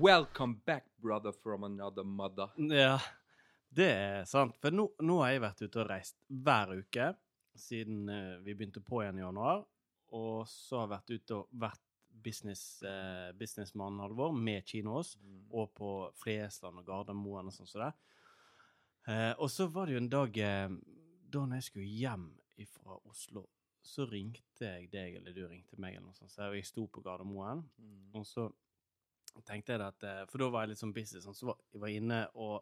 Welcome 0.00 0.60
back, 0.64 0.84
brother 0.96 1.32
from 1.32 1.64
another 1.64 2.04
mother. 2.04 2.48
Ja, 2.56 3.00
det 3.68 3.86
er 3.90 4.24
sant. 4.30 4.54
For 4.62 4.70
nå, 4.70 4.84
nå 5.02 5.16
har 5.24 5.32
jeg 5.32 5.42
vært 5.42 5.62
ute 5.64 5.80
og 5.82 5.88
reist 5.90 6.20
hver 6.30 6.70
uke 6.78 7.08
siden 7.58 8.04
eh, 8.06 8.36
vi 8.44 8.54
begynte 8.54 8.78
på 8.84 9.00
igjen 9.02 9.18
i 9.18 9.24
januar. 9.24 9.64
Og 10.14 10.44
så 10.46 10.78
har 10.78 10.84
jeg 10.84 10.92
vært 10.92 11.10
ute 11.16 11.38
og 11.40 11.56
vært 11.64 11.82
business, 12.28 12.62
uh, 12.86 13.32
businessmannen 13.40 14.04
Halvor 14.04 14.38
med 14.38 14.62
kinos. 14.70 15.16
Og 15.50 15.74
på 15.74 15.90
Flesland 16.22 16.78
og 16.78 16.86
Gardermoen 16.86 17.50
og 17.50 17.58
sånn 17.58 17.72
som 17.72 17.88
det. 17.88 17.90
Eh, 19.10 19.32
og 19.34 19.50
så 19.50 19.66
var 19.72 19.90
det 19.90 19.96
jo 19.96 20.04
en 20.04 20.12
dag 20.14 20.40
eh, 20.44 20.78
da 21.26 21.42
når 21.42 21.58
jeg 21.58 21.68
skulle 21.72 21.90
hjem 22.04 22.30
fra 22.70 23.00
Oslo, 23.02 23.48
så 23.82 24.06
ringte 24.06 24.62
jeg 24.76 24.92
deg, 24.94 25.18
eller 25.18 25.34
du 25.34 25.42
ringte 25.48 25.78
meg, 25.80 25.96
eller 25.96 26.12
noe 26.12 26.18
sånt. 26.22 26.30
Så 26.30 26.52
jeg 26.54 26.70
sto 26.70 26.86
på 26.86 27.02
Gardermoen, 27.02 27.66
og 28.14 28.26
så 28.30 28.46
tenkte 29.46 29.76
jeg 29.76 29.84
at 29.84 30.08
eh, 30.08 30.24
For 30.30 30.42
da 30.42 30.50
var 30.54 30.66
jeg 30.66 30.74
litt 30.74 30.82
sånn 30.82 30.94
busy, 30.96 31.20
sånn, 31.22 31.36
så 31.36 31.50
var, 31.52 31.62
jeg 31.74 31.82
var 31.82 31.94
inne 31.94 32.24
og 32.34 32.58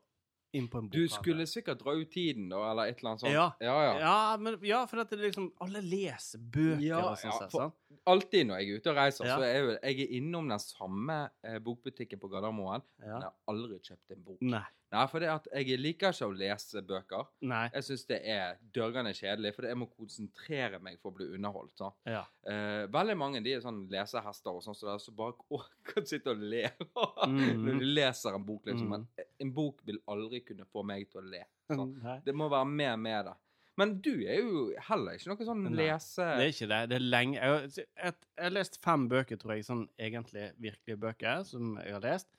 inn 0.56 0.68
på 0.70 0.80
en 0.80 0.88
Du 0.92 1.02
skulle 1.10 1.46
sikkert 1.50 1.80
dra 1.82 1.94
ut 1.96 2.10
tiden, 2.12 2.48
da, 2.52 2.62
eller 2.70 2.90
et 2.90 3.00
eller 3.00 3.12
annet 3.12 3.24
sånt. 3.24 3.32
Ja. 3.34 3.46
ja, 3.60 3.74
ja. 3.84 3.94
Ja, 4.00 4.36
men, 4.40 4.56
ja, 4.64 4.82
for 4.88 5.02
at 5.02 5.10
det 5.12 5.18
liksom 5.20 5.50
Alle 5.64 5.82
leser 5.84 6.40
bøker 6.40 6.84
Ja, 6.84 7.02
og 7.10 7.18
sånn. 7.20 7.34
ja, 7.34 7.48
for-? 7.52 7.74
Alltid 8.06 8.46
når 8.48 8.62
jeg 8.62 8.70
er 8.70 8.80
ute 8.80 8.92
og 8.92 9.00
reiser, 9.00 9.26
så 9.26 9.42
er 9.42 9.56
jo, 9.58 9.74
jeg 9.74 10.06
er 10.06 10.16
innom 10.20 10.48
den 10.52 10.62
samme 10.62 11.18
eh, 11.42 11.58
bokbutikken 11.62 12.20
på 12.22 12.30
Gardermoen, 12.30 12.84
men 13.00 13.08
jeg 13.10 13.24
har 13.26 13.34
aldri 13.50 13.80
kjøpt 13.82 14.14
en 14.14 14.26
bok. 14.28 14.38
Nei. 14.46 14.64
Nei, 14.94 15.04
for 15.10 15.22
det 15.22 15.30
at 15.32 15.46
jeg 15.50 15.80
liker 15.80 16.14
ikke 16.14 16.28
å 16.28 16.34
lese 16.36 16.82
bøker. 16.86 17.26
Nei. 17.50 17.64
Jeg 17.74 17.86
syns 17.88 18.04
det 18.06 18.20
er 18.30 18.60
dørgende 18.74 19.12
kjedelig, 19.16 19.52
for 19.56 19.66
jeg 19.66 19.78
må 19.80 19.88
konsentrere 19.90 20.78
meg 20.82 21.00
for 21.00 21.10
å 21.10 21.16
bli 21.18 21.26
underholdt. 21.34 21.82
Ja. 22.06 22.22
Eh, 22.46 22.84
veldig 22.94 23.16
mange 23.18 23.42
de 23.42 23.56
er 23.56 23.64
sånn 23.64 23.82
lesehester 23.90 24.54
og 24.54 24.62
sånn, 24.64 24.78
så, 24.78 24.92
der, 24.92 25.02
så 25.02 25.14
bare 25.16 25.34
å, 25.56 25.62
kan 25.90 26.06
sitte 26.06 26.36
og 26.36 26.44
le 26.44 26.68
mm. 26.70 27.64
når 27.64 27.80
de 27.82 27.90
leser 27.98 28.38
en 28.38 28.46
bok. 28.46 28.62
liksom. 28.70 28.86
Mm. 28.92 28.94
Men 28.94 29.26
en 29.42 29.56
bok 29.56 29.82
vil 29.88 29.98
aldri 30.12 30.44
kunne 30.46 30.68
få 30.70 30.86
meg 30.86 31.10
til 31.10 31.24
å 31.24 31.26
le. 31.34 31.42
Det 32.26 32.36
må 32.36 32.46
være 32.52 32.70
mer 32.70 32.96
med 33.00 33.26
det. 33.30 33.36
Men 33.76 33.98
du 34.00 34.12
er 34.24 34.38
jo 34.40 34.70
heller 34.86 35.18
ikke 35.18 35.34
noe 35.34 35.46
sånn 35.50 35.66
Nei, 35.66 35.74
lese... 35.82 36.24
Det 36.38 36.46
er 36.46 36.54
ikke 36.54 36.68
det. 36.70 36.78
Det 36.88 36.96
er 36.96 37.04
lenge 37.04 37.36
Jeg 37.36 37.52
har, 37.52 37.66
jeg, 37.76 38.14
jeg 38.32 38.44
har 38.46 38.54
lest 38.54 38.78
fem 38.84 39.04
bøker, 39.10 39.40
tror 39.40 39.52
jeg, 39.52 39.66
sånn 39.66 39.82
egentlig 40.00 40.46
virkelige 40.64 41.00
bøker, 41.02 41.42
som 41.44 41.74
jeg 41.82 41.92
har 41.98 42.04
lest. 42.06 42.30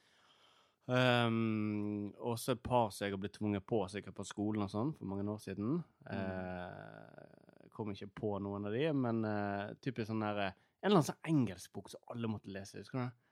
Um, 0.88 2.14
og 2.24 2.38
så 2.40 2.54
et 2.56 2.62
par 2.64 2.94
som 2.96 3.04
jeg 3.04 3.12
har 3.12 3.20
blitt 3.20 3.36
tvunget 3.36 3.66
på, 3.68 3.82
sikkert 3.92 4.16
på 4.16 4.24
skolen 4.28 4.64
og 4.64 4.72
sånn, 4.72 4.94
for 4.96 5.10
mange 5.12 5.26
år 5.28 5.42
siden. 5.44 5.82
Mm. 6.08 6.14
Uh, 6.14 7.68
kom 7.76 7.92
ikke 7.94 8.10
på 8.22 8.32
noen 8.42 8.70
av 8.70 8.74
de, 8.74 8.86
men 8.96 9.22
uh, 9.28 9.76
typisk 9.84 10.10
sånn 10.10 10.24
der 10.24 10.40
eh, 10.48 10.56
En 10.78 10.90
eller 10.90 11.00
annen 11.00 11.08
sånn 11.10 11.30
engelsk 11.30 11.74
bok 11.74 11.92
som 11.92 12.14
alle 12.14 12.30
måtte 12.32 12.52
lese, 12.54 12.80
husker 12.80 13.02
du 13.02 13.04
det? 13.04 13.28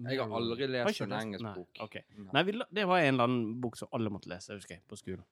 Jeg 0.08 0.20
har 0.20 0.36
aldri 0.38 0.68
lest 0.70 1.04
en 1.06 1.16
engelsk 1.18 1.46
Nei, 1.46 1.54
bok. 1.60 1.82
ok. 1.86 1.98
Nei. 2.18 2.34
Nei, 2.38 2.66
det 2.72 2.88
var 2.90 3.04
en 3.04 3.14
eller 3.14 3.30
annen 3.30 3.56
bok 3.64 3.78
som 3.80 3.92
alle 3.96 4.12
måtte 4.14 4.32
lese, 4.32 4.56
husker 4.58 4.78
jeg, 4.78 4.84
på 4.90 5.00
skolen. 5.00 5.24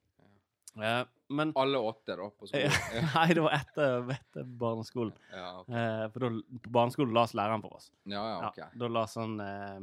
Eh, 0.78 1.02
men 1.34 1.52
Alle 1.56 1.78
åtte, 1.78 2.16
da, 2.16 2.30
på 2.30 2.48
skolen. 2.50 2.72
Ja, 2.96 3.02
Nei, 3.16 3.34
det 3.34 3.42
var 3.46 3.56
etter, 3.58 4.12
etter 4.16 4.44
barneskolen. 4.62 5.14
ja, 5.34 5.48
okay. 5.62 5.76
Eh, 5.82 6.06
for 6.14 6.26
da, 6.26 6.30
på 6.66 6.74
barneskolen 6.78 7.14
las 7.18 7.34
læreren 7.38 7.62
for 7.66 7.76
oss. 7.80 7.92
ja, 8.06 8.22
ja, 8.22 8.38
Ja, 8.40 8.50
ok. 8.50 8.78
da 8.80 8.88
las 8.88 9.16
han 9.20 9.40
eh, 9.44 9.80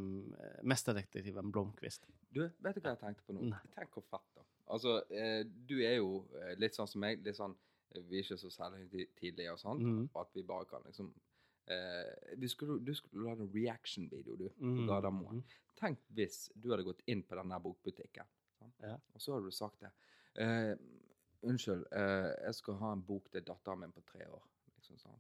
Mesterdetektiven 0.63 1.53
Blomkvist. 1.53 2.07
Du, 2.31 2.43
vet 2.63 2.75
du 2.77 2.81
hva 2.83 2.93
jeg 2.95 3.01
tenkte 3.03 3.25
på 3.27 3.37
nå? 3.37 3.47
Nei. 3.53 3.61
Tenk 3.77 3.95
hvor 3.97 4.05
fett, 4.11 4.27
da. 4.37 4.45
Altså, 4.75 4.97
eh, 5.15 5.45
du 5.47 5.79
er 5.87 5.99
jo 6.01 6.25
eh, 6.43 6.55
litt 6.59 6.75
sånn 6.77 6.89
som 6.91 7.01
meg. 7.05 7.23
Litt 7.25 7.39
sånn 7.39 7.55
eh, 7.95 8.03
Vi 8.03 8.19
er 8.19 8.25
ikke 8.27 8.39
så 8.41 8.51
selvhøytidelige 8.51 9.53
og 9.55 9.61
sånn. 9.63 9.83
Mm. 9.87 10.03
At 10.19 10.35
vi 10.35 10.43
bare 10.47 10.69
kan 10.71 10.85
liksom 10.87 11.13
Uh, 11.67 12.37
vi 12.39 12.47
skulle, 12.47 12.77
Du 12.87 12.93
skulle 12.95 13.25
lage 13.27 13.43
en 13.43 13.49
reaction-video, 13.51 14.37
du, 14.39 14.45
på. 14.55 14.85
Gardermoen. 14.87 15.41
Tenk 15.75 15.99
hvis 16.15 16.45
du 16.55 16.69
hadde 16.71 16.85
gått 16.87 17.01
inn 17.11 17.25
på 17.27 17.35
denne 17.35 17.59
bokbutikken, 17.59 18.29
sånn? 18.55 18.71
Ja. 18.85 18.93
og 18.95 19.19
så 19.25 19.35
hadde 19.35 19.51
du 19.51 19.57
sagt 19.57 19.81
det. 19.83 19.91
Eh, 20.39 20.75
unnskyld, 21.47 21.87
eh, 21.93 22.33
jeg 22.47 22.55
skal 22.59 22.75
ha 22.81 22.93
en 22.93 23.03
bok 23.07 23.31
til 23.33 23.45
datteren 23.47 23.81
min 23.81 23.93
på 23.93 24.03
tre 24.11 24.27
år. 24.29 24.43
Liksom? 24.77 25.15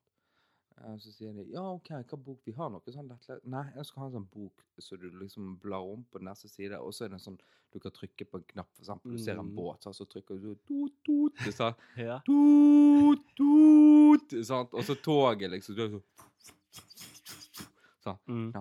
Eh, 0.76 0.96
så 1.00 1.12
sier 1.12 1.32
de 1.32 1.44
ja, 1.54 1.62
OK, 1.72 1.88
hva 1.88 2.18
bok 2.20 2.40
vi 2.44 2.52
har? 2.52 2.68
Noe 2.70 2.92
sånn 2.92 3.08
lettlest 3.08 3.44
Nei, 3.48 3.62
jeg 3.76 3.86
skal 3.88 4.02
ha 4.02 4.06
en 4.10 4.16
sånn 4.18 4.26
bok 4.34 4.64
så 4.84 4.98
du 5.00 5.06
liksom 5.16 5.54
blar 5.62 5.86
om 5.88 6.02
på 6.12 6.20
neste 6.20 6.50
side, 6.52 6.76
og 6.76 6.92
så 6.92 7.06
er 7.06 7.08
det 7.14 7.16
en 7.20 7.24
sånn 7.30 7.38
du 7.72 7.80
kan 7.82 7.92
trykke 7.92 8.24
på 8.30 8.38
en 8.38 8.44
knapp, 8.52 8.68
for 8.76 8.84
eksempel. 8.84 9.12
Du 9.16 9.18
ser 9.18 9.38
en 9.40 9.46
Mm. 9.48 9.54
båt, 9.56 9.82
så, 9.82 9.92
så 9.92 10.04
trykker 10.08 10.38
du 10.40 10.54
tut, 10.68 10.92
tut, 11.04 11.32
du 11.44 11.52
sa, 11.52 11.72
Ja. 11.96 12.18
tut, 12.24 13.24
tut, 13.36 14.36
sant? 14.46 14.72
Og 14.72 14.84
så 14.84 14.94
toget, 14.94 15.50
liksom. 15.50 15.74
Du 15.76 15.82
er 15.84 15.90
så, 15.96 16.00
sånn. 18.04 18.18
Mm. 18.28 18.52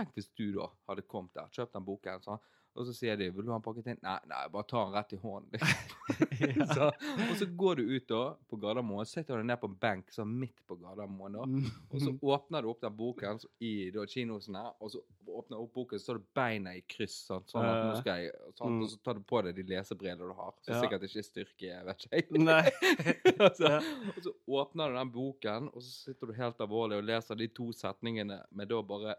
Tenk 0.00 0.14
hvis 0.16 0.30
du 0.36 0.46
da 0.56 0.70
hadde 0.88 1.04
kommet 1.06 1.34
der, 1.36 1.50
kjøpt 1.52 1.76
den 1.76 1.84
boken, 1.84 2.22
sånn, 2.24 2.40
og 2.78 2.86
så 2.86 2.92
sier 2.94 3.16
de 3.18 3.26
'Vil 3.34 3.44
du 3.44 3.50
ha 3.50 3.58
den 3.58 3.64
pakket 3.66 3.86
inn?' 3.90 3.98
Nei, 4.02 4.18
nei, 4.30 4.44
bare 4.48 4.62
ta 4.70 4.84
den 4.84 4.94
rett 4.94 5.12
i 5.12 5.16
hånden. 5.18 5.58
Så, 6.74 6.86
og 7.30 7.34
så 7.38 7.46
går 7.56 7.76
du 7.76 7.82
ut 7.96 8.06
da 8.08 8.34
på 8.48 8.56
Gardermoen, 8.62 9.06
setter 9.06 9.36
du 9.36 9.44
ned 9.46 9.58
på 9.60 9.68
en 9.68 9.74
benk 9.82 10.08
sånn 10.14 10.30
midt 10.40 10.62
på 10.68 10.76
Gardermoen, 10.80 11.32
da, 11.36 11.44
Mm. 11.44 11.66
og 11.92 12.00
så 12.00 12.12
åpner 12.22 12.62
du 12.62 12.68
opp 12.70 12.80
den 12.80 12.96
boken 12.96 13.38
så- 13.42 13.48
i 13.60 13.90
da, 13.90 14.04
kinosene, 14.06 14.62
og 14.80 14.90
så 14.90 15.02
åpner 15.28 15.56
du 15.58 15.62
opp 15.62 15.74
boken, 15.74 15.98
så 15.98 16.04
står 16.04 16.18
det 16.18 16.34
beina 16.34 16.70
i 16.74 16.80
kryss, 16.82 17.26
sånn, 17.28 17.44
sånn 17.46 17.64
at 17.64 17.84
nå 17.84 18.00
skal 18.00 18.16
jeg, 18.22 18.32
sånn, 18.58 18.70
Mm. 18.78 18.82
og 18.82 18.88
så 18.90 19.02
tar 19.02 19.14
du 19.14 19.20
på 19.20 19.42
deg 19.42 19.54
de 19.56 19.62
lesebrillene 19.74 20.18
du 20.18 20.32
har, 20.32 20.54
som 20.62 20.74
Ja. 20.74 20.80
sikkert 20.80 21.02
ikke 21.02 21.18
er 21.18 21.28
styrke, 21.30 21.84
vet 21.84 21.98
ikke 22.06 22.16
jeg. 22.16 22.30
Nei. 22.50 22.70
så, 23.58 23.82
og 24.16 24.22
så 24.22 24.32
åpner 24.48 24.88
du 24.88 24.94
den 24.98 25.10
boken, 25.12 25.68
og 25.74 25.82
så 25.82 25.90
sitter 26.06 26.26
du 26.26 26.32
helt 26.32 26.58
alvorlig 26.58 26.98
og 26.98 27.04
leser 27.04 27.34
de 27.36 27.48
to 27.48 27.72
setningene 27.72 28.44
med 28.52 28.68
da 28.68 28.80
bare 28.82 29.16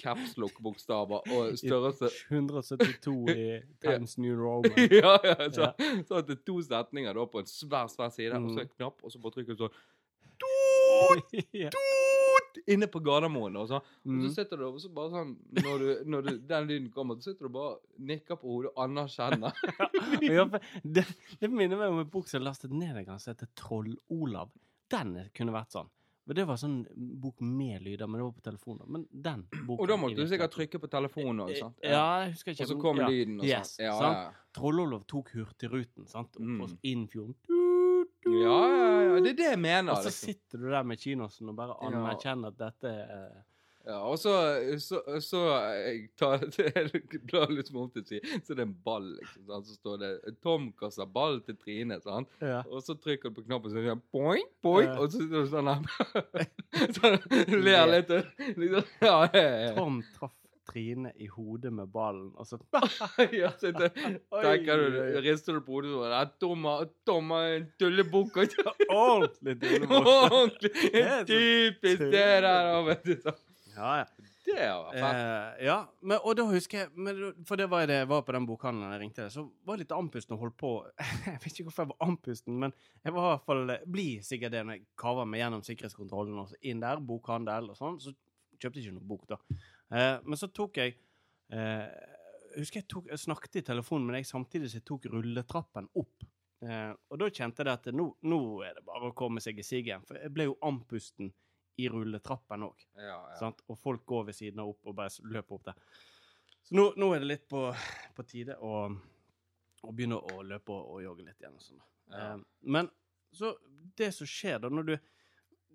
capslock-bokstaver 0.00 1.28
og 1.34 1.56
størrelse 1.60 2.08
172 2.30 3.16
i 3.34 3.46
Times 3.84 4.16
New 4.18 4.36
Roman. 4.44 4.76
ja, 4.90 5.16
ja, 5.24 5.36
så, 5.50 5.72
så 6.08 6.20
at 6.20 6.28
det 6.30 6.38
er 6.38 6.44
to 6.46 6.58
setninger 6.64 7.14
da 7.14 7.26
på 7.30 7.42
en 7.44 7.50
svær, 7.50 7.86
svær 7.92 8.10
side, 8.14 8.32
og 8.34 8.50
så 8.50 8.54
Mm. 8.54 8.64
en 8.66 8.72
knapp, 8.76 9.04
og 9.04 9.12
så 9.12 9.20
bare 9.22 9.36
trykker 9.38 9.54
du 9.58 9.64
sånn 9.66 9.76
Tut, 10.44 11.34
ja. 11.54 11.70
tut, 11.70 12.58
Inne 12.70 12.86
på 12.90 13.00
Gardermoen, 13.04 13.56
og 13.58 13.66
så, 13.68 13.80
og 13.82 14.06
så 14.06 14.10
Mm. 14.14 14.28
sitter 14.34 14.56
du 14.60 14.64
og 14.68 14.76
så 14.80 14.88
bare 14.94 15.10
sånn 15.10 15.32
Når, 15.58 15.78
du, 15.82 15.88
når 16.10 16.22
du, 16.28 16.32
den 16.48 16.68
lyden 16.68 16.90
kommer, 16.94 17.16
så 17.20 17.32
sitter 17.32 17.48
du 17.48 17.54
bare 17.56 17.76
nikker 17.98 18.38
på 18.40 18.46
hodet 18.50 18.70
og 18.74 18.84
anerkjenner. 18.86 19.52
Ja, 20.22 20.44
det, 20.84 21.04
det 21.40 21.50
minner 21.50 21.76
meg 21.80 21.90
om 21.92 21.98
en 22.04 22.10
bok 22.12 22.28
som 22.30 22.40
er 22.40 22.46
lastet 22.48 22.72
ned 22.74 22.96
en 22.96 23.04
gang, 23.08 23.18
som 23.22 23.34
heter 23.34 23.50
Troll-Olav. 23.58 24.50
Den 24.92 25.16
kunne 25.34 25.54
vært 25.54 25.74
sånn. 25.74 25.90
Men 26.26 26.36
Det 26.36 26.44
var 26.48 26.56
sånn 26.56 26.76
bok 27.20 27.40
med 27.44 27.82
lyder, 27.84 28.08
men 28.08 28.20
det 28.20 28.24
var 28.24 28.32
på 28.32 28.44
telefon. 28.46 28.80
Men 28.88 29.06
den 29.10 29.42
boken 29.66 29.80
Og 29.82 29.88
da 29.90 29.96
måtte 30.00 30.16
du 30.16 30.28
sikkert 30.30 30.54
trykke 30.56 30.80
på 30.80 30.88
telefonen 30.88 31.44
òg, 31.44 31.52
sant? 31.58 31.76
Ja, 31.84 32.22
jeg 32.24 32.32
husker 32.32 32.54
ikke. 32.54 32.64
Og 32.64 32.70
så 32.70 32.78
kom 32.80 33.02
ja. 33.02 33.08
lyden 33.12 33.40
og 33.42 33.46
yes, 33.48 33.74
sånn. 33.76 33.84
Ja, 33.84 33.96
sant? 34.00 34.22
ja. 34.22 34.46
Trollolov 34.56 35.04
tok 35.10 35.34
Hurtigruten, 35.36 36.06
sant? 36.08 36.36
Opp 36.36 36.70
Mm. 36.72 36.78
inn 36.82 37.06
fjorden. 37.12 37.36
ja, 38.24 38.58
ja, 38.72 39.02
ja. 39.02 39.20
Det 39.20 39.34
er 39.34 39.40
det 39.42 39.50
jeg 39.50 39.58
mener. 39.60 39.92
Og 39.92 39.98
så 40.00 40.08
liksom. 40.08 40.32
sitter 40.32 40.58
du 40.58 40.70
der 40.70 40.82
med 40.84 40.98
kinosen 40.98 41.48
og 41.52 41.56
bare 41.56 41.76
anerkjenner 41.84 42.48
at 42.54 42.58
dette 42.58 42.88
er 42.88 43.44
Ja, 43.84 43.98
og 44.08 44.16
så, 44.18 44.32
så, 44.80 45.00
så 45.20 45.40
jeg 45.76 46.06
tar 46.16 46.40
Jeg 46.56 47.02
drar 47.28 47.50
litt 47.52 47.68
om 47.74 47.90
til 47.92 48.00
å 48.00 48.06
si 48.08 48.20
Så 48.40 48.54
det 48.56 48.62
er 48.62 48.68
en 48.68 48.76
ball, 48.86 49.10
liksom. 49.18 49.42
Sant? 49.50 49.66
Så 49.68 49.74
står 49.76 49.98
det 50.00 50.12
'Tom 50.40 50.70
kaster 50.80 51.04
ball 51.06 51.40
til 51.44 51.58
Trine', 51.60 51.98
sant? 52.00 52.28
ja. 52.40 52.62
Og 52.70 52.80
så 52.86 52.96
trykker 52.96 53.28
du 53.28 53.40
på 53.40 53.44
knappen, 53.48 53.70
så 53.74 53.82
sier 53.84 54.00
boing, 54.14 54.46
boing, 54.64 54.88
Ja. 54.88 54.96
og 55.00 55.12
så 55.12 55.20
sitter 55.20 55.44
du 55.44 55.50
sånn 55.52 55.68
her 55.68 55.82
Sånn, 56.96 57.20
ler 57.64 57.86
litt. 57.92 58.08
Liksom. 58.56 58.88
Ja, 59.04 59.18
ja. 59.34 59.74
Tom 59.76 60.00
traff 60.16 60.32
Trine 60.64 61.10
i 61.20 61.26
hodet 61.28 61.70
med 61.76 61.90
ballen, 61.92 62.30
og 62.40 62.46
så 62.48 62.56
ja 63.36 63.50
så 63.60 63.68
det, 63.76 63.90
tenker 64.32 64.80
du, 64.80 65.20
rister 65.20 65.52
du 65.52 65.60
på 65.60 65.76
hodet 65.76 65.90
sånn 65.92 66.14
«Ja, 66.14 66.22
Tom, 66.40 66.64
Tom 67.04 67.34
har 67.36 67.50
en 67.58 67.66
tullebukk. 67.78 68.38
Ordentlig 68.88 69.58
tullebukk. 69.60 70.08
Ordentlig. 70.08 70.72
er 71.04 71.26
Typisk 71.28 72.06
det 72.08 72.24
der, 72.46 72.70
vet 72.88 73.04
du. 73.04 73.12
så. 73.20 73.34
Ja, 73.74 73.90
ja. 73.98 74.30
Det 74.44 74.66
var 74.68 74.92
fett. 74.92 75.20
Eh, 75.20 75.64
ja, 75.66 75.76
men, 76.00 76.18
og 76.20 76.36
da 76.36 76.44
husker 76.46 76.82
jeg 76.82 76.90
men, 77.00 77.20
For 77.48 77.58
det 77.58 77.66
var 77.72 77.86
det 77.88 77.96
jeg 78.02 78.08
var 78.10 78.24
på 78.26 78.34
den 78.36 78.46
bokhandelen 78.48 78.92
jeg 78.92 79.00
ringte, 79.02 79.28
så 79.32 79.46
var 79.64 79.78
jeg 79.78 79.84
litt 79.84 79.94
andpusten 79.96 80.36
og 80.36 80.42
holdt 80.44 80.58
på 80.60 80.72
Jeg 81.30 81.38
vet 81.42 81.48
ikke 81.48 81.66
hvorfor 81.70 81.86
jeg 81.86 81.92
var 81.94 82.08
andpusten, 82.08 82.58
men 82.60 82.74
jeg 83.00 83.14
var 83.16 83.24
i 83.24 83.30
hvert 83.32 83.46
fall 83.48 83.74
blir 83.96 84.26
sikkert 84.26 84.54
det 84.54 84.62
når 84.66 84.78
jeg 84.78 84.84
kaver 85.00 85.30
meg 85.30 85.42
gjennom 85.42 85.64
sikkerhetskontrollen 85.66 86.42
og 86.44 86.50
så 86.52 86.60
inn 86.70 86.82
der, 86.84 87.02
bokhandel 87.08 87.72
og 87.72 87.78
sånn. 87.80 87.98
Så 88.04 88.12
kjøpte 88.60 88.80
jeg 88.80 88.88
ikke 88.88 88.98
noe 88.98 89.10
bok, 89.14 89.24
da. 89.32 89.40
Eh, 89.94 90.16
men 90.24 90.40
så 90.40 90.50
tok 90.54 90.80
jeg 90.80 90.94
eh, 91.52 91.88
Jeg 92.54 92.62
husker 92.62 92.82
jeg, 92.82 92.88
tok, 92.90 93.08
jeg 93.10 93.24
snakket 93.24 93.60
i 93.60 93.66
telefonen 93.72 94.06
med 94.08 94.18
deg 94.18 94.28
samtidig 94.28 94.70
som 94.70 94.80
jeg 94.80 94.88
tok 94.92 95.08
rulletrappen 95.12 95.88
opp. 95.98 96.28
Eh, 96.64 96.92
og 97.10 97.20
da 97.20 97.30
kjente 97.32 97.64
jeg 97.64 97.72
at 97.72 97.88
nå, 97.96 98.06
nå 98.24 98.40
er 98.64 98.76
det 98.78 98.84
bare 98.86 99.10
å 99.10 99.16
komme 99.16 99.42
seg 99.42 99.58
i 99.58 99.66
sigen. 99.66 100.04
For 100.06 100.20
jeg 100.20 100.32
ble 100.36 100.48
jo 100.48 100.60
andpusten 100.64 101.32
i 101.76 101.88
rulletrappen 101.90 102.62
òg. 102.68 102.84
Ja, 102.96 103.16
ja. 103.40 103.50
Og 103.68 103.78
folk 103.80 104.04
går 104.06 104.28
ved 104.30 104.36
siden 104.38 104.60
av 104.62 104.68
opp 104.74 104.86
og 104.86 104.94
bare 104.98 105.10
løper 105.26 105.56
opp 105.58 105.64
der. 105.70 105.80
Så 106.64 106.76
nå, 106.78 106.84
nå 106.96 107.10
er 107.14 107.20
det 107.24 107.28
litt 107.28 107.48
på, 107.50 107.66
på 108.16 108.24
tide 108.28 108.56
å, 108.62 108.84
å 109.84 109.92
begynne 109.92 110.16
å 110.20 110.42
løpe 110.46 110.72
og, 110.72 110.94
og 110.94 111.02
jogge 111.04 111.26
litt 111.26 111.42
igjen. 111.42 111.58
Sånn. 111.60 111.82
Ja. 112.12 112.30
Eh, 112.34 112.38
men 112.76 112.88
så 113.34 113.56
det 113.98 114.12
som 114.14 114.28
skjer 114.30 114.62
da, 114.62 114.70
når 114.70 114.92
du 114.92 114.94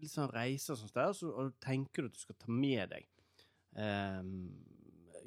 sånn 0.07 0.31
reiser 0.31 0.77
og 0.79 0.89
sted, 0.89 1.15
så, 1.19 1.29
og 1.35 1.55
tenker 1.61 2.05
du 2.05 2.09
at 2.09 2.15
du 2.15 2.21
skal 2.23 2.37
ta 2.39 2.51
med 2.55 2.93
deg 2.93 3.07
eh, 3.75 4.21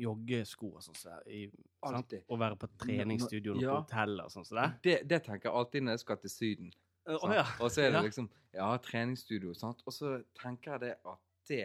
joggesko 0.01 0.71
og 0.79 0.85
sånn 0.87 1.29
i, 1.29 1.45
og 1.83 2.39
være 2.41 2.57
på 2.57 2.71
treningsstudio 2.81 3.59
Ja. 3.61 3.75
på 3.75 3.83
hotellet 3.83 4.25
og 4.25 4.33
sånt 4.33 4.49
der. 4.55 4.79
Det, 4.83 4.97
det 5.11 5.21
tenker 5.27 5.51
jeg 5.51 5.59
alltid 5.61 5.85
når 5.85 5.99
jeg 5.99 6.05
skal 6.07 6.21
til 6.23 6.33
Syden. 6.33 6.73
Å 7.07 7.17
oh, 7.19 7.33
ja. 7.35 7.45
Og 7.61 7.71
så 7.75 7.83
er 7.87 7.91
det 7.97 8.03
liksom 8.07 8.29
Ja, 8.55 8.69
treningsstudio, 8.85 9.55
sant. 9.59 9.81
Og 9.89 9.95
så 9.97 10.19
tenker 10.39 10.75
jeg 10.77 10.81
det 10.85 10.93
at 11.09 11.23
det 11.49 11.65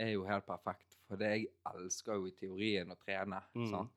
er 0.00 0.10
jo 0.12 0.26
helt 0.28 0.46
perfekt. 0.46 0.98
For 1.08 1.18
det 1.18 1.30
jeg 1.32 1.48
elsker 1.72 2.20
jo 2.20 2.28
i 2.28 2.34
teorien 2.36 2.92
å 2.92 2.98
trene. 3.00 3.40
Mm. 3.56 3.70
sant? 3.72 3.96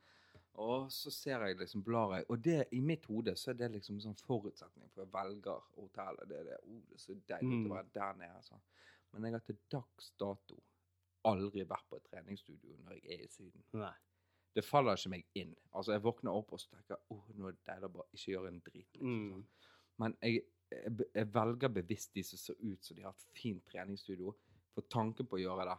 Og 0.64 0.90
så 0.94 1.10
ser 1.14 1.42
jeg 1.48 1.58
liksom, 1.58 1.81
blar 1.81 2.12
jeg 2.20 2.25
Og 2.30 2.42
det 2.46 2.60
i 2.78 2.80
mitt 2.86 3.06
hode 3.10 3.34
så 3.42 3.50
er 3.52 3.56
det 3.58 3.72
liksom 3.74 3.98
sånn 4.04 4.18
forutsetning 4.22 4.86
for 4.94 5.02
jeg 5.04 5.12
velger 5.14 5.64
hotellet. 5.80 6.28
Det 6.30 6.38
er 6.40 6.50
det, 6.52 6.60
oh, 6.70 6.81
det 6.90 6.98
er 7.00 7.02
så 7.02 7.16
deilig 7.18 7.58
Mm. 7.58 7.66
å 7.72 7.76
være 7.76 7.90
der 7.94 8.14
nede. 8.22 8.42
Sånn. 8.46 8.62
Men 9.14 9.24
jeg 9.26 9.34
har 9.34 9.46
til 9.48 9.58
dags 9.74 10.12
dato 10.19 10.60
aldri 11.26 11.64
vært 11.66 11.88
på 11.90 11.98
et 11.98 12.08
treningsstudio 12.12 12.76
når 12.84 12.98
jeg 13.00 13.04
er 13.19 13.24
i 13.24 13.28
Syden. 13.31 13.64
Nei. 13.74 13.94
Det 14.54 14.62
faller 14.66 14.98
ikke 14.98 15.10
meg 15.10 15.26
inn. 15.34 15.56
Altså, 15.74 15.94
jeg 15.96 16.04
våkner 16.04 16.36
opp 16.38 16.52
og 16.54 16.60
så 16.62 16.69
tenker 16.69 16.98
oh, 17.10 17.24
nå 17.34 17.48
er 17.50 17.56
det 17.58 17.66
deilig 17.72 17.90
å 17.90 17.94
bare 17.96 18.10
ikke 18.14 18.31
gjøre 18.36 18.48
en 18.54 18.60
drit. 18.66 18.90
Liksom, 18.94 19.19
Mm. 19.34 19.46
Men 20.02 20.16
jeg, 20.22 20.42
jeg, 20.74 21.08
jeg 21.14 21.30
velger 21.34 21.72
bevisst 21.78 22.14
de 22.16 22.24
som 22.25 22.42
ser 22.42 22.60
ut 22.62 22.86
som 22.86 22.98
de 22.98 23.06
har 23.06 23.14
et 23.16 23.28
fint 23.38 23.64
treningsstudio. 23.70 24.34
For 24.74 24.90
tanken 24.90 25.28
på 25.30 25.38
å 25.38 25.44
gjøre 25.44 25.68
det, 25.70 25.78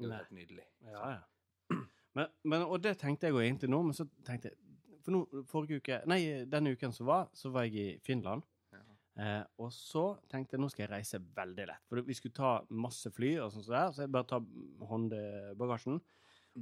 det 0.00 0.08
er 0.08 0.16
helt 0.18 0.34
nydelig. 0.34 0.66
Ja, 0.90 1.04
ja. 1.16 1.78
Men, 2.14 2.30
men, 2.46 2.62
og 2.62 2.78
det 2.82 2.96
tenkte 3.00 3.26
jeg 3.26 3.34
jo 3.34 3.42
egentlig 3.42 3.70
nå, 3.72 3.80
men 3.88 3.96
så 3.96 4.06
tenkte 4.26 4.52
jeg 4.52 4.58
For 5.02 5.14
nå, 5.14 5.42
forrige 5.50 5.80
uke 5.82 5.96
Nei, 6.06 6.20
denne 6.46 6.74
uken 6.76 6.92
som 6.94 7.08
var, 7.08 7.26
så 7.34 7.50
var 7.50 7.66
jeg 7.66 7.74
i 7.74 7.96
Finland. 8.04 8.44
Ja. 8.72 8.82
Eh, 9.24 9.40
og 9.60 9.72
så 9.74 10.04
tenkte 10.30 10.54
jeg 10.54 10.62
nå 10.62 10.68
skal 10.72 10.86
jeg 10.86 10.92
reise 10.92 11.20
veldig 11.36 11.66
lett. 11.72 11.82
For 11.90 12.06
vi 12.06 12.16
skulle 12.16 12.36
ta 12.36 12.52
masse 12.70 13.10
fly, 13.14 13.34
og 13.42 13.50
sånn 13.52 13.66
som 13.66 13.76
er, 13.80 13.90
så 13.92 14.04
jeg 14.04 14.14
bare 14.14 14.30
tar 14.30 14.46
håndbagasjen. 14.92 15.98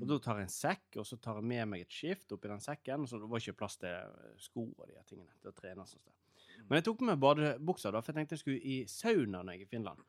Og 0.00 0.08
da 0.08 0.16
tar 0.24 0.40
jeg 0.40 0.48
en 0.48 0.54
sekk, 0.54 0.86
og 1.02 1.04
så 1.04 1.18
tar 1.20 1.38
jeg 1.38 1.50
med 1.52 1.68
meg 1.68 1.84
et 1.84 1.92
skift 1.92 2.32
oppi 2.32 2.48
den 2.48 2.64
sekken. 2.64 3.04
Så 3.08 3.20
det 3.20 3.28
var 3.28 3.44
ikke 3.44 3.58
plass 3.60 3.76
til 3.80 4.16
sko 4.40 4.70
og 4.72 4.86
de 4.88 4.96
tingene 5.04 5.36
til 5.36 5.52
å 5.52 5.56
trene. 5.56 5.84
Sånn 5.88 6.02
der. 6.08 6.21
Men 6.68 6.78
jeg 6.80 6.84
tok 6.88 7.00
med 7.08 7.18
badebukser, 7.22 7.92
da, 7.92 8.00
for 8.02 8.12
jeg 8.12 8.20
tenkte 8.20 8.36
jeg 8.38 8.42
skulle 8.44 8.62
i 8.74 8.78
sauna 8.90 9.42
når 9.42 9.56
jeg 9.56 9.60
er 9.60 9.66
i 9.66 9.70
Finland. 9.70 10.02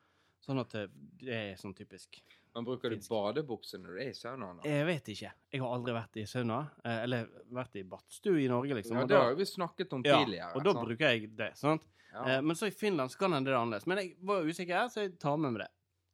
Sånn 0.44 0.60
at 0.60 0.74
det, 0.76 0.82
det 1.24 1.34
er 1.34 1.54
sånn 1.60 1.72
typisk. 1.76 2.18
Men 2.54 2.66
bruker 2.68 2.92
du 2.92 2.98
badebukse 3.08 3.78
når 3.80 3.96
du 3.96 4.00
er 4.04 4.10
i 4.12 4.14
saunaen? 4.14 4.60
Jeg 4.68 4.84
vet 4.86 5.08
ikke. 5.14 5.30
Jeg 5.50 5.62
har 5.62 5.72
aldri 5.74 5.94
vært 5.96 6.18
i 6.20 6.26
sauna. 6.30 6.58
eh, 6.84 7.00
Eller 7.02 7.30
vært 7.50 7.78
i 7.80 7.82
badstue 7.88 8.42
i 8.44 8.48
Norge, 8.52 8.76
liksom. 8.78 9.00
Ja, 9.00 9.06
det 9.10 9.16
har 9.18 9.34
vi 9.40 9.46
snakket 9.48 9.92
om 9.96 10.04
ja, 10.06 10.20
tidligere. 10.20 10.50
og 10.54 10.62
da 10.68 10.74
sant? 10.76 10.86
bruker 10.86 11.10
jeg 11.16 11.30
det. 11.36 11.48
sant? 11.58 11.88
ja. 12.12 12.26
Eh, 12.36 12.42
men 12.44 12.56
så 12.60 12.68
i 12.70 12.76
Finland 12.76 13.10
så 13.10 13.18
kan 13.24 13.32
hende 13.34 13.50
det 13.50 13.56
er 13.56 13.60
annerledes. 13.62 13.88
Men 13.90 13.98
jeg 14.02 14.12
var 14.20 14.46
usikker, 14.46 14.76
her, 14.84 14.92
så 14.92 15.02
jeg 15.06 15.16
tar 15.18 15.40
med 15.40 15.56
meg 15.56 15.64
det. 15.64 15.70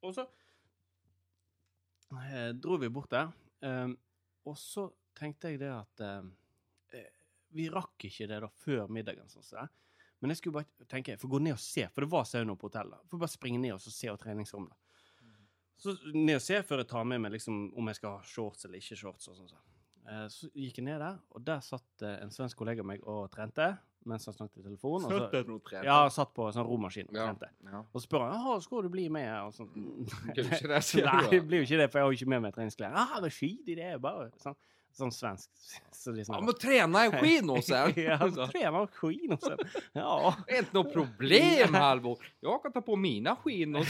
Og 0.06 0.14
så 0.16 0.25
eh, 2.16 2.52
dro 2.56 2.78
vi 2.81 2.88
bort 2.88 3.10
der, 3.12 3.32
eh, 3.66 3.88
og 4.48 4.56
så 4.58 4.86
tenkte 5.19 5.50
jeg 5.52 5.60
det 5.60 5.70
at 5.75 6.00
eh, 6.06 6.22
eh, 6.96 7.10
Vi 7.52 7.66
rakk 7.69 8.06
ikke 8.06 8.28
det 8.31 8.40
da 8.44 8.48
før 8.62 8.88
middagen, 8.88 9.26
sånn 9.28 9.43
som 9.44 9.58
det. 9.58 9.66
er. 9.66 9.76
Men 10.20 10.31
jeg 10.34 10.37
skulle 10.43 10.61
bare 10.61 10.87
tenke, 10.90 11.14
jeg 11.14 11.20
får 11.22 11.31
gå 11.32 11.38
ned 11.40 11.52
og 11.56 11.61
se, 11.64 11.87
for 11.94 12.05
det 12.05 12.11
var 12.12 12.25
sauna 12.28 12.55
på 12.61 12.69
hotellet. 12.69 12.99
Jeg 13.05 13.11
får 13.14 13.19
bare 13.22 13.32
springe 13.32 13.58
ned 13.62 13.72
og 13.72 13.81
se 13.81 14.11
og 14.12 14.19
treningsrom. 14.20 14.67
da. 14.69 14.76
Så 15.81 15.94
ned 16.12 16.34
og 16.37 16.43
se 16.44 16.58
før 16.62 16.82
jeg 16.82 16.88
tar 16.90 17.05
med 17.08 17.22
meg 17.25 17.32
liksom, 17.32 17.61
om 17.81 17.87
jeg 17.88 17.96
skal 17.96 18.19
ha 18.19 18.22
shorts 18.28 18.67
eller 18.69 18.82
ikke 18.82 18.99
shorts. 19.00 19.28
og 19.32 19.37
sånn. 19.38 19.49
så. 19.49 19.56
Eh, 20.06 20.26
Så 20.28 20.50
gikk 20.52 20.76
jeg 20.82 20.84
ned 20.84 21.00
der, 21.00 21.19
og 21.31 21.44
der 21.44 21.61
satt 21.64 22.02
eh, 22.02 22.19
en 22.22 22.31
svensk 22.31 22.56
kollega 22.61 22.81
av 22.84 22.87
meg 22.87 23.00
og 23.08 23.31
trente 23.32 23.70
mens 24.10 24.26
han 24.28 24.34
snakket 24.36 24.60
i 24.60 24.64
telefon. 24.66 25.06
Og 25.06 25.12
så, 25.14 25.78
ja, 25.86 25.98
satt 26.12 26.32
på 26.36 26.48
en 26.48 26.56
sånn 26.56 26.66
romaskin 26.68 27.08
og 27.10 27.16
trente. 27.16 27.50
ja. 27.70 27.82
Og 27.84 28.00
så 28.00 28.04
spør 28.06 28.26
han 28.26 28.34
«Jaha, 28.36 28.56
skal 28.64 28.84
du 28.86 28.90
bli 28.92 29.06
med. 29.12 29.30
Og 29.46 29.54
sier 29.56 31.06
du 31.06 31.10
Nei, 31.10 31.22
det 31.30 31.40
blir 31.46 31.62
jo 31.62 31.68
ikke 31.68 31.80
det, 31.80 31.88
for 31.92 32.00
jeg 32.00 32.06
har 32.06 32.10
jo 32.12 32.18
ikke 32.18 32.32
med 32.34 32.44
meg 32.46 32.58
treningsklær. 32.58 32.98
Ah, 33.04 33.16
det 33.22 33.30
er 33.30 33.38
i 33.70 33.78
det 33.78 33.94
bare 34.02 34.28
sånn, 34.42 34.58
sånn 35.00 35.14
svensk. 35.14 35.50
Så 35.94 36.14
liksom, 36.16 36.36
Ja, 36.36 36.42
men 36.46 36.58
trene 36.60 37.04
i 37.06 37.12
skidor 37.14 37.62
sen! 37.66 37.94
ja, 38.00 38.18
trene 38.50 38.84
i 38.84 38.90
sånn. 39.46 39.64
Ja. 39.96 40.34
Det 40.46 40.58
er 40.58 40.66
ikke 40.66 40.78
noe 40.80 40.92
problem 40.94 41.78
Halvor. 41.84 42.26
Jeg 42.42 42.62
kan 42.66 42.76
ta 42.76 42.84
på 42.84 42.98
mine 43.00 43.36
mina 43.44 43.84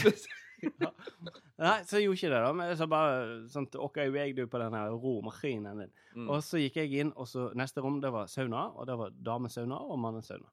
Nei, 1.61 1.75
så 1.87 2.01
gjorde 2.01 2.17
ikke 2.17 2.31
det, 2.31 2.41
da. 2.45 2.51
Men 2.57 2.71
så 2.77 2.87
bare 2.89 3.17
sånn 3.51 3.67
OK, 3.81 3.99
jeg 4.05 4.35
du 4.37 4.43
på 4.49 4.61
den 4.61 4.77
her 4.77 4.93
romaskinen 4.93 5.83
din. 5.83 5.93
Mm. 6.15 6.29
Og 6.29 6.41
så 6.45 6.61
gikk 6.61 6.81
jeg 6.81 7.03
inn, 7.03 7.13
og 7.15 7.29
så 7.29 7.49
neste 7.57 7.83
rom, 7.83 7.99
det 8.03 8.11
var 8.13 8.29
sauna, 8.31 8.67
og 8.75 8.89
det 8.89 8.97
var 8.99 9.15
damesauna 9.29 9.81
og 9.85 9.99
mannesauna. 10.01 10.49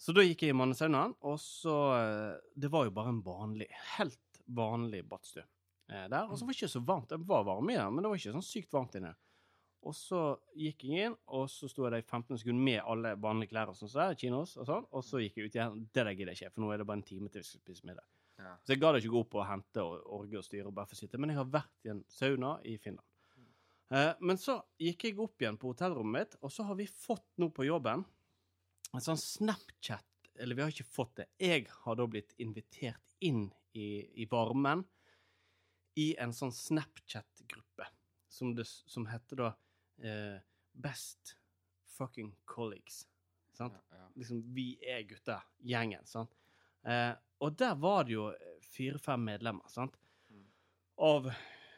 Så 0.00 0.14
da 0.14 0.24
gikk 0.24 0.44
jeg 0.44 0.54
i 0.54 0.58
mannesaunaen, 0.58 1.14
og 1.24 1.36
så 1.40 1.74
eh, 1.94 2.38
Det 2.58 2.70
var 2.72 2.88
jo 2.88 2.94
bare 2.96 3.12
en 3.14 3.20
vanlig, 3.24 3.68
helt 3.94 4.40
vanlig 4.44 5.04
badstue 5.08 5.44
eh, 5.44 6.08
der. 6.10 6.26
Og 6.26 6.36
så 6.36 6.44
var 6.44 6.52
det 6.52 6.58
ikke 6.58 6.72
så 6.74 6.82
varmt. 6.84 7.12
Det 7.12 7.28
var 7.28 7.46
varme 7.46 7.72
i 7.72 7.78
den, 7.78 7.94
men 7.94 8.04
det 8.04 8.10
var 8.10 8.20
ikke 8.20 8.34
sånn 8.34 8.46
sykt 8.46 8.74
varmt 8.74 8.98
inne. 8.98 9.14
Og 9.84 9.92
så 9.96 10.20
gikk 10.56 10.86
jeg 10.88 11.08
inn, 11.10 11.16
og 11.36 11.44
så 11.52 11.68
sto 11.68 11.84
jeg 11.84 11.92
der 11.92 12.04
i 12.04 12.06
15 12.06 12.40
sekunder 12.40 12.66
med 12.68 12.80
alle 12.88 13.14
vanlige 13.20 13.52
klær 13.52 13.72
og 13.72 13.76
sånn, 13.76 13.90
så 13.92 14.00
der, 14.00 14.18
kinos 14.20 14.56
og 14.56 14.68
sånn, 14.68 14.86
og 14.88 15.04
så 15.04 15.20
gikk 15.20 15.38
jeg 15.38 15.50
ut 15.50 15.58
igjen. 15.58 15.82
Det 15.92 16.04
der 16.06 16.16
gidder 16.16 16.32
jeg 16.32 16.40
ikke, 16.40 16.54
for 16.56 16.64
nå 16.64 16.70
er 16.72 16.80
det 16.80 16.86
bare 16.88 17.02
en 17.02 17.08
time 17.10 17.32
til 17.32 17.44
vi 17.44 17.48
skal 17.50 17.62
spise 17.62 17.88
middag. 17.90 18.06
Ja. 18.40 18.56
Så 18.66 18.74
jeg 18.74 18.82
gadd 18.82 18.98
ikke 18.98 19.12
gå 19.12 19.20
opp 19.24 19.36
og 19.38 19.46
hente 19.46 19.82
og 19.84 20.08
orge 20.18 20.40
og 20.40 20.46
styre 20.46 20.70
og 20.70 20.74
bare 20.76 20.90
få 20.90 20.98
sitte. 20.98 21.20
Men 21.20 21.32
jeg 21.32 21.38
har 21.38 21.52
vært 21.54 21.86
i 21.86 21.92
en 21.92 22.02
sauna 22.10 22.56
i 22.66 22.76
Finland. 22.82 23.06
Eh, 23.94 24.12
men 24.24 24.40
så 24.40 24.58
gikk 24.80 25.06
jeg 25.06 25.20
opp 25.22 25.42
igjen 25.42 25.58
på 25.60 25.70
hotellrommet 25.70 26.16
mitt, 26.16 26.36
og 26.42 26.52
så 26.52 26.66
har 26.66 26.78
vi 26.78 26.88
fått 26.90 27.26
nå 27.38 27.50
på 27.54 27.66
jobben 27.68 28.02
en 28.94 29.02
sånn 29.02 29.18
Snapchat 29.18 30.06
Eller 30.38 30.56
vi 30.56 30.64
har 30.64 30.72
ikke 30.72 30.86
fått 30.86 31.16
det. 31.20 31.28
Jeg 31.38 31.68
har 31.84 31.98
da 31.98 32.06
blitt 32.10 32.32
invitert 32.42 33.14
inn 33.22 33.46
i, 33.74 34.02
i 34.22 34.26
varmen 34.30 34.82
i 36.00 36.08
en 36.18 36.32
sånn 36.34 36.50
Snapchat-gruppe 36.54 37.86
som, 38.34 38.50
det, 38.58 38.66
som 38.66 39.06
heter 39.06 39.38
da 39.38 39.50
eh, 40.02 40.40
Best 40.72 41.36
Fucking 41.94 42.32
Colleagues. 42.50 43.04
Sant? 43.54 43.78
Ja, 43.90 44.00
ja. 44.00 44.08
liksom, 44.18 44.42
vi 44.56 44.72
er 44.82 45.04
gutter, 45.06 45.44
gjengen, 45.62 46.02
sant? 46.10 46.34
Eh, 46.84 47.12
og 47.44 47.56
der 47.58 47.74
var 47.80 48.04
det 48.04 48.16
jo 48.16 48.28
eh, 48.32 48.56
fire-fem 48.74 49.24
medlemmer, 49.24 49.68
sant? 49.72 49.96
Av 51.02 51.26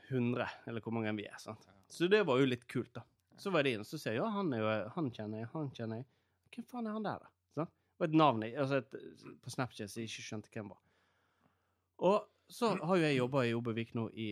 100, 0.08 0.48
eller 0.66 0.84
hvor 0.84 0.94
mange 0.94 1.14
vi 1.16 1.26
er, 1.28 1.38
sant? 1.42 1.66
Så 1.88 2.08
det 2.10 2.24
var 2.26 2.40
jo 2.40 2.48
litt 2.48 2.66
kult, 2.70 2.92
da. 2.94 3.04
Så 3.38 3.52
var 3.52 3.66
det 3.66 3.76
inn, 3.76 3.84
så 3.84 3.98
sier 4.00 4.16
jeg, 4.16 4.22
ja, 4.22 4.28
han 4.32 4.52
jo, 4.56 4.68
han 4.94 5.10
kjenner 5.12 5.42
jeg, 5.42 5.50
han 5.52 5.68
kjenner 5.76 6.00
jeg. 6.00 6.08
Hvem 6.54 6.66
faen 6.70 6.88
er 6.88 6.96
han 6.96 7.06
der, 7.06 7.26
da? 7.26 7.32
Sånn? 7.56 7.70
Og 7.98 8.06
et 8.06 8.16
navn 8.16 8.44
jeg, 8.46 8.56
altså 8.60 8.80
et, 8.80 8.96
på 9.44 9.52
Snapchat 9.52 9.92
som 9.92 10.02
jeg 10.02 10.10
ikke 10.10 10.26
skjønte 10.26 10.52
hvem 10.54 10.72
var. 10.72 10.82
Og 12.06 12.52
så 12.52 12.72
har 12.76 12.98
jo 12.98 13.04
jeg 13.06 13.18
jobba 13.18 13.44
i 13.44 13.54
Obevik 13.56 13.94
nå 13.96 14.06
i 14.14 14.30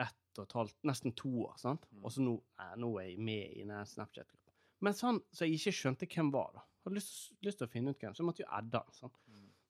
ett 0.00 0.40
og 0.40 0.44
et 0.46 0.56
halvt, 0.58 0.78
nesten 0.88 1.14
to 1.16 1.32
år, 1.46 1.56
sant? 1.60 1.86
Mm. 1.90 2.02
Og 2.04 2.14
så 2.14 2.24
nå, 2.24 2.36
eh, 2.60 2.74
nå 2.80 2.92
er 3.00 3.10
jeg 3.10 3.24
med 3.24 3.56
i 3.56 3.64
den 3.64 3.88
Snapchat-gruppa. 3.88 4.52
Mens 4.82 5.02
han 5.06 5.20
som 5.30 5.46
jeg 5.46 5.60
ikke 5.60 5.76
skjønte 5.78 6.08
hvem 6.10 6.32
var, 6.34 6.50
da, 6.56 6.64
hadde 6.84 6.98
lyst, 6.98 7.32
lyst 7.46 7.60
til 7.60 7.68
å 7.68 7.72
finne 7.72 7.92
ut 7.92 8.00
hvem, 8.00 8.14
så 8.16 8.24
jeg 8.24 8.28
måtte 8.28 8.44
jo 8.44 8.50
adde 8.52 8.80
han. 8.82 8.96
sant? 8.96 9.20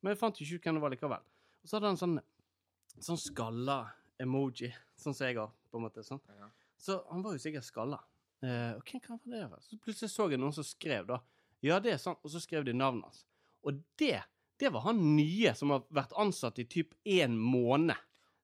Men 0.03 0.13
jeg 0.13 0.19
fant 0.19 0.39
ikke 0.43 0.57
ut 0.59 0.65
hvem 0.67 0.77
det 0.79 0.83
var 0.83 0.93
likevel. 0.93 1.27
Og 1.63 1.69
så 1.69 1.77
hadde 1.77 1.91
han 1.93 1.99
sånn, 1.99 2.17
sånn 2.99 3.19
skalla 3.21 3.77
emoji, 4.21 4.69
sånn 4.99 5.15
som 5.15 5.27
jeg 5.29 5.37
har, 5.39 5.53
på 5.71 5.79
en 5.79 5.85
måte. 5.87 6.03
sånn. 6.05 6.19
Ja. 6.37 6.49
Så 6.77 6.99
han 7.09 7.23
var 7.23 7.37
jo 7.37 7.41
sikkert 7.43 7.65
skalla. 7.67 8.01
Eh, 8.43 8.73
og 8.75 8.83
hvem 8.83 9.01
kan 9.03 9.21
være 9.23 9.37
det? 9.39 9.45
da? 9.53 9.61
Så 9.63 9.79
plutselig 9.79 10.11
så 10.11 10.27
jeg 10.31 10.41
noen 10.41 10.55
som 10.55 10.67
skrev, 10.67 11.07
da. 11.07 11.21
Ja, 11.63 11.79
det 11.79 11.93
er 11.95 12.01
sant. 12.03 12.19
Og 12.27 12.33
så 12.33 12.41
skrev 12.43 12.65
de 12.67 12.75
navnet 12.75 13.07
hans. 13.07 13.21
Og 13.63 13.79
det, 14.01 14.17
det 14.59 14.71
var 14.75 14.83
han 14.89 14.99
nye 15.15 15.53
som 15.55 15.71
har 15.71 15.85
vært 15.95 16.11
ansatt 16.19 16.59
i 16.59 16.67
typ 16.67 16.91
én 17.07 17.37
måned. 17.39 17.95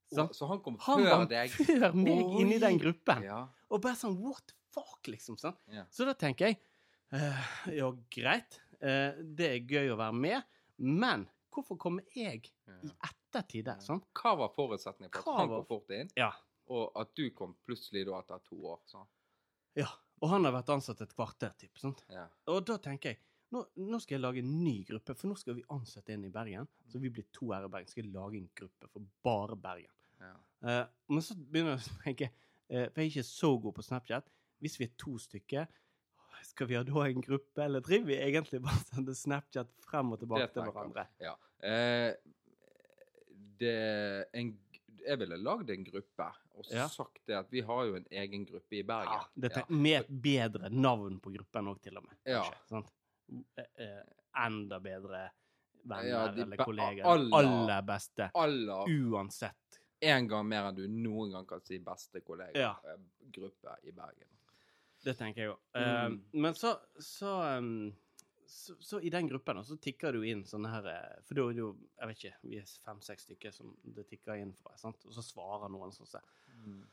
Så, 0.09 0.23
så 0.33 0.47
han 0.49 0.61
kom 0.65 0.79
Han 0.87 1.03
før 1.03 1.11
var 1.11 1.27
deg? 1.29 1.51
før 1.67 1.91
meg 1.93 2.23
Oi. 2.23 2.39
inni 2.41 2.61
den 2.63 2.79
gruppen. 2.81 3.27
Ja. 3.27 3.43
Og 3.69 3.83
bare 3.83 3.99
sånn 3.99 4.15
what 4.23 4.41
the 4.47 4.55
fuck, 4.73 5.11
liksom. 5.11 5.35
sant? 5.37 5.59
Ja. 5.69 5.83
Så 5.93 6.07
da 6.07 6.15
tenker 6.17 6.47
jeg 6.49 6.57
eh, 7.13 7.51
ja, 7.75 7.91
greit, 8.15 8.57
eh, 8.79 9.19
det 9.19 9.51
er 9.51 9.67
gøy 9.69 9.91
å 9.93 9.99
være 9.99 10.15
med, 10.15 10.47
men 10.79 11.27
hvorfor 11.59 11.77
kommer 11.79 12.03
jeg 12.15 12.49
i 12.83 12.91
ettertid 13.05 13.65
der? 13.69 13.79
Sånn? 13.85 14.01
Hva 14.17 14.35
var 14.39 14.49
forutsetningen 14.55 15.11
for 15.13 15.23
Hva 15.23 15.33
at 15.35 15.39
han 15.43 15.49
var- 15.49 15.63
kom 15.65 15.65
fort 15.79 15.89
inn, 15.95 16.09
Ja. 16.17 16.31
og 16.67 16.91
at 16.95 17.13
du 17.15 17.29
kom 17.31 17.55
plutselig 17.67 18.05
da 18.05 18.19
etter 18.19 18.39
to 18.49 18.55
år? 18.55 18.79
Sånn. 18.87 19.07
ja. 19.75 19.87
Og 20.21 20.27
han 20.29 20.43
har 20.43 20.51
vært 20.51 20.67
ansatt 20.73 20.99
et 21.01 21.13
kvarter, 21.15 21.53
typ, 21.57 21.77
sant? 21.79 22.03
Ja. 22.09 22.27
Og 22.47 22.65
da 22.65 22.75
tenker 22.77 23.09
jeg 23.13 23.19
nå, 23.53 23.65
nå 23.77 23.99
skal 24.01 24.17
jeg 24.17 24.21
lage 24.21 24.39
en 24.43 24.63
ny 24.65 24.83
gruppe, 24.83 25.15
for 25.15 25.27
nå 25.29 25.37
skal 25.37 25.55
vi 25.55 25.63
ansette 25.71 26.09
en 26.13 26.25
i 26.25 26.29
Bergen. 26.29 26.67
Så 26.89 26.99
vi 26.99 27.09
blir 27.09 27.23
to 27.31 27.51
her 27.53 27.63
i 27.63 27.67
Bergen. 27.69 27.87
Skal 27.87 28.03
jeg 28.03 28.13
lage 28.13 28.35
en 28.37 28.49
gruppe 28.53 28.89
for 28.91 29.01
bare 29.23 29.55
Bergen. 29.55 29.89
Ja. 30.19 30.35
Eh, 30.61 30.87
men 31.07 31.21
så 31.21 31.33
begynner 31.35 31.77
jeg 31.77 31.87
å 31.87 32.03
tenke, 32.03 32.29
eh, 32.69 32.89
for 32.89 33.01
jeg 33.01 33.07
er 33.07 33.21
ikke 33.21 33.25
så 33.25 33.61
god 33.61 33.73
på 33.75 33.81
Snapchat, 33.87 34.27
hvis 34.61 34.77
vi 34.77 34.85
er 34.85 34.91
to 34.97 35.17
stykker, 35.17 35.67
skal 36.43 36.67
vi 36.67 36.75
ha 36.75 36.83
da 36.83 37.05
en 37.07 37.21
gruppe, 37.21 37.63
eller 37.63 37.81
driver 37.81 38.05
vi 38.11 38.17
egentlig 38.21 38.61
bare 38.61 38.83
sender 38.93 39.13
Snapchat 39.13 39.71
frem 39.85 40.11
og 40.13 40.19
tilbake 40.19 40.47
til 40.53 40.63
hverandre? 40.67 41.07
Ja. 41.19 41.35
Eh, 41.63 42.13
det, 43.59 43.73
en, 44.33 44.53
jeg 45.05 45.19
ville 45.19 45.37
lagd 45.41 45.69
en 45.73 45.83
gruppe 45.87 46.29
og 46.59 46.65
Ja. 46.71 46.87
sagt 46.91 47.21
det 47.27 47.35
at 47.37 47.51
vi 47.51 47.61
har 47.61 47.85
jo 47.87 47.95
en 47.95 48.05
egen 48.11 48.45
gruppe 48.45 48.79
i 48.79 48.83
Bergen. 48.83 49.13
Ja, 49.19 49.25
det 49.35 49.51
ja. 49.55 49.63
Med 49.69 49.99
et 50.01 50.09
bedre 50.21 50.69
navn 50.69 51.19
på 51.19 51.31
gruppen 51.35 51.67
òg, 51.71 51.81
til 51.81 51.97
og 51.97 52.03
med. 52.07 52.17
Kanskje? 52.69 52.93
Eh, 53.57 53.65
eh, 53.85 54.01
enda 54.45 54.79
bedre 54.79 55.29
venner 55.83 56.33
de 56.35 56.41
eller 56.41 56.57
kolleger. 56.57 57.05
aller- 57.05 57.37
Aller 57.37 57.81
beste. 57.81 58.31
aller 58.35 58.85
Uansett. 58.89 59.79
en 60.01 60.27
gang 60.27 60.47
mer 60.47 60.63
enn 60.69 60.75
du 60.75 60.87
noen 60.87 61.31
gang 61.31 61.45
kan 61.45 61.61
si 61.61 61.77
beste 61.79 62.21
kollega 62.21 62.57
Ja. 62.59 62.75
eh, 62.83 62.97
i 63.83 63.91
Bergen. 63.91 64.27
Det 65.03 65.15
tenker 65.17 65.43
jeg 65.43 65.51
òg. 65.53 65.59
Mm. 65.79 66.15
men 66.43 66.55
så, 66.57 66.73
så, 66.99 67.33
um, 67.57 67.89
så 68.49 68.75
Så 68.83 68.99
i 69.05 69.11
den 69.13 69.29
gruppen 69.29 69.59
da, 69.59 69.63
så 69.63 69.77
tikker 69.79 70.17
du 70.17 70.25
inn 70.27 70.41
sånne 70.47 70.71
her 70.73 70.89
eh, 70.91 71.21
For 71.27 71.37
da 71.37 71.45
er 71.45 71.55
det 71.55 71.61
jo 71.61 71.69
Jeg 71.99 72.09
vet 72.09 72.19
ikke, 72.19 72.39
vi 72.49 72.59
er 72.59 72.73
fem-seks 72.85 73.27
stykker 73.29 73.53
som 73.55 73.71
det 73.83 74.07
tikker 74.09 74.41
inn 74.41 74.51
fra. 74.57 74.75
sant? 74.77 75.05
Og 75.05 75.15
så 75.15 75.23
svarer 75.23 75.71
noen 75.71 75.93
sånn. 75.95 76.27
Mm. 76.65 76.83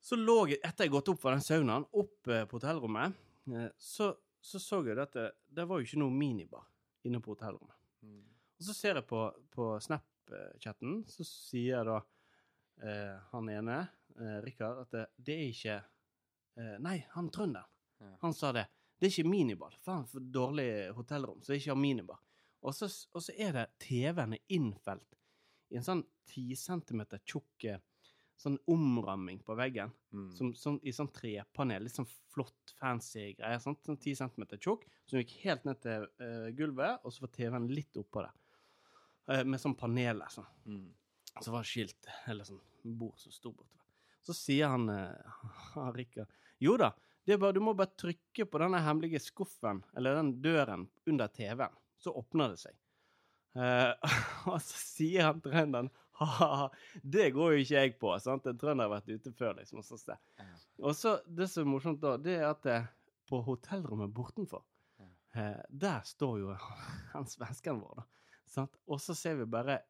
Så 0.00 0.18
lå 0.20 0.38
jeg, 0.52 0.60
etter 0.62 0.86
jeg 0.86 0.94
gått 0.94 1.10
opp 1.10 1.20
fra 1.24 1.34
den 1.34 1.42
saunaen, 1.42 1.88
opp 1.90 2.30
uh, 2.30 2.44
på 2.46 2.60
hotellrommet, 2.60 3.16
uh, 3.50 3.68
så, 3.78 4.12
så 4.38 4.62
så 4.62 4.84
jeg 4.86 5.00
at 5.02 5.18
det, 5.18 5.30
det 5.50 5.66
var 5.66 5.80
jo 5.80 5.88
ikke 5.88 6.02
noe 6.04 6.14
minibar 6.14 6.68
inne 7.06 7.18
på 7.22 7.34
hotellrommet. 7.34 7.74
Mm. 8.06 8.22
Og 8.56 8.68
så 8.68 8.74
ser 8.76 9.00
jeg 9.00 9.06
på, 9.08 9.22
på 9.52 9.68
Snap-chatten, 9.84 11.02
så 11.10 11.26
sier 11.28 11.84
da 11.86 11.98
eh, 12.82 13.16
han 13.32 13.50
ene, 13.52 13.80
eh, 14.16 14.38
Rikard, 14.44 14.86
at 14.86 14.94
det, 14.94 15.04
det 15.28 15.36
er 15.36 15.50
ikke 15.50 15.76
eh, 15.76 15.92
Nei, 16.80 16.98
han 17.12 17.30
trønderen. 17.32 17.68
Ja. 18.00 18.12
Han 18.22 18.34
sa 18.36 18.52
det. 18.56 18.66
Det 18.96 19.08
er 19.08 19.12
ikke 19.12 19.28
minibar. 19.28 19.74
Faen, 19.84 20.06
for 20.08 20.24
dårlig 20.32 20.68
hotellrom, 20.96 21.42
så 21.42 21.52
det 21.52 21.60
ikke 21.60 21.74
har 21.74 21.80
minibar. 21.80 22.20
Og 22.64 22.74
så, 22.74 22.88
og 23.12 23.22
så 23.22 23.34
er 23.36 23.52
det 23.54 23.66
TV-en 23.84 24.34
er 24.36 24.56
innfelt 24.56 25.16
i 25.70 25.78
en 25.78 25.84
sånn 25.86 26.02
10 26.30 26.56
centimeter 26.58 27.20
tjukk 27.26 27.66
eh, 27.68 27.82
sånn 28.40 28.58
omramming 28.70 29.40
på 29.44 29.56
veggen. 29.58 29.92
Mm. 30.12 30.30
Som, 30.36 30.52
som, 30.58 30.78
I 30.82 30.92
sånn 30.94 31.10
trepanel. 31.14 31.86
Litt 31.86 31.96
sånn 31.96 32.08
flott, 32.32 32.74
fancy 32.80 33.32
greier. 33.38 33.60
Sant? 33.62 33.82
Sånn 33.86 33.98
10 33.98 34.20
centimeter 34.20 34.60
tjukk, 34.60 34.84
som 35.08 35.20
gikk 35.20 35.36
helt 35.44 35.64
ned 35.68 35.80
til 35.84 36.08
uh, 36.20 36.48
gulvet, 36.56 37.00
og 37.02 37.14
så 37.14 37.24
var 37.24 37.32
TV-en 37.36 37.70
litt 37.72 38.00
oppå 38.00 38.24
der. 38.26 38.34
Uh, 39.30 39.42
med 39.48 39.62
sånn 39.62 39.76
paneler. 39.78 40.28
Sånn. 40.32 40.48
Mm. 40.68 40.90
Så 41.40 41.52
var 41.52 41.64
det 41.64 41.70
skilt, 41.70 42.10
eller 42.28 42.48
sånn 42.48 42.60
bord 42.96 43.16
som 43.20 43.34
sto 43.34 43.52
bortover. 43.52 43.86
Så 44.26 44.36
sier 44.36 44.74
han, 44.74 44.90
uh, 44.90 45.40
han 45.74 45.94
Rikard 45.98 46.32
Jo 46.62 46.76
da, 46.80 46.92
det 47.26 47.34
er 47.34 47.42
bare, 47.42 47.56
du 47.56 47.62
må 47.64 47.74
bare 47.76 47.94
trykke 47.98 48.46
på 48.48 48.60
denne 48.62 48.80
hemmelige 48.84 49.20
skuffen, 49.24 49.82
eller 49.96 50.18
den 50.20 50.36
døren 50.44 50.86
under 51.10 51.30
TV-en, 51.32 51.74
så 51.98 52.14
åpner 52.16 52.54
det 52.54 52.60
seg. 52.62 52.76
Eh, 53.56 53.92
og 54.52 54.60
så 54.62 54.80
sier 54.80 55.30
han 55.30 55.40
trønderen 55.44 55.90
ha-ha, 56.16 56.68
det 57.02 57.30
går 57.36 57.56
jo 57.56 57.64
ikke 57.64 57.80
jeg 57.82 57.96
på. 58.00 58.12
sant? 58.22 58.46
En 58.48 58.56
trønder 58.56 58.86
har 58.86 58.94
vært 58.94 59.10
ute 59.10 59.32
før, 59.36 59.58
liksom. 59.58 59.82
Og 59.82 60.00
så, 60.00 60.16
og 60.80 60.94
så, 60.96 61.18
det 61.26 61.48
som 61.52 61.66
er 61.66 61.72
morsomt 61.74 62.00
da, 62.00 62.14
det 62.20 62.38
er 62.38 62.46
at 62.48 62.62
det, 62.64 62.78
på 63.28 63.42
hotellrommet 63.44 64.14
bortenfor, 64.14 64.62
eh, 65.36 65.60
der 65.68 66.06
står 66.06 66.38
jo 66.40 66.54
han 67.14 67.28
svensken 67.28 67.82
vår, 67.82 68.00
da. 68.00 68.06
Sant? 68.46 68.78
Og 68.86 69.02
så 69.02 69.16
ser 69.18 69.40
vi 69.40 69.50
bare 69.50 69.80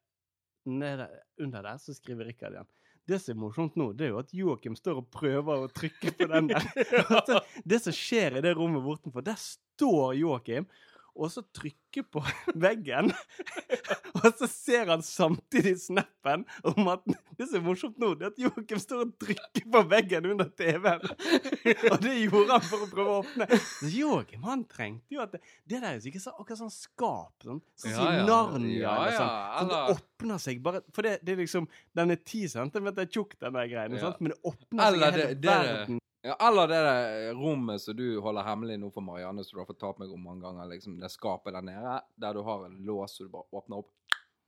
ned 0.67 1.05
under 1.39 1.63
der, 1.63 1.77
så 1.79 1.95
skriver 1.95 2.27
Rikard 2.27 2.57
igjen. 2.57 2.71
Det 3.07 3.21
som 3.23 3.37
er 3.37 3.39
morsomt 3.39 3.77
nå, 3.79 3.93
det 3.95 4.07
er 4.07 4.11
jo 4.11 4.19
at 4.19 4.33
Joakim 4.35 4.75
står 4.75 4.99
og 4.99 5.07
prøver 5.15 5.63
å 5.63 5.69
trykke 5.71 6.11
på 6.17 6.27
den 6.27 6.49
der. 6.51 6.65
Det 7.71 7.79
som 7.83 7.95
skjer 7.95 8.39
i 8.39 8.43
det 8.43 8.51
rommet 8.57 8.83
bortenfor, 8.83 9.23
der 9.23 9.39
står 9.39 10.17
Joakim 10.19 10.67
og 11.17 11.31
så 11.33 11.41
trykker 11.55 12.05
på 12.13 12.21
veggen. 12.65 13.11
og 14.17 14.27
så 14.37 14.47
ser 14.49 14.89
han 14.91 15.01
samtidig 15.05 15.75
snappen 15.81 16.43
om 16.67 16.87
at 16.93 17.03
Det 17.37 17.45
som 17.49 17.59
er 17.59 17.65
morsomt 17.67 17.97
nå, 18.01 18.13
det 18.17 18.25
er 18.27 18.31
at 18.33 18.39
Joakim 18.41 18.79
står 18.81 19.03
og 19.05 19.11
trykker 19.21 19.67
på 19.73 19.81
veggen 19.91 20.25
under 20.31 20.47
TV-en. 20.57 21.03
og 21.91 21.97
det 22.01 22.13
gjorde 22.23 22.55
han 22.57 22.65
for 22.65 22.85
å 22.85 22.89
prøve 22.91 23.11
å 23.13 23.19
åpne. 23.21 23.47
Så 23.61 23.91
Joakim 23.93 24.45
han 24.47 24.63
trengte 24.69 25.13
jo 25.17 25.21
at 25.21 25.35
det, 25.35 25.41
det 25.69 25.77
der 25.81 25.89
er 25.91 25.99
jo 25.99 26.05
sikkert 26.07 26.25
så, 26.25 26.33
akkurat 26.37 26.61
sånn 26.63 26.73
skap. 26.73 27.33
Sånn, 27.45 27.61
sånn 27.77 27.93
som 27.93 27.93
Ja, 27.93 27.99
sånn, 28.01 28.17
ja. 28.17 28.25
Narnia. 28.31 28.81
Ja, 28.81 28.95
eller 29.03 29.17
sånn. 29.19 29.31
Sånn, 29.57 29.69
det 29.73 29.83
åpner 29.97 30.41
seg 30.47 30.63
bare 30.65 30.81
For 30.95 31.05
det, 31.05 31.13
det 31.21 31.35
er 31.35 31.39
liksom 31.43 31.67
Den 31.97 32.13
er 32.15 32.19
ti 32.25 32.43
centimeter 32.49 33.05
tjukk, 33.09 33.37
den 33.43 33.53
der 33.57 33.69
greien. 33.69 33.97
Ja. 34.01 34.13
Men 34.19 34.33
det 34.33 34.39
åpner 34.41 34.81
seg 34.81 34.97
Eller 34.97 35.11
hele 35.11 35.27
det- 35.27 35.41
det- 35.45 35.53
verden. 35.53 36.01
Ja, 36.27 36.35
eller 36.47 36.67
det 36.67 36.79
der 36.83 37.33
rommet 37.39 37.81
som 37.81 37.95
du 37.95 38.19
holder 38.19 38.43
hemmelig 38.43 38.75
nå 38.81 38.89
for 38.91 39.05
Marianne, 39.05 39.45
som 39.47 39.55
du 39.55 39.61
har 39.61 39.69
fortalt 39.69 40.01
meg 40.01 40.11
om 40.11 40.25
mange 40.27 40.43
ganger, 40.43 40.67
liksom 40.73 40.97
det 40.99 41.07
skapet 41.13 41.55
der 41.55 41.63
nede, 41.63 41.93
der 42.19 42.35
du 42.35 42.41
har 42.43 42.65
en 42.65 42.81
lås 42.83 43.15
som 43.15 43.29
du 43.29 43.31
bare 43.31 43.47
åpner 43.55 43.79
opp, 43.79 43.93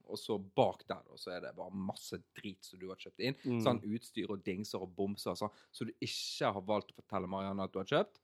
og 0.09 0.19
så 0.19 0.36
bak 0.38 0.83
der 0.89 1.00
da, 1.05 1.17
så 1.21 1.31
er 1.36 1.45
det 1.45 1.53
bare 1.55 1.71
masse 1.71 2.19
drit 2.36 2.65
som 2.65 2.81
du 2.81 2.89
har 2.89 3.00
kjøpt 3.00 3.24
inn. 3.24 3.38
Mm. 3.45 3.62
Sånn 3.63 3.79
utstyr 3.86 4.33
og 4.33 4.43
dingser 4.43 4.83
og 4.83 4.91
bomser 4.98 5.36
og 5.36 5.39
sånn, 5.43 5.62
så 5.71 5.88
du 5.88 5.93
ikke 6.03 6.51
har 6.57 6.65
valgt 6.67 6.91
å 6.91 6.98
fortelle 7.00 7.29
Marianne 7.31 7.69
at 7.69 7.75
du 7.75 7.79
har 7.79 7.91
kjøpt. 7.93 8.19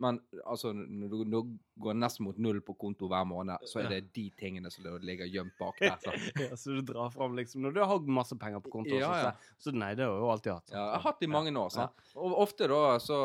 Men 0.00 0.20
altså, 0.48 0.72
når 0.72 1.08
du 1.12 1.24
nå 1.30 1.40
går 1.78 1.94
nesten 1.94 2.24
mot 2.24 2.38
null 2.40 2.60
på 2.64 2.74
konto 2.80 3.06
hver 3.10 3.26
måned, 3.28 3.60
så 3.68 3.82
er 3.82 3.88
det 3.92 3.98
de 4.16 4.24
tingene 4.40 4.70
som 4.72 4.84
ligger 5.04 5.28
gjemt 5.30 5.52
bak 5.60 5.76
der. 5.80 5.98
Så. 6.02 6.14
ja, 6.40 6.56
så 6.56 6.74
du 6.74 6.80
drar 6.88 7.10
fram 7.12 7.36
liksom 7.36 7.62
Når 7.62 7.74
du 7.76 7.80
har 7.84 8.00
masse 8.08 8.34
penger 8.40 8.60
på 8.64 8.70
konto, 8.72 8.96
Ja, 8.98 9.12
så, 9.12 9.28
ja. 9.28 9.54
så 9.58 9.74
nei, 9.76 9.92
det 9.94 10.04
har 10.06 10.14
jeg 10.16 10.24
jo 10.24 10.30
alltid 10.32 10.52
hatt. 10.52 10.66
sant? 10.66 10.74
Ja, 10.78 10.82
jeg 10.88 10.96
har 10.96 11.06
hatt 11.06 11.20
det 11.20 11.28
i 11.28 11.32
mange 11.32 11.54
år. 11.60 11.70
Sant? 11.76 12.02
Og 12.16 12.34
ofte 12.42 12.66
da, 12.72 12.80
så 13.04 13.20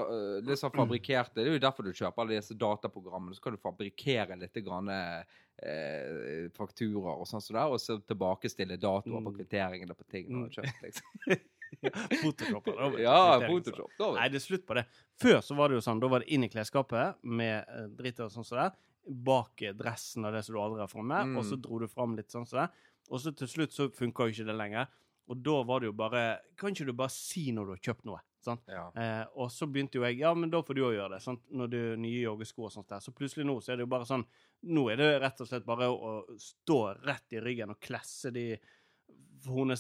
sånn 0.60 0.76
fabrikkerte 0.76 1.40
Det 1.42 1.48
er 1.48 1.58
jo 1.58 1.66
derfor 1.66 1.88
du 1.88 1.94
kjøper 1.94 2.22
alle 2.26 2.38
disse 2.42 2.54
dataprogrammene. 2.60 3.36
Så 3.40 3.42
kan 3.48 3.56
du 3.58 3.62
fabrikkere 3.64 4.38
litt 4.44 4.62
grann, 4.68 4.90
eh, 4.92 6.48
fakturaer 6.56 7.18
og 7.22 7.28
sånn 7.28 7.42
som 7.44 7.56
det, 7.58 7.66
og 7.74 7.80
så 7.82 7.98
tilbakestille 8.06 8.78
datoer 8.78 9.24
på 9.24 9.32
Mm. 9.32 9.36
kvitteringene 9.40 9.96
på 9.98 10.06
ting 10.12 10.28
du 10.30 10.42
har 10.44 10.50
kjøpt. 10.50 10.82
liksom. 10.84 11.08
Photoshop. 12.22 12.66
da, 12.66 12.90
Ja, 13.02 13.40
kvitteringsår. 13.40 13.48
Photoshop. 13.48 13.96
Da, 14.00 14.12
Nei, 14.20 14.28
det 14.34 14.40
er 14.42 14.46
slutt 14.48 14.66
på 14.70 14.78
det. 14.80 14.86
Før 15.22 15.40
så 15.46 15.56
var 15.60 15.70
det 15.72 15.80
jo 15.80 15.86
sånn, 15.88 16.00
da 16.04 16.08
var 16.12 16.24
det 16.26 16.30
inn 16.36 16.44
i 16.48 16.50
klesskapet 16.54 17.16
med 17.24 17.58
eh, 17.68 17.88
dritt 18.00 18.20
og 18.26 18.32
sånn 18.34 18.46
som 18.48 18.62
det, 18.62 18.70
bak 19.08 19.64
dressen 19.80 20.26
og 20.28 20.34
det 20.36 20.44
som 20.44 20.56
du 20.58 20.62
aldri 20.62 20.82
har 20.84 20.92
framme, 20.92 21.22
Mm. 21.30 21.38
og 21.40 21.46
så 21.48 21.56
dro 21.62 21.80
du 21.80 21.88
fram 21.88 22.16
litt 22.18 22.30
sånn 22.34 22.48
som 22.48 22.60
det. 22.66 22.70
Og 23.10 23.20
så 23.24 23.32
til 23.36 23.48
slutt 23.48 23.72
så 23.72 23.88
funka 23.96 24.28
jo 24.28 24.34
ikke 24.36 24.48
det 24.50 24.56
lenger. 24.60 24.88
Og 25.30 25.42
da 25.44 25.58
var 25.68 25.82
det 25.84 25.88
jo 25.90 25.94
bare 25.94 26.40
Kan 26.56 26.72
ikke 26.72 26.86
du 26.88 26.94
bare 26.96 27.12
si 27.12 27.52
når 27.52 27.66
du 27.66 27.72
har 27.74 27.80
kjøpt 27.84 28.06
noe? 28.08 28.20
Sånn? 28.46 28.60
Ja. 28.72 28.86
Eh, 28.96 29.26
og 29.36 29.50
så 29.52 29.68
begynte 29.68 29.96
jo 30.00 30.04
jeg 30.06 30.20
Ja, 30.22 30.34
men 30.34 30.50
da 30.50 30.62
får 30.64 30.76
du 30.78 30.82
òg 30.88 30.94
gjøre 30.96 31.18
det. 31.18 31.20
Sånn? 31.24 31.40
Når 31.52 31.68
du 31.74 31.80
nye 32.00 32.22
joggesko 32.22 32.64
og 32.64 32.72
sånt 32.72 32.88
der. 32.88 33.00
Så 33.04 33.12
plutselig 33.12 33.44
nå 33.46 33.58
så 33.60 33.74
er 33.74 33.76
det 33.82 33.84
jo 33.84 33.92
bare 33.92 34.08
sånn 34.08 34.24
Nå 34.72 34.86
er 34.92 34.96
det 35.02 35.10
rett 35.22 35.42
og 35.44 35.48
slett 35.50 35.66
bare 35.68 35.90
å 35.92 36.14
stå 36.40 36.78
rett 37.04 37.36
i 37.36 37.42
ryggen 37.44 37.70
og 37.76 37.80
klesse 37.84 38.32
de 38.32 38.58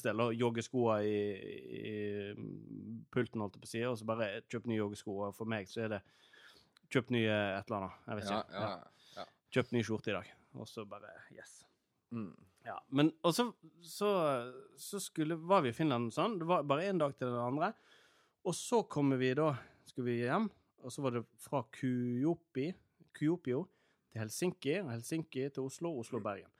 del 0.03 0.21
og 0.23 0.33
joggeskoa 0.37 0.97
i, 1.03 1.17
i 1.81 1.93
pulten, 3.11 3.41
holdt 3.43 3.57
jeg 3.57 3.61
på 3.63 3.67
å 3.67 3.71
si, 3.71 3.81
og 3.87 3.97
så 3.99 4.07
bare 4.07 4.27
kjøp 4.47 4.67
nye 4.69 4.79
joggesko. 4.79 5.15
Og 5.27 5.35
for 5.35 5.49
meg 5.49 5.67
så 5.71 5.83
er 5.85 5.95
det 5.97 6.01
kjøp 6.93 7.09
nye 7.15 7.33
et 7.57 7.67
eller 7.67 7.77
annet. 7.81 7.97
Jeg 8.07 8.19
vet 8.21 8.29
Ja, 8.31 8.41
ikke. 8.43 8.61
ja, 8.61 8.69
ja. 9.17 9.25
Kjøp 9.57 9.71
ny 9.75 9.81
skjorte 9.83 10.11
i 10.13 10.17
dag. 10.17 10.29
Og 10.57 10.67
så 10.69 10.85
bare 10.87 11.11
Yes. 11.35 11.57
Mm. 12.11 12.31
Ja, 12.67 12.77
men 12.91 13.13
og 13.23 13.33
så, 13.35 13.45
så, 13.83 14.07
så 14.79 14.99
skulle, 14.99 15.35
var 15.39 15.61
vi 15.63 15.69
i 15.71 15.75
Finland 15.75 16.11
sånn. 16.15 16.37
Det 16.39 16.47
var 16.47 16.63
bare 16.67 16.87
én 16.89 16.99
dag 16.99 17.13
til 17.15 17.29
den 17.31 17.39
andre. 17.39 17.73
Og 18.47 18.55
så 18.55 18.81
kommer 18.87 19.19
vi 19.19 19.33
da 19.35 19.53
Skulle 19.87 20.09
vi 20.11 20.17
hjem, 20.25 20.49
og 20.83 20.91
så 20.91 21.01
var 21.01 21.15
det 21.15 21.21
fra 21.39 21.61
Kujopi, 21.71 22.65
Kujopio 23.15 23.61
til 24.11 24.19
Helsinki, 24.19 24.73
og 24.81 24.89
Helsinki 24.91 25.45
til 25.55 25.63
Oslo, 25.63 25.93
Oslo-Bergen. 26.01 26.51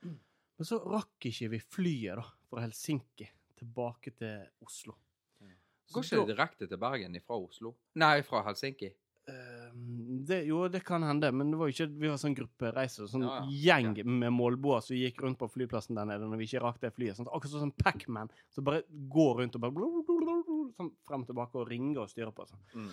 Men 0.56 0.64
så 0.66 0.78
rakk 0.80 1.26
ikke 1.28 1.50
vi 1.52 1.60
flyet 1.60 2.16
da, 2.16 2.24
fra 2.48 2.64
Helsinki 2.64 3.28
tilbake 3.58 4.14
til 4.16 4.46
Oslo. 4.64 4.96
Så 5.88 5.94
Går 5.96 6.04
ikke 6.04 6.16
det 6.20 6.32
direkte 6.34 6.66
til 6.68 6.80
Bergen 6.80 7.14
fra 7.24 7.36
Oslo? 7.40 7.72
Nei, 7.96 8.18
fra 8.26 8.42
Helsinki. 8.44 8.90
Ehm, 9.28 10.24
det, 10.28 10.42
jo, 10.48 10.62
det 10.68 10.80
kan 10.84 11.02
hende, 11.04 11.30
men 11.32 11.50
det 11.52 11.58
var 11.60 11.68
jo 11.68 11.74
ikke, 11.74 11.86
vi 12.00 12.10
var 12.10 12.18
sånn 12.20 12.36
gruppereise, 12.36 13.06
sånn 13.10 13.24
Ja, 13.24 13.38
ja. 13.44 13.78
gjeng 13.78 13.96
med 14.04 14.32
målboer 14.36 14.84
som 14.84 14.96
gikk 14.96 15.22
rundt 15.24 15.40
på 15.40 15.48
flyplassen 15.52 15.98
der 15.98 16.08
nede 16.08 16.28
når 16.28 16.40
vi 16.40 16.48
ikke 16.48 16.62
rakk 16.64 16.80
det 16.82 16.92
flyet. 16.96 17.18
Sånn, 17.18 17.28
akkurat 17.28 17.64
sånn 17.64 17.74
Pac-Man 17.76 18.32
som 18.54 18.68
bare 18.68 18.84
går 18.88 19.42
rundt 19.42 19.58
og 19.58 19.64
bare 19.64 19.88
sånn 20.76 20.92
frem 21.08 21.24
og 21.24 21.30
tilbake 21.30 21.60
og 21.60 21.68
ringer 21.72 22.04
og 22.04 22.12
styrer 22.12 22.32
på. 22.36 22.48
Sånn. 22.48 22.64
Mm. 22.74 22.90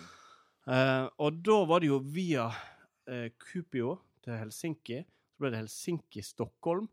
Uh, 0.66 1.04
og 1.22 1.40
da 1.46 1.60
var 1.70 1.84
det 1.84 1.92
jo 1.92 2.00
via 2.02 2.48
uh, 2.50 3.28
Kupio 3.44 3.98
til 4.24 4.40
Helsinki, 4.40 5.02
så 5.04 5.44
ble 5.44 5.52
det 5.52 5.60
Helsinki-Stockholm, 5.62 6.88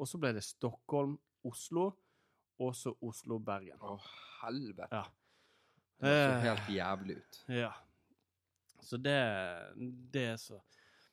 og 0.00 0.08
så 0.08 0.18
ble 0.18 0.32
det 0.34 0.42
Stockholm-Oslo, 0.48 1.92
og 2.62 2.74
så 2.78 2.92
Oslo-Bergen. 3.02 3.80
Å, 3.82 3.96
helvete. 4.42 4.88
Ja. 5.02 5.04
Det 6.02 6.10
ser 6.10 6.32
Eh. 6.36 6.40
helt 6.48 6.68
jævlig 6.74 7.16
ut. 7.20 7.40
Ja. 7.54 7.72
Så 8.82 8.96
det, 8.98 9.18
det 10.12 10.24
er 10.32 10.36
så 10.40 10.56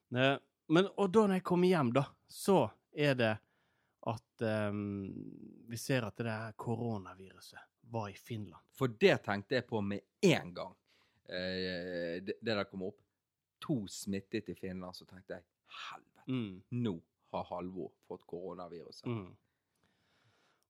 Men, 0.10 0.88
og 0.98 1.12
da 1.14 1.26
når 1.28 1.36
jeg 1.40 1.44
kommer 1.46 1.70
hjem, 1.70 1.92
da, 1.94 2.04
så 2.30 2.56
er 2.94 3.14
det 3.18 3.32
at 4.10 4.42
um, 4.72 4.80
vi 5.70 5.78
ser 5.78 6.06
at 6.08 6.16
det 6.18 6.26
der 6.30 6.54
koronaviruset 6.58 7.60
var 7.94 8.10
i 8.10 8.14
Finland. 8.18 8.62
For 8.74 8.88
det 9.02 9.20
tenkte 9.26 9.56
jeg 9.60 9.68
på 9.70 9.82
med 9.86 10.02
en 10.26 10.54
gang 10.56 10.74
eh, 11.30 12.22
det, 12.26 12.36
det 12.42 12.56
der 12.56 12.64
kom 12.70 12.84
opp. 12.90 12.98
To 13.66 13.82
smittet 13.92 14.50
i 14.50 14.56
Finland, 14.56 14.96
så 14.96 15.06
tenkte 15.10 15.38
jeg 15.40 15.44
helvete, 15.90 16.06
Mm, 16.30 16.60
nå 16.72 16.92
har 17.34 17.44
Halvor 17.50 17.90
fått 18.08 18.22
koronaviruset. 18.30 19.06
mm. 19.10 19.32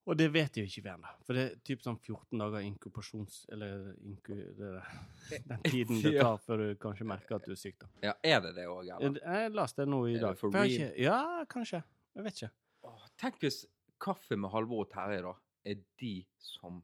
Og 0.08 0.16
det 0.16 0.30
vet 0.32 0.56
jo 0.56 0.62
ikke 0.64 0.82
vi 0.86 0.90
ennå, 0.90 1.10
for 1.26 1.36
det 1.36 1.42
er 1.44 1.56
typ 1.68 1.82
sånn 1.84 1.98
14 2.00 2.40
dager 2.40 2.64
inkubasjons... 2.64 3.42
Eller 3.52 3.90
inku, 4.08 4.32
det 4.56 4.70
den 5.50 5.62
tiden 5.66 6.00
det 6.02 6.14
tar 6.16 6.38
før 6.42 6.62
du 6.62 6.68
kanskje 6.80 7.06
merker 7.06 7.36
at 7.36 7.44
du 7.46 7.52
er 7.52 7.60
syk, 7.60 7.76
da. 7.82 7.90
Ja, 8.08 8.14
er 8.24 8.40
det 8.46 8.54
det 8.56 8.64
òg, 8.70 8.88
eller? 8.96 9.20
Jeg 9.20 9.52
leste 9.54 9.84
det 9.84 9.88
nå 9.92 10.00
i 10.08 10.16
dag. 10.18 10.38
for 10.40 10.54
For 10.56 10.64
ikke, 10.72 10.88
ja, 11.04 11.18
kanskje. 11.52 11.82
Jeg 12.16 12.26
vet 12.26 12.40
ikke. 12.40 12.50
Åh, 12.88 13.04
tenk 13.20 13.38
hvis 13.44 13.60
Kaffe 14.00 14.38
med 14.40 14.50
Halvor 14.54 14.86
og 14.86 14.90
Terje 14.90 15.20
da, 15.26 15.34
er 15.68 15.82
de 16.00 16.14
som 16.40 16.80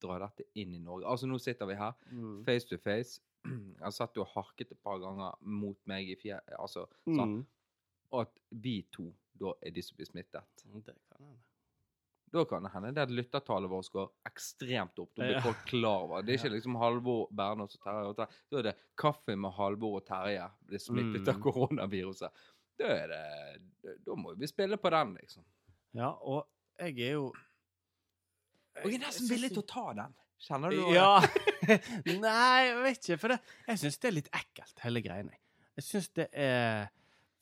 drar 0.00 0.22
dette 0.22 0.46
inn 0.62 0.76
i 0.76 0.78
Norge. 0.78 1.08
Altså, 1.10 1.26
nå 1.26 1.40
sitter 1.42 1.66
vi 1.66 1.74
her, 1.74 1.92
Mm. 2.14 2.44
face 2.46 2.68
to 2.70 2.78
face. 2.78 3.18
Jeg 3.44 3.82
har 3.82 3.90
satt 3.94 4.16
og 4.22 4.30
harket 4.36 4.70
et 4.72 4.80
par 4.82 5.02
ganger 5.02 5.34
mot 5.42 5.78
meg 5.90 6.08
i 6.14 6.16
fjer... 6.22 6.38
Altså, 6.58 6.86
sånn. 7.04 7.40
Mm. 7.40 7.46
Og 8.14 8.22
at 8.22 8.38
vi 8.50 8.78
to 8.94 9.10
da 9.38 9.52
er 9.62 9.74
de 9.74 9.82
som 9.82 9.98
blir 9.98 10.06
smittet. 10.08 10.46
Det 10.64 10.94
kan 10.94 11.26
hende. 11.26 11.36
Da 12.32 12.44
kan 12.44 12.62
det 12.66 12.70
hende 12.74 12.90
det 12.92 13.02
at 13.06 13.10
lyttertallet 13.14 13.70
vårt 13.72 13.88
går 13.94 14.08
ekstremt 14.28 14.98
opp. 15.00 15.10
Da 15.16 15.24
blir 15.24 15.40
folk 15.44 15.62
klar 15.70 16.02
over. 16.04 16.22
Det 16.22 16.34
er 16.34 16.38
ikke 16.42 16.50
liksom 16.56 16.76
Halvor, 16.76 17.28
Bernhard 17.32 17.72
og 17.72 17.80
Terje. 17.80 18.06
og 18.10 18.16
Terje. 18.18 18.36
Da 18.52 18.58
er 18.58 18.62
det 18.68 18.74
kaffe 19.00 19.36
med 19.36 19.52
Halvor 19.56 19.96
og 20.00 20.06
Terje 20.06 20.50
blir 20.68 20.78
smittet 20.82 21.22
Mm. 21.24 21.28
av 21.34 21.40
koronaviruset. 21.46 22.30
Da 22.78 22.84
er 22.84 23.08
det 23.08 23.96
Da 24.04 24.14
må 24.14 24.34
vi 24.36 24.46
spille 24.46 24.76
på 24.76 24.90
den, 24.90 25.14
liksom. 25.16 25.44
Ja, 25.94 26.10
og 26.20 26.46
jeg 26.78 26.98
er 27.00 27.12
jo 27.16 27.32
Og 28.84 28.90
jeg 28.92 29.00
er 29.00 29.06
nesten 29.06 29.28
villig 29.30 29.48
til 29.54 29.62
å 29.62 29.66
ta 29.66 29.86
den. 29.94 30.14
Kjenner 30.38 30.70
du 30.70 30.92
Ja. 30.94 31.20
Nei, 32.06 32.68
jeg 32.68 32.82
vet 32.84 33.00
ikke. 33.08 33.18
For 33.18 33.28
det, 33.34 33.40
jeg 33.66 33.78
syns 33.82 33.98
det 33.98 34.08
er 34.10 34.14
litt 34.20 34.28
ekkelt, 34.32 34.78
hele 34.84 35.00
greiene. 35.02 35.32
Jeg 35.78 35.84
syns 35.88 36.08
det 36.14 36.28
er 36.32 36.88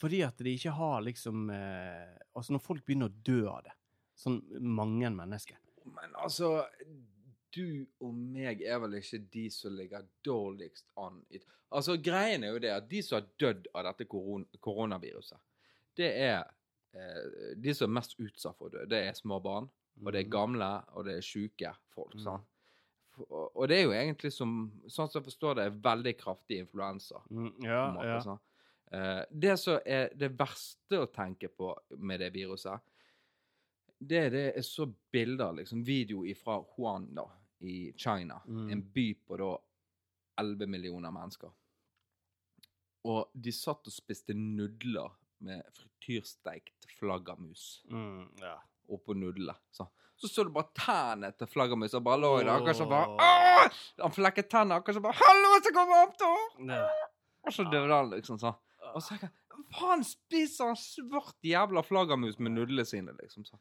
fordi 0.01 0.23
at 0.27 0.37
de 0.45 0.53
ikke 0.57 0.73
har 0.77 1.01
liksom 1.05 1.51
eh, 1.51 2.17
Altså, 2.37 2.53
når 2.53 2.61
folk 2.65 2.85
begynner 2.85 3.09
å 3.09 3.23
dø 3.25 3.47
av 3.49 3.63
det, 3.65 3.73
sånn 4.17 4.41
mange 4.61 5.11
mennesker 5.13 5.59
Men 5.85 6.15
altså 6.19 6.65
Du 7.55 7.87
og 8.03 8.15
meg 8.15 8.63
er 8.67 8.81
vel 8.83 8.99
ikke 8.99 9.21
de 9.33 9.47
som 9.55 9.77
ligger 9.77 10.07
dårligst 10.27 10.89
an 11.01 11.23
i 11.31 11.41
Altså, 11.75 11.97
greien 11.99 12.45
er 12.47 12.53
jo 12.55 12.61
det 12.63 12.71
at 12.71 12.85
de 12.89 13.01
som 13.03 13.17
har 13.19 13.27
dødd 13.43 13.67
av 13.75 13.89
dette 13.89 14.05
koron 14.09 14.45
koronaviruset, 14.63 15.39
det 15.99 16.11
er 16.23 16.45
eh, 16.95 17.55
De 17.59 17.75
som 17.75 17.89
er 17.91 17.97
mest 17.99 18.15
utsatt 18.23 18.55
for 18.57 18.69
å 18.69 18.75
dø, 18.77 18.85
det 18.87 19.01
er 19.09 19.17
små 19.19 19.41
barn, 19.43 19.67
og 20.05 20.13
det 20.15 20.21
er 20.23 20.31
gamle, 20.31 20.69
og 20.95 21.09
det 21.09 21.17
er 21.19 21.27
sjuke 21.27 21.73
folk. 21.95 22.15
Mm. 22.15 22.45
For- 23.17 23.51
og 23.57 23.67
det 23.69 23.79
er 23.81 23.85
jo 23.89 23.95
egentlig 23.97 24.31
som 24.37 24.55
Sånn 24.87 25.09
som 25.11 25.19
jeg 25.19 25.27
forstår 25.31 25.57
det, 25.59 25.65
er 25.67 25.79
veldig 25.89 26.15
kraftig 26.21 26.61
influensa. 26.63 27.23
Mm, 27.31 27.51
Ja, 27.65 27.83
måte, 27.97 28.09
ja. 28.13 28.19
Sånn. 28.21 28.41
Eh, 28.93 29.23
det 29.33 29.57
som 29.59 29.81
er 29.85 30.11
det 30.15 30.31
verste 30.39 31.01
å 31.03 31.11
tenke 31.11 31.49
på 31.51 31.73
med 31.99 32.21
det 32.23 32.31
viruset, 32.37 32.79
det 33.99 34.31
det 34.33 34.45
er 34.59 34.63
så 34.63 34.87
bilder, 35.13 35.53
liksom 35.61 35.85
video 35.85 36.25
fra 36.37 36.59
Huan 36.77 37.09
da, 37.15 37.25
i 37.61 37.93
China. 37.97 38.41
Mm. 38.47 38.71
En 38.71 38.83
by 38.93 39.07
på 39.27 39.37
da 39.41 39.53
11 40.41 40.67
millioner 40.69 41.11
mennesker. 41.11 41.51
Og 43.07 43.31
de 43.33 43.53
satt 43.55 43.87
og 43.87 43.95
spiste 43.95 44.35
nudler 44.35 45.13
med 45.47 45.63
frityrsteikt 45.77 46.89
flaggermus 46.99 47.83
Mm, 47.91 48.29
ja. 48.41 48.57
oppå 48.89 49.15
nudlene. 49.15 49.55
Så. 49.71 49.87
så 50.17 50.29
så 50.29 50.45
du 50.45 50.51
bare 50.51 50.73
tennene 50.75 51.31
til 51.39 51.47
flaggermus 51.47 51.95
og 51.95 52.05
bare 52.05 52.21
lå 52.21 52.33
i 52.41 52.45
det. 52.45 52.51
Akkurat 52.53 52.77
som 52.77 52.89
bare 52.89 53.17
Åh. 53.17 53.81
Han 54.03 54.13
flekket 54.13 54.51
tennene 54.51 54.75
akkurat 54.81 54.95
som 54.95 55.03
bare 55.03 55.19
'Hallo, 55.21 55.61
så 55.63 55.73
kommer 55.75 56.03
opp! 56.07 56.17
Ja. 56.69 56.89
Og 57.47 57.53
så 57.53 57.63
døde 57.71 57.95
han, 57.95 58.11
liksom. 58.11 58.39
sånn. 58.39 58.57
Og 58.95 59.03
så 59.03 59.19
jeg 59.21 59.31
Faen, 59.73 60.05
spiser 60.05 60.67
han 60.67 60.77
svart 60.77 61.37
jævla 61.43 61.83
flaggermus 61.83 62.39
med 62.39 62.53
nudlene 62.53 62.85
sine, 62.85 63.13
liksom? 63.21 63.45
Så. 63.45 63.57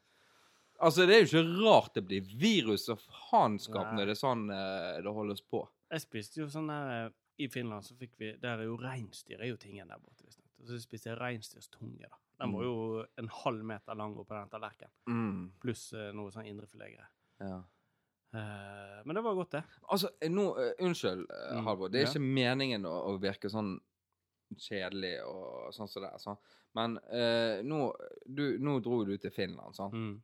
Altså, 0.84 1.06
det 1.08 1.16
er 1.16 1.22
jo 1.24 1.28
ikke 1.30 1.64
rart 1.64 1.94
det 1.96 2.04
blir 2.08 2.22
virus 2.42 2.90
og 2.92 3.00
faenskap 3.30 3.94
når 3.96 4.10
det 4.10 4.16
er 4.16 4.20
sånn 4.20 4.50
eh, 4.52 4.98
det 5.06 5.14
holdes 5.16 5.42
på. 5.48 5.62
Jeg 5.92 6.02
spiste 6.04 6.42
jo 6.42 6.48
sånn 6.52 6.68
der 6.68 6.90
eh, 7.06 7.12
I 7.46 7.48
Finland 7.52 7.84
så 7.86 7.96
fikk 8.00 8.14
vi 8.20 8.32
Der 8.42 8.60
er 8.60 8.66
jo 8.68 8.76
reinsdyr 8.80 9.40
er 9.42 9.50
jo 9.54 9.58
tingen 9.62 9.88
der 9.92 10.00
borte. 10.00 10.26
Og 10.60 10.68
så 10.68 10.80
spiste 10.82 11.10
jeg 11.12 11.20
reinsdyrstunge, 11.20 12.08
da. 12.10 12.18
Den 12.40 12.52
var 12.52 12.64
Mm. 12.64 12.68
jo 12.68 13.06
en 13.22 13.28
halv 13.32 13.64
meter 13.64 13.96
lang 13.96 14.16
oppå 14.20 14.36
den 14.36 14.50
tallerkenen. 14.52 14.92
Mm. 15.08 15.52
Pluss 15.62 15.94
eh, 15.94 16.12
noe 16.12 16.32
sånn 16.36 16.48
indrefiletgreier. 16.50 17.08
Ja. 17.40 17.62
Eh, 18.36 19.02
men 19.06 19.16
det 19.16 19.24
var 19.24 19.36
godt, 19.38 19.52
det. 19.56 19.64
Altså, 19.88 20.10
nå 20.28 20.46
eh, 20.60 20.74
Unnskyld, 20.84 21.26
eh, 21.32 21.54
Mm, 21.56 21.66
Halvor. 21.70 21.90
Det 21.94 22.02
er 22.02 22.06
ja. 22.08 22.10
ikke 22.12 22.34
meningen 22.42 22.86
å, 22.90 22.96
å 23.14 23.18
virke 23.24 23.48
sånn 23.52 23.78
kjedelig 24.60 25.14
og 25.26 25.72
sånn 25.76 25.88
som 25.90 26.04
det 26.04 26.12
er. 26.12 26.20
Sånn. 26.24 26.38
Men 26.76 26.98
eh, 27.08 27.62
nå, 27.64 27.80
du, 28.28 28.58
nå 28.60 28.80
dro 28.84 29.04
du 29.08 29.16
til 29.18 29.32
Finland, 29.32 29.76
sant? 29.78 29.94
Mm. 29.96 30.18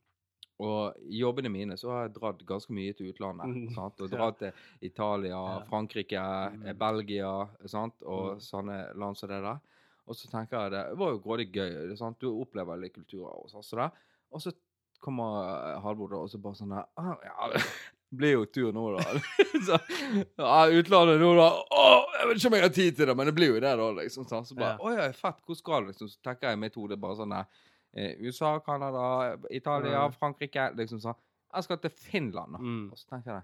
Og 0.61 0.93
i 1.09 1.21
jobbene 1.23 1.49
mine 1.49 1.77
så 1.79 1.89
har 1.89 2.03
jeg 2.05 2.13
dratt 2.19 2.41
ganske 2.45 2.73
mye 2.77 2.93
til 2.97 3.09
utlandet. 3.11 3.49
Mm. 3.49 3.69
Sant? 3.73 4.01
Og 4.05 4.11
dratt 4.13 4.37
til 4.43 4.51
Italia, 4.85 5.39
Ja. 5.41 5.59
Frankrike, 5.69 6.21
Mm. 6.53 6.65
eh, 6.67 6.73
Belgia 6.77 7.31
sant? 7.65 7.95
og 8.05 8.35
Mm. 8.35 8.41
sånne 8.45 8.79
land 8.95 9.17
som 9.17 9.29
det 9.29 9.41
der. 9.41 9.59
Og 10.07 10.15
så 10.15 10.27
tenker 10.29 10.59
jeg 10.61 10.71
det 10.71 10.97
var 10.97 11.11
jo 11.15 11.19
grådig 11.19 11.51
gøy. 11.53 11.89
Det, 11.89 11.97
sant? 11.97 12.19
Du 12.19 12.27
opplever 12.41 12.77
litt 12.79 12.93
kulturer 12.93 13.33
og 13.33 13.49
sånn. 13.49 13.63
det. 13.77 13.91
Og 14.31 14.41
så 14.41 14.51
kommer 15.01 15.73
eh, 15.75 15.79
Halvor 15.81 16.13
og 16.21 16.29
så 16.29 16.37
bare 16.41 16.53
sånn 16.55 16.69
der 16.75 16.85
ah, 16.97 17.15
Ja, 17.25 17.49
det 17.53 17.63
blir 18.13 18.33
jo 18.33 18.45
tur 18.45 18.71
nå, 18.73 18.97
da. 18.97 19.03
så, 19.65 19.79
ja, 20.37 20.67
utlandet 20.69 21.19
nå, 21.21 21.31
da. 21.37 21.49
Å, 21.71 22.05
jeg 22.19 22.27
vet 22.27 22.37
ikke 22.37 22.47
om 22.51 22.53
jeg 22.53 22.61
har 22.67 22.75
tid 22.75 22.95
til 22.97 23.05
det, 23.07 23.15
men 23.17 23.25
det 23.25 23.33
blir 23.35 23.47
jo 23.55 23.59
det, 23.59 23.75
da. 23.79 23.91
liksom. 23.97 24.25
Så, 24.27 24.43
Så 24.45 24.55
bare. 24.55 24.77
Å 24.77 24.93
ja, 24.97 25.11
fett. 25.11 25.39
Hvor 25.47 25.55
skal 25.57 25.81
du? 25.85 25.87
Liksom. 25.93 26.09
Så 26.11 26.17
tenker 26.21 26.49
jeg 26.51 26.57
i 26.59 26.61
mitt 26.61 26.75
hode 26.75 26.97
bare 27.01 27.15
sånn 27.17 27.29
der 27.33 27.45
USA, 27.93 28.59
Canada, 28.63 29.37
Italia. 29.51 30.05
Frankrike 30.15 30.69
liksom 30.77 30.99
sånn. 31.03 31.15
Jeg 31.53 31.63
skal 31.63 31.77
til 31.83 31.91
Finland, 31.91 32.53
da. 32.55 32.59
Mm. 32.63 32.85
Og 32.91 32.97
så 32.97 33.07
tenker 33.09 33.31
jeg 33.33 33.43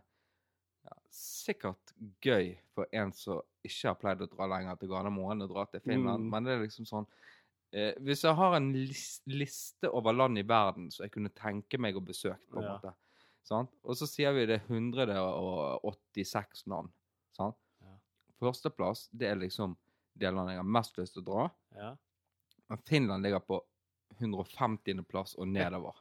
ja, 0.88 0.94
Sikkert 1.12 1.92
gøy 2.24 2.54
for 2.76 2.86
en 2.96 3.12
som 3.12 3.42
ikke 3.68 3.90
har 3.90 3.96
pleid 4.00 4.22
å 4.24 4.30
dra 4.32 4.48
lenger 4.48 4.78
til 4.80 4.88
Gardermoen 4.94 5.42
og 5.44 5.50
dra 5.52 5.66
til 5.66 5.82
Finland, 5.84 6.24
Mm. 6.24 6.30
men 6.32 6.44
det 6.48 6.54
er 6.54 6.62
liksom 6.64 6.86
sånn 6.88 7.08
eh, 7.74 7.94
Hvis 8.00 8.22
jeg 8.24 8.36
har 8.36 8.56
en 8.56 8.72
lis 8.74 9.22
liste 9.28 9.90
over 9.92 10.14
land 10.14 10.38
i 10.40 10.44
verden 10.48 10.90
som 10.92 11.04
jeg 11.04 11.12
kunne 11.12 11.30
tenke 11.36 11.78
meg 11.78 11.96
å 12.00 12.06
besøke, 12.06 12.40
på 12.54 12.60
en 12.60 12.64
Ja. 12.64 12.78
måte 12.78 12.94
sant? 13.44 13.70
Og 13.84 13.96
så 13.98 14.08
sier 14.08 14.32
vi 14.34 14.46
det 14.46 14.62
er 14.62 14.68
186 14.74 16.68
land. 16.68 16.90
Sant? 17.36 17.56
Ja. 17.82 17.94
Førsteplass, 18.40 19.10
det 19.12 19.28
er 19.32 19.36
liksom 19.36 19.76
det 20.18 20.32
landet 20.34 20.56
jeg 20.56 20.64
har 20.64 20.72
mest 20.78 20.98
lyst 20.98 21.14
til 21.14 21.24
å 21.24 21.26
dra. 21.26 21.50
Ja. 21.76 21.92
Men 22.70 22.78
Finland 22.88 23.24
ligger 23.24 23.40
på 23.40 23.62
150. 24.20 25.04
plass 25.10 25.36
og 25.36 25.48
nedover. 25.48 25.96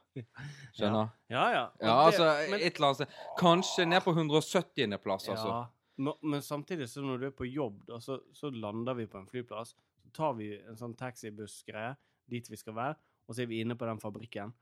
Skjønner? 0.73 1.09
Ja, 1.29 1.43
ja. 1.51 1.63
ja. 1.81 1.87
Ja, 1.87 1.95
altså 2.05 2.27
men- 2.51 2.61
et 2.61 2.75
eller 2.75 2.87
annet 2.87 3.01
sted. 3.01 3.17
Kanskje 3.39 3.85
ned 3.87 4.01
på 4.05 4.11
170. 4.15 4.97
plass, 5.03 5.27
altså. 5.29 5.47
Ja, 5.47 5.65
men, 5.97 6.13
men 6.21 6.41
samtidig 6.41 6.89
så 6.89 7.01
når 7.01 7.17
du 7.19 7.25
er 7.27 7.35
på 7.35 7.45
jobb, 7.49 7.81
da, 7.87 7.99
så, 7.99 8.19
så 8.33 8.49
lander 8.53 8.93
vi 8.93 9.07
på 9.07 9.17
en 9.21 9.27
flyplass. 9.27 9.75
Så 10.03 10.11
tar 10.13 10.33
vi 10.37 10.53
en 10.59 10.77
sånn 10.77 10.95
taxibuss-greie 10.97 11.95
dit 12.29 12.47
vi 12.51 12.57
skal 12.59 12.75
være, 12.75 12.95
og 13.27 13.35
så 13.35 13.41
er 13.43 13.47
vi 13.51 13.61
inne 13.63 13.75
på 13.79 13.85
den 13.87 13.99
fabrikken. 13.99 14.53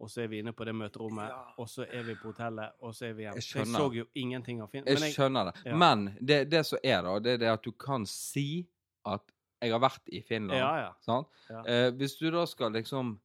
Og 0.00 0.08
så 0.08 0.22
er 0.24 0.30
vi 0.32 0.38
inne 0.40 0.54
på 0.56 0.64
det 0.64 0.72
møterommet, 0.72 1.28
Ja. 1.28 1.40
og 1.60 1.66
så 1.68 1.84
er 1.84 2.02
vi 2.06 2.14
på 2.16 2.30
hotellet, 2.30 2.72
og 2.80 2.94
så 2.96 3.10
er 3.10 3.12
vi 3.12 3.22
hjemme. 3.26 3.36
Jeg 3.36 3.44
Så 3.44 3.58
jeg 3.58 3.66
så 3.68 3.88
jo 3.92 4.04
ingenting 4.16 4.62
av 4.64 4.70
Finn. 4.72 4.84
Jeg 4.86 4.94
Men 4.96 5.02
jeg, 5.04 5.12
skjønner 5.12 5.44
det. 5.50 5.62
ja. 5.66 5.76
Men 5.76 6.06
det, 6.20 6.38
det 6.50 6.62
som 6.66 6.78
er, 6.82 7.02
da, 7.04 7.18
det 7.20 7.32
er 7.34 7.36
det 7.42 7.50
at 7.52 7.62
du 7.66 7.72
kan 7.72 8.06
si 8.08 8.66
at 9.04 9.20
jeg 9.60 9.72
har 9.72 9.80
vært 9.80 10.08
i 10.12 10.20
Finland. 10.22 10.58
ja, 10.58 10.76
ja. 10.86 10.92
Sant? 11.00 11.28
Ja. 11.50 11.64
Eh, 11.66 11.90
hvis 11.96 12.16
du 12.18 12.30
da 12.30 12.46
skal 12.46 12.72
liksom 12.72 13.18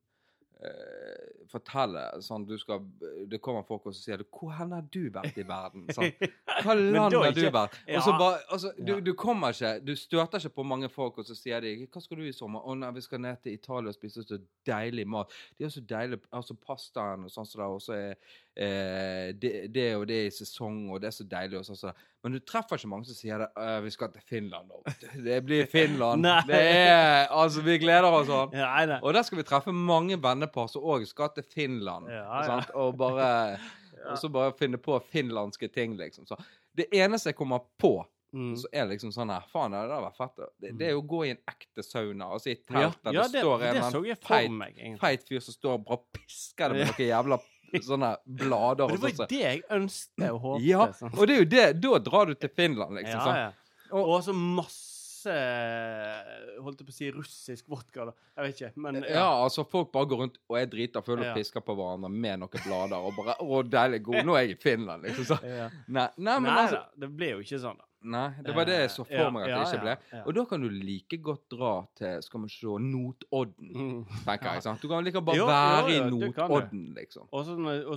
eh, 0.64 1.46
fortelle 1.52 2.04
sånn 2.24 2.46
du 2.48 2.56
skal, 2.58 2.80
Det 3.30 3.40
kommer 3.44 3.66
folk 3.68 3.86
og 3.90 3.94
så 3.94 4.02
sier 4.02 4.24
'Hvor 4.24 4.52
hen 4.58 4.72
har 4.72 4.82
du 4.92 5.10
vært 5.12 5.38
i 5.38 5.44
verden?' 5.48 5.88
Sånn. 5.96 6.12
Hva 6.64 6.74
land 6.76 7.14
har 7.14 7.32
du 7.36 7.42
vært? 7.52 7.76
Så 7.88 8.12
Ja. 8.12 8.18
bare, 8.18 8.40
altså, 8.50 8.72
du, 8.80 9.00
du 9.02 9.14
kommer 9.14 9.52
ikke 9.54 9.84
Du 9.86 9.96
støter 9.96 10.40
ikke 10.40 10.56
på 10.56 10.64
mange 10.66 10.90
folk, 10.90 11.18
og 11.18 11.26
så 11.26 11.36
sier 11.36 11.60
de 11.62 11.86
'Hva 11.88 12.02
skal 12.02 12.18
du 12.18 12.24
i 12.24 12.32
sommer?' 12.32 12.62
'Å 12.64 12.78
nei, 12.78 12.92
vi 12.92 13.02
skal 13.02 13.20
ned 13.20 13.42
til 13.44 13.54
Italia 13.54 13.90
og 13.90 13.96
spise 13.96 14.24
så 14.24 14.40
deilig 14.66 15.06
mat'. 15.08 15.30
De 15.58 15.64
har 15.66 15.72
så 15.72 15.82
deilig 15.86 16.22
altså 16.32 16.56
pastaen 16.56 17.26
og 17.26 17.30
sånn 17.32 17.46
som 17.46 17.62
det, 17.62 17.68
også 17.70 17.94
er 17.94 18.16
eh, 18.56 19.34
det, 19.36 19.52
det 19.74 19.86
og 19.98 20.08
det 20.08 20.20
i 20.26 20.34
sesong, 20.34 20.90
og 20.94 21.02
det 21.02 21.10
er 21.10 21.16
så 21.18 21.26
deilig 21.30 21.60
og 21.60 21.68
sånn 21.68 21.80
så. 21.80 21.94
Men 22.24 22.38
du 22.38 22.40
treffer 22.40 22.80
ikke 22.80 22.90
mange 22.90 23.06
som 23.10 23.18
sier 23.18 23.44
det. 23.44 23.50
«Øh, 23.60 23.78
'Vi 23.84 23.94
skal 23.94 24.12
til 24.12 24.22
Finland 24.26 24.72
nå'. 24.72 24.82
Det 25.24 25.40
blir 25.46 25.66
Finland. 25.78 26.26
Det 26.48 26.62
er 26.62 27.28
Altså, 27.30 27.62
vi 27.62 27.78
gleder 27.78 28.10
oss 28.10 28.28
sånn. 28.28 28.52
Nei, 28.56 28.86
nei. 28.86 29.00
Og 29.04 29.14
der 29.14 29.28
skal 29.28 29.38
vi 29.38 29.48
treffe 29.48 29.72
mange 29.72 30.18
vennepar 30.18 30.68
som 30.72 30.82
òg 30.84 31.06
skal 31.06 31.30
til 31.36 31.44
Finland. 31.44 32.10
Ja? 32.10 32.62
Og 32.74 32.98
bare 32.98 33.58
Og 34.12 34.18
så 34.22 34.30
bare 34.30 34.54
finne 34.54 34.78
på 34.78 35.00
finlandske 35.10 35.68
ting, 35.74 35.96
liksom. 35.98 36.28
Så 36.30 36.38
det 36.78 36.86
eneste 36.94 37.32
jeg 37.32 37.36
kommer 37.40 37.64
på, 37.82 38.06
Mm. 38.36 38.56
så 38.60 38.68
er 38.74 38.88
liksom 38.90 39.14
sånn 39.16 39.32
her 39.32 39.46
Faen, 39.48 39.72
det 39.72 39.80
hadde 39.80 39.98
vært 40.04 40.18
fett. 40.18 40.42
Det, 40.60 40.72
det 40.76 40.88
er 40.90 40.96
jo 40.98 41.04
å 41.04 41.08
gå 41.08 41.22
i 41.24 41.30
en 41.32 41.38
ekte 41.48 41.86
sauna, 41.86 42.28
altså 42.36 42.52
i 42.52 42.56
et 42.58 42.66
telt 42.68 42.98
der 43.06 43.16
ja, 43.16 43.24
det, 43.24 43.32
det, 43.32 43.44
står 43.46 43.64
en 43.64 44.58
det 44.60 44.90
feit 45.00 45.24
fyr 45.30 45.44
som 45.46 45.56
står 45.56 45.78
og 45.78 45.86
bare 45.88 46.02
pisker 46.18 46.74
det 46.74 46.82
med 46.82 46.90
noen 46.92 47.08
jævla 47.08 47.38
sånne 47.84 48.18
blader. 48.26 48.88
Men 48.88 48.96
Og 48.96 49.02
det 49.02 49.02
var 49.02 49.10
sånn. 49.12 49.28
jo 49.28 49.38
det 49.38 49.42
jeg 49.44 49.64
ønsket 49.70 50.32
og 50.32 50.42
håpet. 50.42 50.66
Ja, 50.66 50.88
sånn. 50.94 51.14
og 51.20 51.28
det 51.28 51.36
er 51.36 51.40
jo 51.40 51.46
det. 51.46 51.82
Da 51.82 51.98
drar 52.00 52.26
du 52.28 52.34
til 52.36 52.50
Finland, 52.50 52.96
liksom. 52.96 53.20
Ja, 53.20 53.26
sånn. 53.26 53.36
ja. 53.36 53.52
Og 53.92 54.24
så 54.24 54.34
masse 54.34 54.92
Holdt 56.62 56.80
jeg 56.82 56.86
på 56.86 56.94
å 56.94 56.96
si 56.96 57.08
russisk 57.12 57.66
vodka, 57.72 58.06
da. 58.06 58.12
Jeg 58.38 58.46
vet 58.46 58.60
ikke, 58.62 58.78
men 58.78 59.00
Ja, 59.10 59.26
altså 59.44 59.64
folk 59.68 59.92
bare 59.92 60.06
går 60.06 60.20
rundt 60.22 60.38
og 60.50 60.58
er 60.60 60.68
drita 60.70 61.02
fulle 61.02 61.24
Ja. 61.26 61.32
og 61.32 61.38
pisker 61.40 61.62
på 61.66 61.74
hverandre 61.76 62.12
med 62.14 62.40
noen 62.44 62.62
blader 62.66 62.98
og 63.02 63.16
bare 63.18 63.34
'Å, 63.42 63.64
deilig 63.68 64.04
god, 64.04 64.22
nå 64.26 64.36
er 64.38 64.46
jeg 64.46 64.52
i 64.52 64.62
Finland', 64.62 65.02
liksom. 65.04 65.26
Så. 65.26 65.40
Ja. 65.44 65.70
Nei, 65.88 66.10
nei, 66.18 66.40
men 66.40 66.44
Nei 66.54 66.68
altså 66.68 66.84
det 67.00 67.10
ble 67.18 67.30
jo 67.32 67.40
ikke 67.40 67.60
sånn, 67.60 67.78
da. 67.78 67.85
Nei, 68.06 68.28
det 68.46 68.54
var 68.54 68.66
det 68.70 68.76
jeg 68.84 68.90
så 68.94 69.04
for 69.08 69.14
Eh, 69.26 69.32
meg 69.34 69.48
at 69.50 69.54
det 69.56 69.62
ikke 69.74 69.82
ble. 69.82 70.22
Og 70.28 70.34
da 70.38 70.44
kan 70.46 70.62
du 70.62 70.68
like 70.70 71.18
godt 71.26 71.46
dra 71.50 71.72
til 71.98 72.22
skal 72.22 72.42
vi 72.44 72.50
se, 72.54 72.66
Notodden, 72.86 73.72
Mm. 73.76 74.06
tenker 74.28 74.54
jeg. 74.54 74.62
sant? 74.64 74.82
Du 74.82 74.88
kan 74.92 75.04
like 75.04 75.22
bare 75.26 75.36
Jo, 75.40 75.48
være 75.50 75.90
jo, 75.90 75.90
i 75.90 75.98
jo. 75.98 76.10
Notodden, 76.28 76.84
liksom. 76.96 77.28
Og 77.32 77.46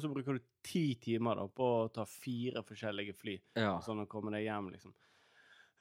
så 0.01 0.09
bruker 0.15 0.39
du 0.39 0.41
ti 0.65 0.95
timer 0.95 1.37
da 1.37 1.47
på 1.47 1.69
å 1.85 1.93
ta 1.93 2.05
fire 2.09 2.63
forskjellige 2.65 3.15
fly, 3.15 3.37
sånn 3.85 4.01
å 4.05 4.09
komme 4.09 4.33
deg 4.33 4.45
hjem, 4.49 4.71
liksom. 4.73 4.95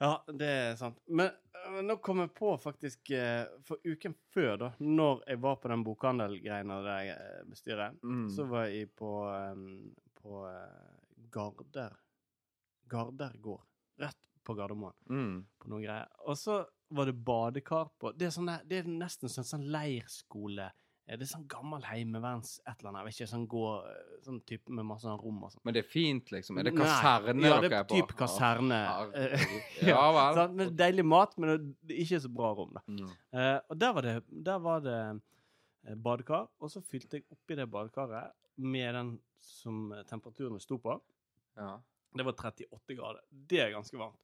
Ja, 0.00 0.12
det 0.30 0.46
er 0.46 0.76
sant. 0.78 0.98
Men 1.08 1.30
øh, 1.66 1.80
nå 1.82 1.96
kom 2.00 2.20
jeg 2.22 2.30
på 2.36 2.52
faktisk 2.62 3.10
eh, 3.10 3.46
For 3.66 3.78
uken 3.84 4.14
før, 4.30 4.56
da, 4.56 4.68
når 4.78 5.24
jeg 5.26 5.40
var 5.42 5.56
på 5.56 5.68
den 5.72 5.82
bokhandelgreina 5.82 6.76
der 6.84 7.00
jeg 7.08 7.16
eh, 7.18 7.40
bestyrer, 7.50 7.96
Mm. 8.04 8.28
så 8.30 8.46
var 8.46 8.66
jeg 8.70 8.92
på, 8.94 9.10
på 10.22 10.44
Garder 11.32 11.96
Garder 12.88 13.34
gård. 13.42 13.64
Rett 13.98 14.18
på 14.44 14.54
Gardermoen. 14.56 14.94
Mm. 15.10 15.46
På 15.60 15.70
noen 15.72 15.84
greier. 15.84 16.10
Og 16.26 16.36
så 16.40 16.62
var 16.96 17.08
det 17.08 17.18
badekar 17.20 17.90
på 18.00 18.14
Det 18.16 18.28
er, 18.28 18.32
sånne, 18.32 18.60
det 18.68 18.82
er 18.82 18.86
nesten 18.88 19.28
sånn, 19.28 19.44
sånn 19.44 19.66
leirskole. 19.72 20.70
Det 21.08 21.24
er 21.24 21.28
sånn 21.30 21.46
gammel 21.48 21.84
heimeverns 21.88 22.58
et 22.68 22.82
eller 22.82 22.90
annet. 22.90 23.00
Jeg 23.00 23.08
vet 23.08 23.16
ikke, 23.16 23.28
sånn 23.30 23.46
gå 23.48 23.64
Sånn 24.26 24.40
type 24.48 24.74
med 24.76 24.84
masse 24.84 25.06
sånn 25.06 25.20
rom 25.22 25.38
og 25.46 25.52
sånn. 25.54 25.62
Men 25.64 25.76
det 25.76 25.80
er 25.80 25.88
fint, 25.88 26.32
liksom. 26.34 26.58
Er 26.60 26.68
det 26.68 26.74
Nei. 26.74 26.82
kaserne 26.82 27.48
ja, 27.48 27.60
det 27.62 27.70
er 27.70 27.76
er 27.78 27.86
på? 27.88 28.16
kaserne. 28.18 28.80
Ja, 29.86 29.88
Ja 29.88 30.02
vel. 30.16 30.40
sånn, 30.40 30.56
Med 30.58 30.74
deilig 30.76 31.06
mat, 31.08 31.36
men 31.40 31.70
ikke 31.88 32.20
så 32.24 32.32
bra 32.32 32.50
rom, 32.58 32.74
da. 32.76 32.82
Mm. 32.90 33.14
Uh, 33.32 33.56
og 33.70 33.80
der 33.80 33.94
var 33.96 34.08
det, 34.08 34.16
der 34.50 34.60
var 34.66 34.84
det 34.84 34.98
eh, 35.86 35.94
badekar, 36.08 36.50
og 36.60 36.72
så 36.74 36.82
fylte 36.84 37.20
jeg 37.22 37.28
oppi 37.32 37.56
det 37.56 37.68
badekaret 37.72 38.34
med 38.60 38.94
den 38.98 39.14
som 39.44 39.86
temperaturen 40.10 40.60
sto 40.60 40.76
på. 40.82 40.98
Ja. 41.56 41.78
Det 42.14 42.24
var 42.24 42.32
38 42.32 42.96
grader. 42.96 43.20
Det 43.30 43.60
er 43.62 43.74
ganske 43.74 43.98
varmt. 44.00 44.20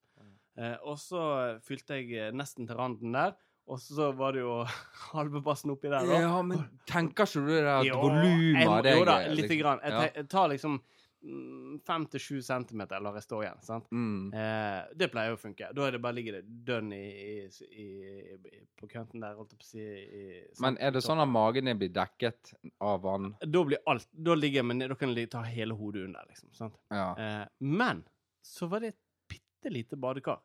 Eh, 0.54 0.76
og 0.86 0.98
så 1.02 1.20
fylte 1.66 1.98
jeg 1.98 2.12
eh, 2.14 2.34
nesten 2.34 2.68
til 2.68 2.78
randen 2.78 3.14
der, 3.16 3.34
og 3.66 3.80
så 3.82 4.10
var 4.14 4.36
det 4.36 4.44
jo 4.44 4.60
halve 5.14 5.42
bassen 5.42 5.72
oppi 5.74 5.90
der. 5.90 6.06
da. 6.06 6.20
ja, 6.22 6.42
men 6.46 6.62
tenker 6.90 7.26
ikke 7.26 7.42
du 7.42 7.54
det 7.54 7.72
at 7.72 7.90
volumet 7.90 8.84
deg? 8.86 9.00
Jo 9.00 9.08
da, 9.08 9.16
lite 9.26 9.40
liksom? 9.40 9.58
grann. 9.62 9.82
Jeg, 9.82 10.12
jeg 10.20 10.28
tar 10.30 10.52
liksom 10.52 10.78
mm, 10.78 11.02
fem 11.86 12.04
til 12.12 12.20
sju 12.20 12.38
centimeter 12.44 13.00
lar 13.02 13.16
jeg 13.18 13.24
stå 13.26 13.40
igjen. 13.42 13.60
sant? 13.64 13.86
Mm. 13.92 14.32
Eh, 14.36 14.80
det 15.00 15.08
pleier 15.12 15.36
å 15.36 15.40
funke. 15.40 15.70
Da 15.76 15.86
er 15.86 15.96
det 15.96 16.00
bare 16.04 16.16
ligger 16.18 16.38
det 16.38 16.44
dønn 16.68 16.92
i, 16.96 17.04
i, 17.44 17.86
i, 17.86 18.62
på 18.80 18.88
kanten 18.90 19.24
der, 19.24 19.36
holdt 19.38 19.54
jeg 19.54 19.60
på 19.62 19.66
å 19.66 19.70
si. 19.70 19.84
I, 19.84 20.24
Men 20.64 20.78
er 20.82 20.94
det 20.94 21.04
sånn 21.06 21.22
at 21.22 21.30
magen 21.30 21.70
din 21.70 21.80
blir 21.80 21.92
dekket 21.94 22.54
av 22.84 23.04
vann? 23.06 23.32
Da 23.40 23.64
blir 23.66 23.80
alt 23.90 24.08
Da 24.12 24.36
ligger 24.38 24.62
jeg, 24.62 24.68
men 24.70 24.84
da 24.84 24.98
kan 24.98 25.14
jeg 25.16 25.32
ta 25.32 25.44
hele 25.48 25.76
hodet 25.78 26.08
under, 26.08 26.26
liksom. 26.30 26.52
sant? 26.56 26.80
Ja. 26.92 27.12
Eh, 27.18 27.44
men 27.64 28.04
så 28.44 28.68
var 28.68 28.84
det 28.84 28.94
et 28.94 29.00
bitte 29.34 29.72
lite 29.72 29.96
badekar. 30.00 30.42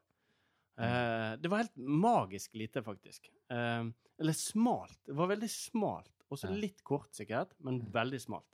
Eh, 0.80 1.34
det 1.40 1.52
var 1.52 1.66
helt 1.66 1.76
magisk 1.76 2.56
lite, 2.56 2.84
faktisk. 2.86 3.28
Eh, 3.52 3.84
eller 4.20 4.34
smalt. 4.34 5.00
Det 5.06 5.18
var 5.18 5.28
veldig 5.34 5.52
smalt. 5.52 6.12
Også 6.30 6.52
litt 6.54 6.84
kort, 6.86 7.10
sikkert, 7.18 7.56
men 7.66 7.82
veldig 7.92 8.20
smalt. 8.22 8.46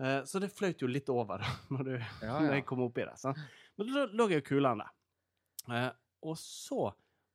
Eh, 0.00 0.20
så 0.28 0.40
det 0.42 0.50
fløyt 0.52 0.82
jo 0.84 0.90
litt 0.90 1.08
over 1.12 1.40
når, 1.72 1.88
du, 1.88 1.94
Ja, 2.22 2.36
når 2.40 2.58
jeg 2.58 2.66
kom 2.68 2.84
oppi 2.84 3.06
det. 3.06 3.16
Sant? 3.20 3.40
Men 3.76 3.92
da 3.94 4.04
lå 4.12 4.28
jeg 4.32 4.42
jo 4.42 4.48
kulere 4.54 4.76
enn 4.76 4.84
det. 4.84 5.82
og 6.26 6.38
så 6.40 6.92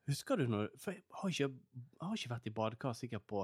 Husker 0.09 0.39
du 0.41 0.47
når 0.49 0.71
For 0.81 0.95
jeg 0.95 1.03
har 1.13 1.29
ikke, 1.29 1.47
jeg 1.77 2.07
har 2.07 2.15
ikke 2.17 2.31
vært 2.31 2.47
i 2.49 2.53
badekar 2.57 2.95
sikkert 2.97 3.25
på 3.29 3.43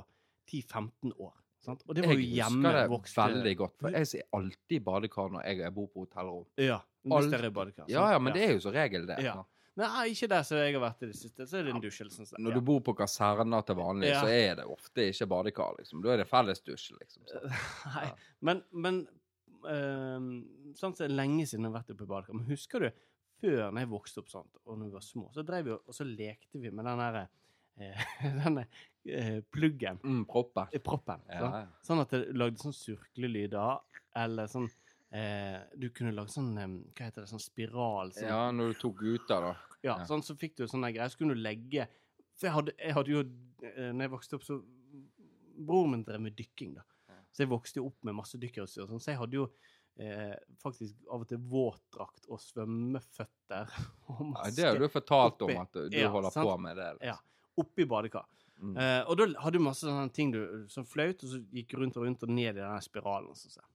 10-15 0.50 1.12
år. 1.22 1.36
Sant? 1.64 1.84
Og 1.86 1.96
det 1.96 2.04
var 2.06 2.14
jo 2.18 2.24
Jeg 2.26 2.44
husker 2.46 2.74
det 2.74 2.90
veldig 3.38 3.54
godt. 3.60 3.76
For 3.82 3.98
jeg 3.98 4.08
ser 4.10 4.26
alltid 4.40 4.76
i 4.78 4.84
badekar 4.90 5.30
når 5.36 5.46
jeg 5.48 5.74
bor 5.76 5.88
på 5.94 6.06
hotellrom. 6.06 6.46
Ja. 6.62 6.80
Alt-? 7.08 7.30
Ja, 7.94 8.08
ja, 8.12 8.20
men 8.20 8.34
det 8.36 8.44
er 8.48 8.54
jo 8.58 8.60
som 8.66 8.74
regel 8.76 9.06
det. 9.08 9.20
Ja. 9.24 9.38
Nei, 9.78 10.08
ikke 10.10 10.28
der 10.32 10.44
som 10.48 10.58
jeg 10.58 10.74
har 10.74 10.82
vært 10.82 11.04
i 11.06 11.10
det 11.12 11.16
siste. 11.20 11.46
Så 11.48 11.60
er 11.60 11.68
det 11.68 11.74
en 11.76 11.82
dusj 11.84 12.02
eller 12.02 12.12
sånn. 12.16 12.32
Når 12.42 12.54
du 12.58 12.62
bor 12.66 12.80
på 12.82 12.96
kaserner 12.98 13.62
til 13.68 13.76
vanlig, 13.78 14.10
Ja. 14.10 14.22
så 14.24 14.28
er 14.34 14.56
det 14.56 14.66
ofte 14.66 15.06
ikke 15.12 15.28
badekar, 15.30 15.76
liksom. 15.78 16.02
Da 16.02 16.16
er 16.16 16.18
det 16.24 16.28
fellesdusj, 16.32 16.88
liksom. 17.00 17.24
Så. 17.30 17.44
Nei, 17.96 18.06
Ja. 18.08 18.16
men, 18.42 18.64
men 18.74 19.08
ehm, 19.70 20.32
sånn 20.78 20.96
så 20.98 21.06
er 21.06 21.14
lenge 21.14 21.46
siden 21.48 21.66
jeg 21.68 21.72
har 21.74 21.80
vært 21.82 21.94
oppe 21.96 22.08
i 22.08 22.12
badekar. 22.12 22.38
Men 22.40 22.50
husker 22.52 22.80
du, 22.88 22.90
før 23.42 23.68
når 23.72 23.84
jeg 23.84 23.92
vokste 23.92 24.24
opp 24.24 24.30
sånt, 24.34 24.58
og 24.66 24.78
når 24.80 24.90
vi 24.90 24.96
var 24.98 25.06
små, 25.06 25.28
så 25.36 25.44
drev 25.46 25.68
vi 25.70 25.76
og 25.78 25.94
så 25.94 26.08
lekte 26.08 26.58
vi 26.62 26.72
med 26.74 26.86
den 26.90 27.02
derre 27.04 27.28
eh, 27.78 28.08
denne 28.42 28.66
eh, 29.06 29.42
pluggen 29.54 30.00
Mm, 30.04 30.24
proppen. 30.30 30.68
i 30.74 30.82
proppen. 30.82 31.22
Ja, 31.30 31.44
sånn? 31.46 31.70
Sånn 31.92 32.02
at 32.02 32.16
det 32.18 32.24
lagde 32.34 32.58
sånn 32.64 32.74
surklelyder, 32.76 33.80
eller 34.18 34.50
sånn 34.50 34.66
eh, 35.14 35.60
Du 35.78 35.90
kunne 35.94 36.12
lage 36.18 36.34
sånn 36.34 36.50
Hva 36.58 37.06
heter 37.06 37.22
det? 37.24 37.30
Sånn 37.30 37.40
spiral. 37.44 38.10
Sånn, 38.16 38.28
Ja, 38.32 38.48
når 38.52 38.74
du 38.74 38.80
tok 38.82 39.04
ut 39.06 39.32
av 39.32 39.44
det. 39.46 39.56
Ja, 39.84 39.98
Ja. 40.00 40.06
sånn 40.10 40.24
så 40.26 40.36
fikk 40.36 40.56
du 40.58 40.66
sånne 40.68 40.90
greier. 40.94 41.10
Så 41.10 41.18
kunne 41.20 41.36
du 41.36 41.42
legge 41.42 41.88
For 42.38 42.48
jeg 42.48 42.54
hadde, 42.54 42.74
jeg 42.78 42.94
hadde 42.94 43.10
jo 43.12 43.20
eh, 43.64 43.92
Når 43.94 44.02
jeg 44.08 44.12
vokste 44.12 44.36
opp, 44.38 44.44
så 44.44 44.58
Broren 45.58 45.92
min 45.92 46.04
drev 46.06 46.22
med 46.22 46.36
dykking, 46.38 46.76
da. 46.76 46.84
Så 47.34 47.44
jeg 47.44 47.50
vokste 47.50 47.78
jo 47.82 47.88
opp 47.88 48.04
med 48.06 48.16
masse 48.18 48.38
dykkerutstyr. 48.38 48.88
Sånn, 48.90 49.02
så 49.02 49.12
jeg 49.14 49.18
hadde 49.22 49.34
jo 49.40 49.48
eh, 50.00 50.36
faktisk 50.62 50.96
av 51.10 51.22
og 51.22 51.28
til 51.30 51.38
våtdrakt 51.38 52.28
og 52.30 52.40
svømmeføtter. 52.42 53.72
Og 54.10 54.20
Ja, 54.22 54.28
maske 54.32 54.56
det 54.56 54.66
har 54.68 54.78
du 54.82 54.88
fortalt 54.90 55.42
om 55.46 55.54
at 55.62 55.74
du 55.74 55.98
Ja, 55.98 56.10
holder 56.14 56.30
sant? 56.34 56.46
på 56.48 56.58
med 56.62 56.78
det. 56.78 56.90
Ja. 57.02 57.16
Liksom. 57.18 57.24
oppi 57.58 57.86
badekar. 57.90 58.26
Mm. 58.62 58.76
Eh, 58.78 59.02
og 59.10 59.18
da 59.18 59.26
hadde 59.42 59.58
du 59.58 59.64
masse 59.66 59.86
sånne 59.86 60.12
ting 60.14 60.32
du, 60.34 60.66
som 60.70 60.86
fløyt, 60.86 61.24
og 61.26 61.30
så 61.34 61.40
gikk 61.54 61.74
rundt 61.78 61.98
og 61.98 62.06
rundt 62.06 62.24
og 62.26 62.30
ned 62.30 62.56
i 62.58 62.62
den 62.62 62.82
spiralen. 62.86 63.34
Sånn. 63.38 63.66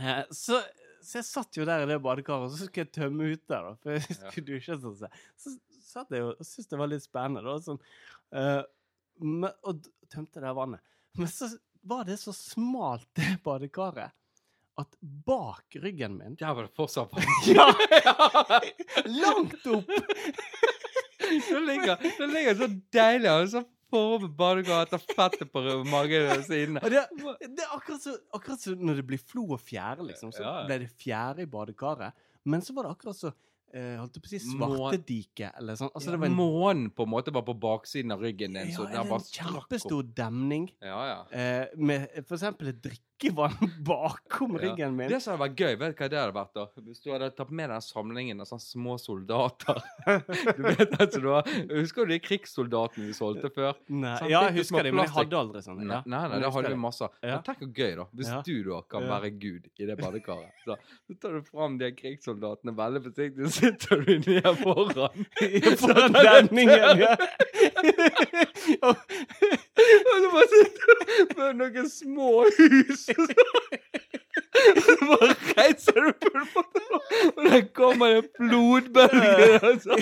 Eh, 0.00 0.24
så, 0.32 0.60
så 1.04 1.20
jeg 1.20 1.28
satt 1.28 1.58
jo 1.58 1.66
der 1.68 1.84
i 1.84 1.88
det 1.90 2.00
badekaret, 2.02 2.48
og 2.48 2.54
så 2.54 2.66
skulle 2.66 2.86
jeg 2.86 2.94
tømme 2.96 3.28
ut 3.34 3.42
der, 3.50 3.68
da, 3.68 3.74
for 3.82 3.96
jeg 3.96 4.16
skulle 4.18 4.48
dusje. 4.48 4.78
Sånn, 4.80 4.96
så. 4.98 5.10
så 5.40 5.54
satt 5.84 6.14
jeg 6.14 6.24
jo 6.24 6.32
og 6.32 6.42
syntes 6.48 6.70
det 6.72 6.80
var 6.80 6.90
litt 6.90 7.04
spennende. 7.04 7.44
Da, 7.46 7.56
sånn, 7.62 7.80
uh, 8.34 8.62
med, 9.22 9.54
og 9.62 9.86
tømte 10.10 10.42
det 10.42 10.54
vannet. 10.56 10.84
Men 11.20 11.30
så 11.30 11.50
var 11.84 12.06
det 12.08 12.18
så 12.22 12.32
smalt, 12.34 13.06
det 13.18 13.36
badekaret, 13.44 14.14
at 14.74 14.96
bak 15.00 15.76
ryggen 15.78 16.16
min 16.18 16.34
Der 16.34 16.54
var 16.56 16.66
det 16.66 16.74
fortsatt 16.74 17.12
vann. 17.12 17.28
Ja! 17.46 17.68
Langt 19.22 19.66
opp! 19.70 19.92
Det 21.24 21.60
ligger, 21.60 21.96
det 22.18 22.26
ligger 22.26 22.58
så 22.58 22.68
deilig 22.92 23.30
og 23.30 23.46
så 23.52 23.62
forme 23.92 24.28
badekaret 24.38 24.92
etter 24.92 25.16
fettet 25.16 25.50
på 25.52 25.62
magen 25.90 26.30
og 26.34 26.44
sidene. 26.46 26.82
Det, 26.90 27.04
det 27.44 27.64
er 27.64 27.72
akkurat 27.76 28.04
så, 28.04 28.16
akkurat 28.34 28.62
så 28.62 28.76
når 28.78 29.00
det 29.00 29.06
blir 29.12 29.22
flo 29.22 29.46
og 29.56 29.60
fjære, 29.62 30.06
liksom, 30.10 30.32
så 30.34 30.44
Ja, 30.44 30.52
ja. 30.60 30.68
ble 30.68 30.78
det 30.84 30.92
fjære 31.00 31.44
i 31.44 31.50
badekaret. 31.50 32.24
Men 32.44 32.64
så 32.64 32.76
var 32.76 32.88
det 32.88 32.96
akkurat 32.96 33.20
så 33.20 33.34
Uh, 33.74 33.96
holdt 33.98 34.14
jeg 34.14 34.22
på 34.22 34.28
å 34.28 34.30
si 34.30 34.38
Svartediket 34.52 35.56
eller 35.58 35.74
sånn. 35.74 35.88
Altså, 35.98 36.12
det 36.14 36.18
var 36.22 36.28
en, 36.28 36.36
Månen 36.38 36.84
på 36.94 37.08
en 37.08 37.10
måte 37.10 37.32
var 37.34 37.42
på 37.42 37.56
baksiden 37.58 38.14
av 38.14 38.20
ryggen 38.22 38.54
din, 38.54 38.68
ja, 38.70 38.76
så 38.76 38.84
den 38.86 39.08
var 39.08 39.18
en 39.18 39.24
kjempestor 39.26 40.04
demning 40.14 40.68
Ja, 40.78 41.00
ja. 41.08 41.16
Uh, 41.32 41.80
med 41.82 42.04
for 42.20 42.36
eksempel 42.36 42.70
et 42.70 42.78
drikkevann 43.20 43.70
bakom 43.84 44.52
Ja. 44.56 44.58
ryggen 44.70 44.96
min. 44.96 45.08
Det 45.08 45.20
som 45.22 45.36
hadde 45.38 45.50
vært 45.50 45.56
gøy, 45.60 45.76
vet 45.78 45.96
du 45.96 46.02
hva 46.02 46.08
det 46.10 46.18
hadde 46.18 46.34
vært 46.34 46.54
da? 46.54 46.66
Hvis 46.82 47.00
du 47.02 47.10
hadde 47.12 47.30
tatt 47.36 47.50
med 47.50 47.70
den 47.70 47.80
samlingen 47.80 48.40
av 48.40 48.46
sånne 48.46 48.60
små 48.64 48.96
soldater. 49.00 49.82
Du 50.56 50.62
vet 50.62 50.92
altså, 51.00 51.20
du 51.20 51.28
har, 51.28 51.42
Husker 51.70 52.06
du 52.06 52.12
de 52.12 52.18
krigssoldatene 52.20 53.06
vi 53.06 53.12
solgte 53.16 53.50
før? 53.54 53.74
Nei, 53.88 54.16
Sånn 54.18 54.30
ja, 54.30 54.42
jeg 54.48 54.58
husker 54.60 54.82
det, 54.84 54.92
men 54.94 55.04
jeg 55.06 55.14
hadde 55.14 55.38
aldri 55.38 55.62
sånne. 55.64 55.86
Ja, 55.90 56.02
nei, 56.06 56.22
nei, 56.28 56.40
det 56.42 56.50
hadde 56.54 56.70
vi 56.74 56.80
masse. 56.80 57.08
Ja. 57.22 57.36
Men 57.38 57.42
tenk 57.46 57.58
så 57.64 57.68
gøy, 57.74 57.94
da. 58.00 58.06
Hvis 58.14 58.28
Ja. 58.28 58.42
du 58.44 58.62
da 58.64 58.80
kan 58.88 59.02
Ja. 59.04 59.18
være 59.20 59.30
Gud 59.38 59.68
i 59.78 59.86
det 59.86 59.96
badekaret. 59.98 60.50
Så, 60.64 60.76
så 61.06 61.14
tar 61.20 61.32
du 61.36 61.42
fram 61.44 61.76
de 61.78 61.90
krigssoldatene 61.92 62.72
veldig 62.74 63.02
forsiktig, 63.04 63.44
så 63.44 63.52
sitter 63.52 64.00
du 64.00 64.18
ned 64.18 64.56
foran. 64.62 65.26
Foran 65.82 66.12
demningen, 66.16 66.98
ja. 67.04 67.16
Med 71.44 71.60
noen 71.60 71.90
små 71.90 72.30
hus. 72.58 73.04
Og 73.14 74.82
så 74.86 74.96
bare 75.10 75.34
reiser 75.58 76.00
du 76.00 76.12
på 76.20 76.62
og 77.34 77.40
der 77.44 77.62
kommer 77.76 78.18
en 78.20 78.28
blodbølge. 78.38 79.60
Altså. 79.60 79.98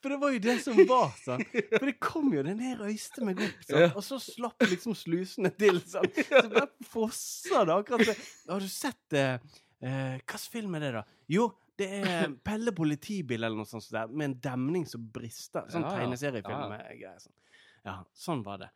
For 0.00 0.08
det 0.12 0.18
var 0.22 0.32
jo 0.32 0.40
det 0.42 0.56
som 0.64 0.78
var, 0.88 1.10
sant. 1.20 1.48
For 1.74 1.86
det 1.90 1.96
kom 2.02 2.30
jo, 2.32 2.42
den 2.46 2.60
her 2.64 2.78
røyste 2.80 3.24
meg 3.26 3.40
opp, 3.44 3.64
sant. 3.68 3.96
Og 3.98 4.04
så 4.06 4.18
slapp 4.22 4.64
liksom 4.70 4.96
slusene 4.96 5.52
til, 5.60 5.80
sant. 5.88 6.20
Så 6.24 6.44
bare 6.48 6.68
fossa 6.88 7.64
det 7.68 7.76
akkurat 7.76 8.08
så. 8.08 8.14
Har 8.50 8.64
du 8.64 8.70
sett 8.72 9.18
eh, 9.20 9.36
Hvilken 9.80 10.46
film 10.52 10.78
er 10.78 10.86
det, 10.86 10.92
da? 11.00 11.04
Jo, 11.32 11.50
det 11.80 11.88
er 12.00 12.32
Pelle 12.44 12.72
politibil 12.76 13.40
eller 13.40 13.56
noe 13.56 13.68
sånt 13.68 13.86
det, 13.92 14.06
med 14.12 14.30
en 14.30 14.38
demning 14.48 14.88
som 14.88 15.04
brister. 15.14 15.68
Sånn 15.72 15.84
Ja, 15.84 15.92
ja. 15.94 16.00
tegneseriefilm. 16.02 16.74
Ja, 16.76 16.80
greier 16.88 17.20
Sånn. 17.22 17.36
Ja, 17.86 17.98
sånn 18.12 18.42
var 18.44 18.58
det. 18.58 18.70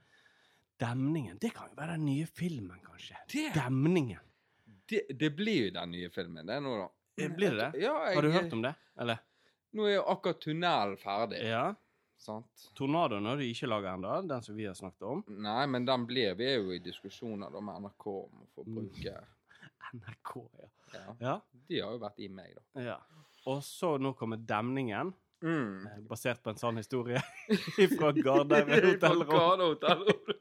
Demningen. 0.80 1.38
Det 1.40 1.50
kan 1.54 1.68
jo 1.70 1.76
være 1.78 1.96
den 1.98 2.06
nye 2.08 2.26
filmen, 2.26 2.80
kanskje. 2.84 3.16
Det, 3.30 3.44
Demningen. 3.54 4.20
det, 4.90 5.04
det 5.18 5.30
blir 5.36 5.66
jo 5.68 5.70
den 5.76 5.90
nye 5.94 6.10
filmen, 6.10 6.46
det 6.46 6.58
nå, 6.64 6.74
da. 6.80 6.88
Eh, 7.22 7.30
Blir 7.30 7.54
det 7.54 7.60
det? 7.70 7.82
Ja, 7.84 7.92
jeg, 8.08 8.16
Har 8.16 8.22
du 8.26 8.30
hørt 8.34 8.52
om 8.56 8.62
det? 8.64 8.74
Eller? 8.98 9.20
Nå 9.74 9.86
er 9.86 9.96
jo 10.00 10.04
akkurat 10.10 10.40
tunnelen 10.42 10.96
ferdig, 10.98 11.44
Ja. 11.46 11.74
sant? 12.18 12.64
Tornadoen 12.74 13.26
har 13.26 13.36
de 13.38 13.46
ikke 13.52 13.68
laga 13.70 13.92
ennå, 13.94 14.16
den 14.28 14.42
som 14.42 14.56
vi 14.56 14.66
har 14.66 14.74
snakket 14.74 15.02
om. 15.06 15.22
Nei, 15.28 15.66
men 15.66 15.84
den 15.86 16.06
blir 16.06 16.34
Vi 16.38 16.44
er 16.48 16.58
jo 16.58 16.72
i 16.74 16.78
diskusjoner 16.82 17.52
da 17.54 17.60
med 17.60 17.82
NRK 17.84 18.06
om 18.24 18.42
å 18.42 18.48
få 18.54 18.64
Mm. 18.66 18.74
bruke 18.74 19.14
NRK, 19.94 20.34
ja. 20.58 20.68
ja. 20.98 21.16
Ja. 21.20 21.40
De 21.68 21.80
har 21.80 21.92
jo 21.92 21.98
vært 22.02 22.18
i 22.18 22.28
meg, 22.28 22.54
da. 22.56 22.80
ja. 22.82 22.98
og 23.46 23.62
så 23.62 23.96
nå 24.00 24.14
kommer 24.16 24.36
demningen, 24.38 25.12
Mm. 25.44 25.86
eh, 25.86 26.00
basert 26.08 26.42
på 26.42 26.50
en 26.54 26.56
sann 26.60 26.76
historie 26.80 27.20
fra 27.98 28.12
Gardermoen 28.16 28.86
hotellrom. 28.94 29.28
Garde 29.28 29.68
hotellrom. 29.74 30.34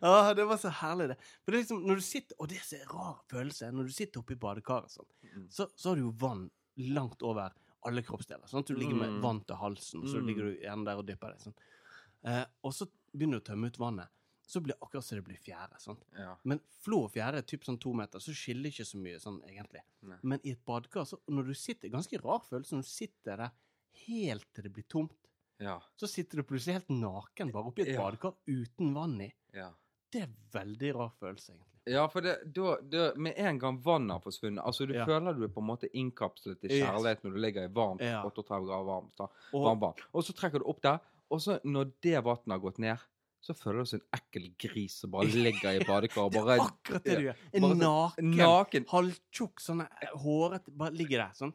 Ja, 0.00 0.34
det 0.38 0.44
var 0.48 0.56
så 0.56 0.70
herlig, 0.72 1.08
det. 1.12 1.16
For 1.44 1.52
det 1.52 1.58
er 1.58 1.62
liksom, 1.66 1.82
når 1.86 2.00
du 2.00 2.04
sitter, 2.06 2.36
Og 2.40 2.48
det 2.48 2.56
er 2.60 2.64
så 2.64 2.78
rar 2.90 3.18
følelse. 3.30 3.68
Når 3.76 3.90
du 3.90 3.92
sitter 3.92 4.22
oppe 4.22 4.32
i 4.36 4.40
badekaret, 4.40 4.90
sånn, 4.94 5.08
Mm. 5.30 5.44
så, 5.52 5.68
så 5.78 5.90
har 5.92 5.96
du 6.00 6.02
jo 6.08 6.14
vann 6.18 6.46
langt 6.76 7.20
over 7.22 7.52
alle 7.86 8.02
kroppsdeler. 8.02 8.48
Sånn 8.50 8.64
at 8.64 8.70
du 8.72 8.74
ligger 8.74 8.96
med 8.98 9.10
Mm. 9.12 9.20
vann 9.22 9.38
til 9.46 9.56
halsen, 9.60 10.00
og 10.02 10.08
så 10.10 10.18
Mm. 10.18 10.26
ligger 10.26 10.42
du 10.48 10.56
igjen 10.56 10.84
der 10.84 10.96
og 10.98 11.06
dypper 11.06 11.30
deg. 11.36 11.44
Sånn. 11.44 11.54
Eh, 12.24 12.44
og 12.64 12.72
så 12.74 12.88
begynner 13.14 13.38
du 13.38 13.44
å 13.44 13.46
tømme 13.54 13.66
ut 13.70 13.78
vannet. 13.78 14.08
Så 14.50 14.58
blir 14.60 14.74
det 14.74 14.80
akkurat 14.82 15.04
som 15.04 15.16
det 15.20 15.24
blir 15.28 15.38
fjære. 15.38 15.78
Sånn. 15.78 15.96
Ja. 16.18 16.34
Men 16.44 16.58
flå 16.82 17.04
og 17.04 17.12
fjære 17.12 17.38
er 17.38 17.42
typ 17.46 17.62
sånn 17.62 17.78
to 17.80 17.92
meter, 17.94 18.18
så 18.18 18.34
skiller 18.34 18.66
ikke 18.72 18.82
så 18.88 18.98
mye 18.98 19.20
sånn 19.22 19.38
egentlig. 19.46 19.82
Nei. 20.02 20.16
Men 20.24 20.40
i 20.42 20.50
et 20.56 20.64
badekar, 20.66 21.06
så 21.06 21.20
når 21.28 21.46
du 21.46 21.54
sitter 21.54 21.88
Ganske 21.88 22.18
rar 22.24 22.40
følelse 22.40 22.72
når 22.74 22.82
du 22.82 22.88
sitter 22.88 23.36
der 23.36 23.50
helt 24.06 24.46
til 24.54 24.64
det 24.64 24.72
blir 24.72 24.86
tomt. 24.88 25.12
Ja. 25.60 25.78
Så 25.96 26.08
sitter 26.08 26.40
du 26.40 26.42
plutselig 26.48 26.78
helt 26.80 26.88
naken 26.88 27.52
bare 27.52 27.68
oppi 27.68 27.82
et 27.82 27.88
Ja. 27.94 28.00
badekar 28.00 28.34
uten 28.48 28.94
vann 28.94 29.20
i. 29.20 29.32
ja. 29.54 29.70
Det 30.12 30.22
er 30.22 30.30
veldig 30.52 30.94
rar 30.96 31.12
følelse, 31.20 31.52
egentlig. 31.52 31.66
Ja, 31.86 32.08
for 32.08 32.20
det, 32.20 32.52
da, 32.52 32.76
da, 32.82 33.12
med 33.14 33.34
en 33.38 33.58
gang 33.60 33.76
vannet 33.80 34.10
har 34.10 34.20
forsvunnet 34.20 34.64
Altså, 34.66 34.86
du 34.88 34.92
Ja. 34.94 35.04
føler 35.06 35.36
du 35.36 35.44
er 35.44 35.48
på 35.54 35.60
en 35.62 35.68
måte 35.68 35.88
innkapslet 35.94 36.64
i 36.64 36.68
Yes. 36.68 36.82
kjærlighet 36.82 37.22
når 37.22 37.30
du 37.32 37.38
ligger 37.38 37.62
i 37.64 37.68
varmt, 37.68 38.00
Ja. 38.00 38.22
38 38.24 38.66
grader 38.66 38.84
varmt, 38.84 39.12
da, 39.16 39.28
Og, 39.54 39.62
varm, 39.64 39.78
vann. 39.80 39.94
Og 40.12 40.24
så 40.24 40.32
trekker 40.34 40.58
du 40.58 40.64
opp 40.66 40.80
der, 40.82 40.98
og 41.30 41.38
så 41.40 41.60
når 41.64 41.92
det 42.02 42.24
vannet 42.24 42.48
har 42.50 42.58
gått 42.58 42.78
ned, 42.80 42.98
så 43.40 43.54
føler 43.54 43.78
du 43.78 43.84
som 43.86 44.00
en 44.00 44.18
ekkel 44.20 44.50
gris 44.58 44.94
som 44.98 45.10
bare 45.12 45.22
ligger 45.46 45.80
i 45.80 45.84
badekaret 45.84 46.16
og 46.16 46.32
det 46.32 46.58
er 46.58 46.66
akkurat 46.66 47.04
det 47.04 47.16
du 47.16 47.22
gjør. 47.22 47.36
En 47.54 47.62
sånn 47.62 47.78
naken, 47.78 48.36
naken, 48.36 48.84
halvtjukk, 48.86 49.60
sånn 49.60 49.80
eh, 49.82 50.06
hårete 50.16 50.76
Bare 50.76 50.90
ligger 50.90 51.18
der, 51.22 51.32
sånn. 51.38 51.54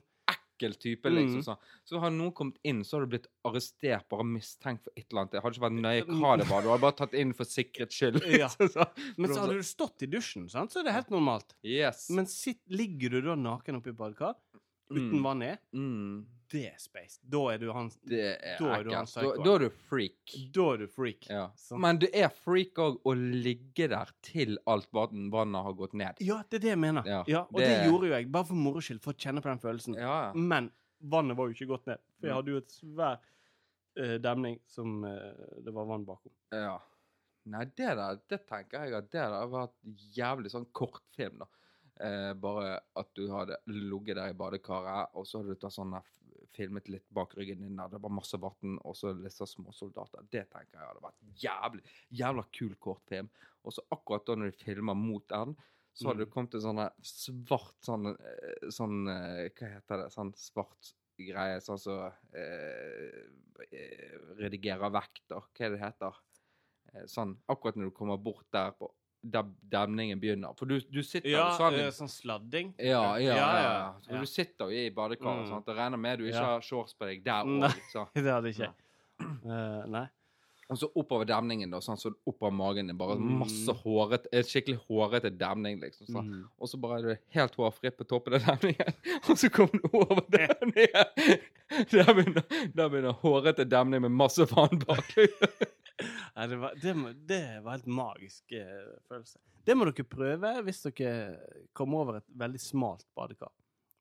Ekkel 0.56 0.74
type, 0.80 1.10
liksom. 1.12 1.42
Mm. 1.42 1.44
sånn. 1.44 1.58
Så 1.86 2.00
har 2.00 2.10
noen 2.12 2.32
kommet 2.34 2.58
inn, 2.64 2.84
så 2.84 2.98
har 2.98 3.06
du 3.06 3.12
blitt 3.18 3.28
arrestert, 3.46 4.08
bare 4.10 4.24
mistenkt 4.24 4.84
for 4.84 4.92
et 4.96 5.06
eller 5.12 5.22
annet. 5.22 5.32
Det 5.32 5.42
hadde 5.44 5.56
ikke 5.58 5.66
vært 5.68 5.80
nøye 5.84 6.06
hva 6.20 6.38
det 6.40 6.48
var. 6.50 6.62
Du 6.62 6.70
hadde 6.72 6.82
bare 6.82 6.98
tatt 7.04 7.14
inn 7.14 7.34
for 7.34 7.44
sikkerhets 7.46 7.96
skyld. 8.00 8.22
Ja. 8.40 8.48
liksom, 8.48 8.70
så. 8.72 8.88
Men 9.18 9.30
så 9.30 9.34
Så- 9.36 9.42
hadde 9.42 9.54
du 9.60 9.64
stått 9.64 10.02
i 10.02 10.08
dusjen, 10.08 10.50
sant? 10.50 10.72
så 10.72 10.80
er 10.80 10.84
det 10.90 10.94
helt 10.94 11.10
normalt. 11.12 11.54
Yes. 11.64 12.10
Men 12.10 12.26
sitt, 12.26 12.62
ligger 12.70 13.10
du 13.10 13.22
da 13.22 13.36
naken 13.36 13.76
oppi 13.82 13.92
badekar 13.92 14.36
uten 14.90 15.12
Mm. 15.20 15.24
vann 15.24 15.42
i, 15.44 15.58
Mm. 15.74 16.26
Det 16.52 16.62
er 16.70 16.78
space. 16.80 17.20
Da 17.24 17.40
er 17.54 17.58
du 17.62 17.72
han 17.74 17.90
Det 18.06 18.20
er 18.38 18.58
Da 18.60 18.72
er 18.78 18.84
du 18.86 18.92
han. 18.94 19.06
Da, 19.10 19.22
da 19.44 19.54
er 19.56 19.64
du 19.66 19.70
freak. 19.90 20.34
Da 20.54 20.66
er 20.74 20.78
du 20.84 20.88
freak. 20.88 21.28
Ja. 21.30 21.48
Men 21.82 22.00
du 22.02 22.08
er 22.14 22.30
freak 22.30 22.78
òg 22.82 23.00
å 23.06 23.14
ligge 23.18 23.88
der 23.92 24.12
til 24.26 24.58
alt 24.70 24.88
vannet 24.94 25.64
har 25.66 25.74
gått 25.74 25.94
ned. 25.94 26.22
Ja, 26.22 26.42
det 26.50 26.60
er 26.62 26.66
det 26.68 26.74
jeg 26.76 26.82
mener. 26.84 27.06
Ja, 27.10 27.24
Ja, 27.28 27.44
og 27.50 27.60
det... 27.60 27.68
det- 27.70 27.86
gjorde 27.90 28.08
jo 28.12 28.14
jeg, 28.18 28.32
bare 28.32 28.46
for 28.52 28.56
moro 28.56 28.80
skyld, 28.84 29.02
for 29.02 29.14
å 29.14 29.18
kjenne 29.18 29.42
på 29.42 29.50
den 29.50 29.60
følelsen. 29.64 29.98
Men 30.36 30.72
vannet 31.02 31.38
var 31.38 31.50
jo 31.50 31.58
ikke 31.58 31.68
gått 31.74 31.88
ned, 31.88 32.00
for 32.20 32.28
jeg 32.28 32.34
Mm. 32.34 32.38
hadde 32.40 32.52
jo 32.52 32.58
et 32.58 32.72
svær 32.80 33.20
uh, 33.98 34.18
demning 34.20 34.60
som 34.68 35.04
uh, 35.04 35.62
det 35.64 35.74
var 35.74 35.86
vann 35.86 36.06
bakom. 36.06 36.32
ja. 36.52 36.78
Nei, 37.46 37.62
det 37.78 37.92
der, 37.94 38.16
det 38.28 38.40
tenker 38.50 38.88
jeg 38.88 38.94
at 38.98 39.12
det 39.14 39.22
der 39.22 39.46
var 39.52 39.68
et 39.68 40.00
jævlig 40.18 40.50
sånn 40.50 40.64
kortfilm, 40.74 41.44
da. 41.44 41.46
Eh, 42.02 42.32
bare 42.42 42.80
at 42.98 43.12
du 43.14 43.28
hadde 43.30 43.60
ligget 43.70 44.18
der 44.18 44.32
i 44.34 44.34
badekaret, 44.34 45.14
og 45.14 45.28
så 45.30 45.38
hadde 45.44 45.54
du 45.54 45.60
tatt 45.62 45.76
sånn 45.76 45.94
filmet 46.54 46.90
litt 46.90 47.06
bak 47.14 47.34
ryggen 47.38 47.62
din 47.62 47.76
der 47.78 47.88
det 47.90 48.02
var 48.02 48.10
masse 48.14 48.38
vann, 48.42 48.78
og 48.84 48.96
så 48.96 49.14
litt 49.18 49.34
sånn 49.34 49.48
småsoldater. 49.48 50.26
Det 50.32 50.50
tenker 50.52 50.80
jeg 50.80 50.88
hadde 50.90 51.02
vært 51.02 51.40
jævlig 51.42 51.84
jævla 52.12 52.44
kul 52.52 52.76
kortfilm. 52.76 53.30
Og 53.64 53.74
så 53.74 53.82
akkurat 53.92 54.26
da 54.28 54.36
når 54.36 54.52
de 54.52 54.64
filmer 54.64 54.94
mot 54.96 55.26
den, 55.28 55.56
så 55.96 56.10
hadde 56.10 56.20
Mm. 56.20 56.26
det 56.26 56.34
kommet 56.34 56.54
en 56.56 56.62
sånn 56.62 56.92
svart 57.02 57.76
sånn 57.82 58.08
eh, 58.12 58.70
Sånn 58.70 59.08
eh, 59.08 59.50
Hva 59.56 59.70
heter 59.78 59.98
det? 60.04 60.10
Sånn 60.12 60.34
svart 60.36 60.94
greie, 61.18 61.62
sånn 61.62 61.80
som 61.80 62.12
så, 62.12 62.14
eh, 62.36 63.30
redigerer 64.38 64.92
vekter. 64.92 65.42
Hva 65.56 65.66
er 65.66 65.70
det 65.76 65.80
heter? 65.82 66.16
Eh, 66.94 67.06
sånn 67.08 67.38
akkurat 67.50 67.76
når 67.80 67.90
du 67.90 67.96
kommer 67.96 68.18
bort 68.22 68.46
der 68.52 68.72
på 68.72 68.92
der 69.32 69.46
demningen 69.72 70.20
begynner. 70.22 70.54
For 70.58 70.66
du, 70.70 70.80
du 70.80 71.02
sitter 71.04 71.30
jo 71.30 71.38
Ja, 71.38 71.48
sånn 71.58 71.78
Ja, 71.80 71.90
sånn 71.96 72.10
sladding. 72.12 72.74
ja, 72.80 73.18
ja, 73.18 73.36
ja. 73.38 73.94
Så. 74.06 74.20
Du 74.22 74.26
sitter 74.30 74.70
jo 74.70 74.84
i 74.86 74.90
badekaret. 74.94 75.50
Mm. 75.50 75.64
Jeg 75.66 75.78
regner 75.80 75.98
med 75.98 76.20
du 76.20 76.26
ikke 76.30 76.44
har 76.46 76.62
shorts 76.62 76.94
på 76.94 77.06
deg 77.10 77.24
der 77.26 77.44
Nei. 77.46 77.68
òg. 77.70 77.82
Så. 77.92 78.06
Det 78.16 78.30
hadde 78.32 78.52
ikke 78.54 78.68
jeg. 78.70 78.76
Eh, 79.46 79.82
nei. 79.88 80.06
Og 80.66 80.80
så 80.82 80.88
oppover 80.98 81.28
demningen, 81.30 81.70
da, 81.70 81.78
sånn, 81.78 81.98
så 82.02 82.10
oppover 82.26 82.52
magen 82.58 82.88
din. 82.90 82.98
Bare 82.98 83.16
Mm. 83.20 83.36
masse 83.44 83.70
håret 83.84 84.26
skikkelig 84.34 84.80
hårete 84.88 85.30
demning, 85.38 85.78
liksom. 85.80 86.08
sånn. 86.10 86.26
Mm. 86.32 86.48
Og 86.60 86.68
så 86.72 86.80
bare 86.82 86.98
er 86.98 87.04
du 87.04 87.18
helt 87.38 87.54
hårfritt 87.56 87.98
på 88.00 88.08
toppen 88.10 88.34
av 88.34 88.42
demningen, 88.48 88.94
og 89.30 89.38
så 89.38 89.50
kommer 89.54 89.78
du 89.78 89.90
over 89.94 90.24
demningen! 90.34 91.06
Der 91.92 92.10
begynner, 92.14 92.44
der 92.74 92.90
begynner 92.90 93.14
hårete 93.22 93.66
demning 93.70 94.02
med 94.08 94.12
masse 94.18 94.46
vann 94.50 94.82
bak. 94.88 95.14
Det, 96.36 96.58
var, 96.60 96.74
det, 96.82 96.94
det 97.30 97.42
var 97.64 97.78
helt 97.78 97.86
magisk 97.88 98.52
eh, 98.52 98.88
følelse. 99.08 99.40
Det 99.66 99.76
må 99.78 99.86
dere 99.88 100.04
prøve 100.04 100.50
hvis 100.68 100.82
dere 100.90 101.14
kommer 101.74 102.04
over 102.04 102.18
et 102.20 102.28
veldig 102.38 102.60
smalt 102.62 103.06
badekar. 103.16 103.54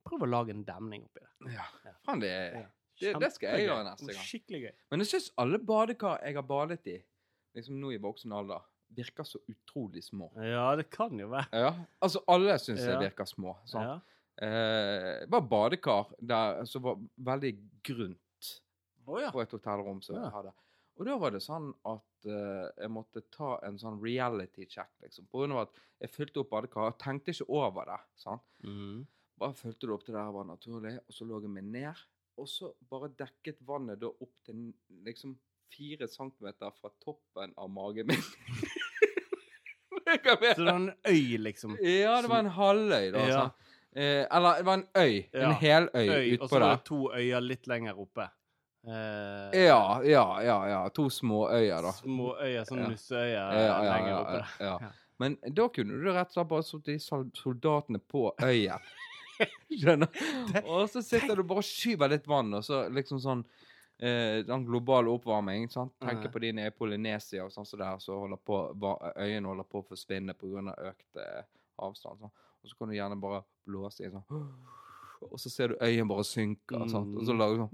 Prøv 0.05 0.27
å 0.27 0.29
lage 0.29 0.53
en 0.53 0.65
demning 0.67 1.07
oppi 1.07 1.23
det. 1.23 1.53
Ja, 1.55 1.69
faen, 2.05 2.21
det 2.25 2.33
det, 3.01 3.15
det 3.19 3.31
skal 3.35 3.57
jeg 3.57 3.69
gjøre 3.69 3.85
neste 3.89 4.13
gang. 4.13 4.27
Skikkelig 4.29 4.61
gøy. 4.65 4.73
Men 4.93 5.03
jeg 5.03 5.11
syns 5.11 5.31
alle 5.43 5.59
badekar 5.71 6.21
jeg 6.23 6.37
har 6.39 6.47
badet 6.47 6.91
i, 6.91 6.99
liksom 7.59 7.79
nå 7.83 7.91
i 7.95 8.01
voksen 8.03 8.35
alder, 8.37 8.67
virker 8.95 9.27
så 9.27 9.41
utrolig 9.51 10.05
små. 10.07 10.29
Ja, 10.39 10.69
det 10.79 10.87
kan 10.95 11.19
jo 11.19 11.31
være. 11.33 11.49
Ja, 11.65 11.73
altså 12.05 12.23
alle 12.31 12.59
syns 12.63 12.85
jeg 12.85 13.01
virker 13.03 13.27
små. 13.29 13.57
Sånn. 13.71 13.89
Ja. 13.89 13.97
Eh, 14.45 15.25
bare 15.31 15.47
badekar 15.47 16.15
der 16.19 16.63
som 16.67 16.83
var 16.87 17.03
veldig 17.31 17.53
grunt 17.87 18.53
oh, 19.07 19.19
ja. 19.23 19.31
på 19.35 19.43
et 19.43 19.53
hotellrom 19.55 20.01
som 20.03 20.17
Ja. 20.17 20.25
jeg 20.27 20.35
hadde. 20.39 20.55
Og 20.95 21.09
da 21.09 21.17
var 21.19 21.35
det 21.35 21.41
sånn 21.43 21.73
at 21.91 22.29
uh, 22.29 22.67
jeg 22.79 22.91
måtte 22.95 23.25
ta 23.35 23.57
en 23.67 23.79
sånn 23.81 23.99
reality 24.03 24.69
check, 24.71 24.93
liksom. 25.03 25.27
På 25.31 25.43
grunn 25.43 25.57
av 25.57 25.65
at 25.65 25.81
jeg 26.05 26.13
fylte 26.15 26.43
opp 26.45 26.53
badekaret 26.53 27.01
tenkte 27.03 27.35
ikke 27.35 27.49
over 27.51 27.89
det. 27.91 28.01
sant? 28.23 28.45
Mm. 28.63 29.03
Bare 29.43 29.59
fulgte 29.59 29.89
det 29.89 29.97
opp 29.97 30.05
til 30.07 30.15
der 30.15 30.29
det 30.29 30.37
var 30.37 30.47
naturlig, 30.47 30.95
og 31.03 31.17
så 31.17 31.27
lå 31.27 31.41
jeg 31.43 31.55
meg 31.57 31.67
ned. 31.75 32.05
Og 32.39 32.49
så 32.51 32.71
bare 32.91 33.11
dekket 33.19 33.61
vannet 33.67 34.01
da 34.03 34.11
opp 34.11 34.33
til 34.47 34.69
liksom 35.07 35.35
fire 35.75 36.07
centimeter 36.11 36.71
fra 36.79 36.91
toppen 37.03 37.55
av 37.59 37.71
magen 37.71 38.11
min. 38.11 38.25
Så 40.05 40.21
det 40.21 40.59
var 40.59 40.75
en 40.77 40.91
øy, 41.09 41.39
liksom. 41.41 41.79
ja, 41.81 42.19
det 42.23 42.29
var 42.29 42.43
en 42.45 42.51
halvøy, 42.53 43.07
da. 43.15 43.19
Ja. 43.19 43.25
Altså. 43.25 43.75
Eh, 43.97 44.27
eller 44.37 44.59
det 44.59 44.67
var 44.67 44.75
en 44.75 44.87
øy. 44.99 45.15
Ja. 45.33 45.49
En 45.49 45.55
heløy 45.55 46.09
Øy, 46.11 46.39
og 46.41 46.49
så 46.49 46.59
var 46.59 46.65
det 46.75 46.85
to 46.85 46.99
øyer 47.15 47.41
litt 47.41 47.67
lenger 47.71 48.01
oppe. 48.01 48.27
Eh, 48.87 49.65
Ja, 49.67 50.01
ja, 50.03 50.43
ja. 50.43 50.59
ja. 50.69 50.89
To 50.91 51.09
små 51.11 51.49
øyer, 51.51 51.83
da. 51.83 51.93
Små 51.93 52.35
øyer, 52.41 52.65
sånn 52.69 52.79
Ja. 52.85 52.89
musseøyer 52.89 53.33
Ja, 53.35 53.83
ja, 53.83 53.97
lenger 53.97 54.19
oppe. 54.21 54.45
ja, 54.61 54.79
ja. 54.83 54.91
Men 55.19 55.37
da 55.55 55.69
kunne 55.69 55.95
du 56.03 56.11
rett 56.13 56.27
og 56.29 56.33
slett 56.35 56.49
bare 56.49 56.63
sittet 56.63 57.01
soldatene 57.39 58.01
på 58.01 58.33
øyen. 58.43 58.81
Skjønner? 59.71 60.09
Og 60.67 60.89
så 60.91 61.03
sitter 61.03 61.37
du 61.37 61.43
bare 61.43 61.59
og 61.63 61.65
skyver 61.67 62.09
litt 62.13 62.27
vann, 62.31 62.53
og 62.55 62.63
så 62.67 62.85
liksom 62.93 63.19
sånn 63.23 63.45
eh, 64.01 64.43
Den 64.47 64.65
globale 64.67 65.09
oppvarming. 65.11 65.69
sant? 65.71 65.93
Tenker 66.03 66.29
på 66.31 66.41
de 66.43 66.53
nede 66.53 66.67
i 66.73 66.75
Polynesia 66.77 67.45
og 67.45 67.51
sånn 67.55 67.67
som 67.67 67.79
der, 67.79 67.97
så 68.03 68.19
holder 68.21 68.37
på, 68.45 68.59
øyene 69.17 69.47
holder 69.49 69.65
på 69.71 69.83
å 69.83 69.87
forsvinne 69.89 70.35
pga. 70.35 70.75
økt 70.91 71.17
eh, 71.17 71.43
avstand. 71.79 72.19
Sånn. 72.21 72.31
Og 72.65 72.71
så 72.71 72.77
kan 72.79 72.89
du 72.89 72.95
gjerne 72.95 73.21
bare 73.21 73.43
blåse 73.67 74.05
inn 74.05 74.13
sånn 74.13 74.53
Og 75.31 75.39
så 75.41 75.49
ser 75.51 75.69
du 75.69 75.77
øyen 75.81 76.09
bare 76.09 76.25
synke 76.25 76.75
sant? 76.91 77.17
og 77.17 77.23
så 77.25 77.33
Mm. 77.33 77.39
lager 77.39 77.55
du 77.57 77.63
sånn 77.63 77.71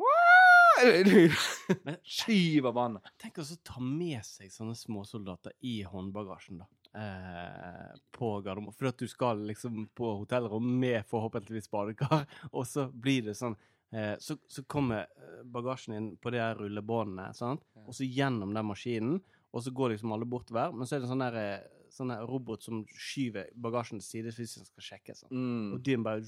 Skyver 2.16 2.74
vannet. 2.74 3.08
tenk 3.20 3.40
å 3.42 3.46
ta 3.66 3.80
med 3.82 4.22
seg 4.26 4.52
sånne 4.52 4.76
småsoldater 4.78 5.56
i 5.66 5.80
håndbagasjen, 5.86 6.62
da. 6.62 6.68
Eh, 6.90 7.98
på 8.10 8.32
Gardermoen. 8.42 8.74
For 8.74 8.90
at 8.90 8.98
du 8.98 9.06
skal 9.08 9.44
liksom 9.46 9.84
på 9.94 10.14
hotellrom 10.22 10.66
med 10.80 11.06
forhåpentligvis 11.10 11.70
badekar, 11.70 12.24
og 12.56 12.66
så 12.66 12.88
blir 12.90 13.28
det 13.28 13.36
sånn 13.38 13.54
eh, 13.94 14.16
så, 14.18 14.36
så 14.50 14.64
kommer 14.70 15.06
eh, 15.06 15.42
bagasjen 15.44 15.96
inn 15.96 16.08
på 16.18 16.32
de 16.34 16.42
her 16.42 16.58
rullebåndene, 16.58 17.30
sant? 17.36 17.62
Og 17.86 17.94
så 17.96 18.08
gjennom 18.08 18.54
den 18.56 18.66
maskinen, 18.66 19.20
og 19.50 19.64
så 19.64 19.74
går 19.74 19.94
liksom 19.94 20.14
alle 20.14 20.28
bortover. 20.30 20.74
Men 20.74 20.88
så 20.88 20.96
er 20.96 21.04
det 21.04 21.10
sånn 21.10 21.22
der, 21.24 21.38
eh, 21.38 21.86
sånn 21.90 22.14
robot 22.26 22.66
som 22.66 22.82
skyver 22.90 23.50
bagasjen 23.58 24.02
til 24.02 24.08
side 24.08 24.34
hvis 24.36 24.58
den 24.58 24.68
skal 24.68 24.86
sjekke. 24.90 25.16
Sånn. 25.18 25.34
Mm. 25.34 25.72
Og 25.74 25.82
din 25.86 26.06
bare 26.06 26.22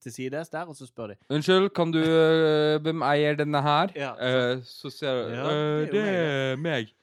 til 0.00 0.12
sides 0.14 0.48
der, 0.52 0.66
og 0.70 0.76
så 0.78 0.86
spør 0.88 1.12
de 1.14 1.16
Unnskyld, 1.30 1.70
kan 1.76 1.92
du 1.94 2.00
øh, 2.02 2.80
Hvem 2.82 3.02
eier 3.06 3.36
denne 3.38 3.62
her? 3.62 3.92
Ja, 3.96 4.12
Eh, 4.20 4.62
så 4.64 4.90
ser 4.90 5.14
du 5.22 5.34
Ja, 5.34 5.48
«Øh, 5.50 5.80
det 5.86 5.92
Det 5.92 6.04
er 6.08 6.56
meg. 6.56 6.94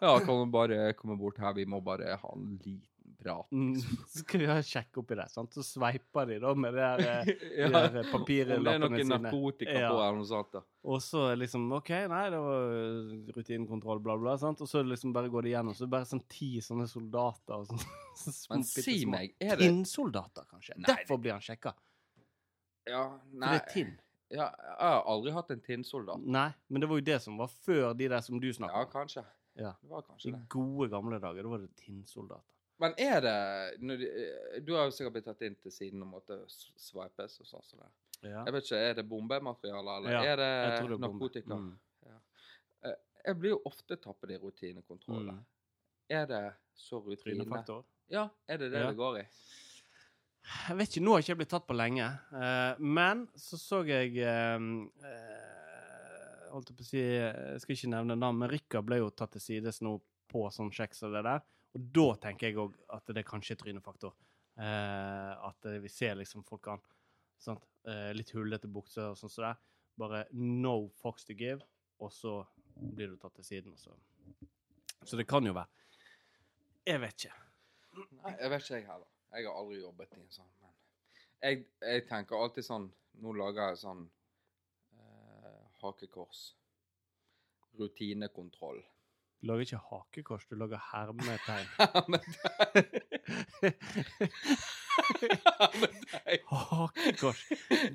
Ja, 0.00 0.18
kan 0.18 0.34
du 0.40 0.46
bare 0.52 0.92
komme 0.96 1.18
bort 1.20 1.36
her? 1.38 1.52
Vi 1.56 1.64
må 1.68 1.80
bare 1.84 2.16
ha 2.16 2.28
en 2.36 2.58
liten 2.64 2.82
prat. 3.20 3.46
Mm, 3.52 3.74
Så 4.12 4.20
skal 4.22 4.40
vi 4.40 4.46
ha 4.48 4.54
sjekk 4.64 4.96
oppi 5.00 5.16
det, 5.16 5.26
sant? 5.32 5.52
Så 5.56 5.62
sveiper 5.64 6.26
de 6.28 6.38
da 6.40 6.54
med 6.56 6.72
det 6.76 6.86
der, 7.04 7.28
ja. 7.60 7.68
de 7.68 7.92
der 7.92 8.08
papirlappene 8.12 8.64
sine. 8.64 8.88
Om 8.88 8.96
det 8.96 9.02
er 9.04 9.08
noe 9.10 9.20
narkotika 9.26 9.76
Ja. 9.76 9.90
på 9.92 10.00
eller 10.00 10.18
noe 10.18 10.28
sånt. 10.28 10.50
da. 10.56 10.62
Og 10.88 11.00
så 11.04 11.26
liksom 11.36 11.68
OK, 11.76 11.88
nei, 12.12 12.24
det 12.32 12.40
var 12.46 12.74
eh, 12.80 13.14
rutinekontroll, 13.36 14.00
bla, 14.04 14.16
bla. 14.20 14.36
sant? 14.40 14.60
Og 14.64 14.68
så 14.68 14.82
liksom 14.84 15.12
bare 15.16 15.28
går 15.32 15.42
de 15.48 15.52
gjennom. 15.54 15.76
Så 15.76 15.88
bare 15.88 16.08
sånn 16.08 16.24
ti 16.32 16.50
sånne 16.64 16.88
soldater 16.88 17.60
og 17.60 17.68
sånn. 17.68 17.84
så 18.24 18.54
Men 18.56 18.64
si 18.68 18.98
meg, 19.08 19.36
er 19.40 19.56
det 19.60 19.68
Innsoldater, 19.68 20.48
kanskje. 20.50 20.76
Nei, 20.80 20.88
Derfor 20.92 21.20
blir 21.20 21.36
han 21.36 21.44
sjekka. 21.44 21.72
Ja, 22.86 23.18
For 23.18 23.40
det 23.40 23.60
er 23.62 23.68
tinn. 23.72 23.92
Ja, 24.30 24.48
jeg 24.50 24.76
har 24.80 25.04
aldri 25.06 25.32
hatt 25.32 25.50
en 25.50 25.60
tinnsoldat. 25.60 26.20
Nei, 26.26 26.48
men 26.68 26.80
det 26.80 26.88
var 26.90 26.96
jo 26.98 27.04
det 27.06 27.20
som 27.22 27.36
var 27.38 27.46
før 27.48 27.92
de 27.96 28.08
der 28.08 28.20
som 28.20 28.40
du 28.40 28.46
Ja, 28.48 28.52
snakket 28.52 28.86
om. 28.86 28.90
kanskje. 28.92 29.24
Ja. 29.56 29.72
Det 29.82 29.90
var 29.90 30.02
kanskje 30.02 30.28
I 30.28 30.32
det. 30.32 30.48
gode 30.48 30.88
gamle 30.90 31.20
dager, 31.20 31.42
da 31.42 31.48
var 31.48 31.58
det 31.58 31.76
tinnsoldater. 31.76 32.42
Men 32.82 32.94
er 32.98 33.20
det 33.20 33.80
de, 33.80 34.08
eh, 34.08 34.60
Du 34.60 34.72
har 34.74 34.84
jo 34.86 34.90
sikkert 34.90 35.12
blitt 35.12 35.24
tatt 35.24 35.42
inn 35.42 35.54
til 35.62 35.70
siden 35.70 36.02
og 36.02 36.08
måtte 36.08 36.40
sveipes 36.48 37.38
og 37.40 37.46
sånn. 37.46 37.64
som 37.64 37.78
det. 37.78 37.90
Ja. 38.30 38.44
Jeg 38.44 38.52
vet 38.52 38.64
ikke, 38.64 38.76
Er 38.90 38.94
det 38.94 39.08
bombemateriale, 39.08 39.96
eller 39.98 40.10
Ja, 40.10 40.22
er 40.22 40.36
det 40.36 40.80
det 40.90 40.94
er 40.94 40.98
narkotika? 40.98 41.54
Mm. 41.54 41.78
Ja. 42.06 42.90
Jeg 43.26 43.38
blir 43.38 43.50
jo 43.50 43.62
ofte 43.64 43.96
tappet 43.96 44.30
i 44.30 44.36
rutinekontroller. 44.38 45.32
Mm. 45.32 45.44
Er 46.10 46.26
det 46.26 46.52
så 46.74 46.98
rutine? 47.00 47.44
Trynefaktor. 47.44 47.84
Ja, 48.10 48.28
er 48.48 48.56
det 48.58 48.72
det 48.72 48.80
Ja. 48.80 48.88
det 48.90 48.96
går 48.96 49.18
i? 49.20 49.24
Jeg 50.44 50.76
vet 50.76 50.90
ikke, 50.92 51.02
nå 51.04 51.14
har 51.14 51.22
jeg 51.22 51.26
ikke 51.30 51.40
blitt 51.40 51.52
tatt 51.54 51.66
på 51.68 51.76
lenge. 51.76 52.06
Uh, 52.34 52.80
men 52.84 53.24
så 53.40 53.56
så 53.60 53.80
jeg 53.88 54.18
eh, 54.20 54.58
uh, 54.60 56.50
Holdt 56.52 56.70
jeg 56.70 56.76
på 56.78 56.84
å 56.84 56.86
si 56.86 57.00
Jeg 57.00 57.62
skal 57.62 57.74
ikke 57.74 57.92
nevne 57.94 58.16
navn, 58.18 58.42
men 58.42 58.50
Rikard 58.52 58.86
ble 58.86 59.00
jo 59.00 59.08
tatt 59.10 59.32
til 59.34 59.42
sides 59.42 59.80
nå 59.82 59.96
på 60.30 60.44
sånn 60.54 60.70
kjeks 60.74 61.02
og 61.08 61.16
det 61.16 61.24
der. 61.26 61.42
Og 61.74 61.88
da 61.96 62.04
tenker 62.26 62.50
jeg 62.50 62.60
òg 62.62 62.76
at 62.94 63.10
det 63.16 63.24
kanskje 63.26 63.56
er 63.56 63.60
trynefaktor. 63.62 64.14
At 64.54 65.66
vi 65.82 65.90
ser 65.90 66.14
liksom 66.20 66.44
folk 66.46 66.68
an. 66.70 66.84
Sant? 67.42 67.66
Litt 68.14 68.30
hullete 68.36 68.70
bukser 68.70 69.10
og 69.10 69.18
sånn 69.18 69.32
som 69.34 69.48
det. 69.48 69.52
Bare 69.98 70.20
no 70.38 70.76
fox 71.02 71.26
to 71.26 71.34
give, 71.38 71.66
og 71.98 72.14
så 72.14 72.36
blir 72.74 73.10
du 73.10 73.18
tatt 73.18 73.34
til 73.40 73.48
siden. 73.50 73.74
Også. 73.74 73.94
så 75.02 75.18
det 75.18 75.26
kan 75.30 75.46
jo 75.46 75.54
være. 75.58 75.70
Jeg 76.86 77.02
vet 77.02 77.26
ikke. 77.26 77.42
Nei, 77.98 78.36
jeg 78.38 78.54
vet 78.54 78.62
ikke 78.62 78.78
jeg 78.78 78.88
heller. 78.92 79.13
Jeg 79.34 79.46
har 79.48 79.54
aldri 79.58 79.80
jobbet 79.80 80.12
i 80.14 80.20
en 80.22 80.30
sånn, 80.30 80.50
men 80.62 80.70
jeg, 81.42 81.64
jeg 81.82 82.06
tenker 82.08 82.36
alltid 82.38 82.64
sånn 82.66 82.92
Nå 83.22 83.32
lager 83.38 83.68
jeg 83.70 83.78
sånn 83.78 84.10
eh, 84.98 85.60
hakekors. 85.82 86.56
Rutinekontroll. 87.78 88.80
Du 89.38 89.46
lager 89.50 89.62
ikke 89.68 89.82
hakekors, 89.90 90.44
du 90.50 90.54
lager 90.58 90.80
hermetegn. 90.82 91.66
Hakekors. 96.50 97.44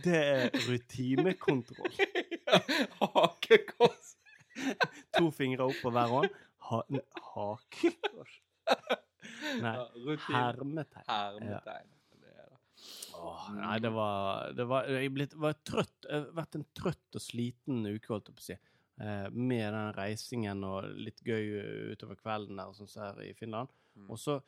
Det 0.04 0.16
er 0.16 0.50
rutinekontroll. 0.70 1.94
Hakekors. 3.02 4.16
To 5.18 5.32
fingre 5.36 5.64
opp 5.68 5.80
på 5.84 5.90
hver 5.96 6.08
hånd. 6.16 6.30
Ha 6.70 6.78
hakekors. 7.36 8.34
Nei, 9.64 9.76
Rutin. 10.06 10.36
hermetegn. 10.36 11.06
Hermetegn. 11.08 11.94
Det 12.20 12.34
er 12.34 12.50
det. 12.50 12.60
Åh, 13.20 13.46
nei, 13.58 13.78
det 13.84 13.92
var, 13.96 14.52
det 14.56 14.66
var 14.70 14.90
Jeg 14.92 15.14
blitt, 15.16 15.36
var 15.40 15.58
trøtt. 15.68 15.96
Jeg 16.06 16.26
har 16.26 16.30
vært 16.38 16.60
en 16.60 16.68
trøtt 16.78 17.20
og 17.20 17.24
sliten 17.24 17.82
uke, 17.88 18.12
holdt 18.12 18.32
jeg 18.32 18.38
på 18.38 18.46
å 18.46 18.48
si. 18.50 18.60
Eh, 19.00 19.28
med 19.32 19.74
den 19.74 19.94
reisingen 19.96 20.64
og 20.68 20.90
litt 21.00 21.22
gøy 21.24 21.94
utover 21.94 22.18
kvelden 22.20 22.60
der, 22.60 22.74
sånn 22.76 22.90
her 23.00 23.22
i 23.24 23.34
Finland. 23.38 23.72
Mm. 23.96 24.10
Og 24.12 24.20
så 24.20 24.42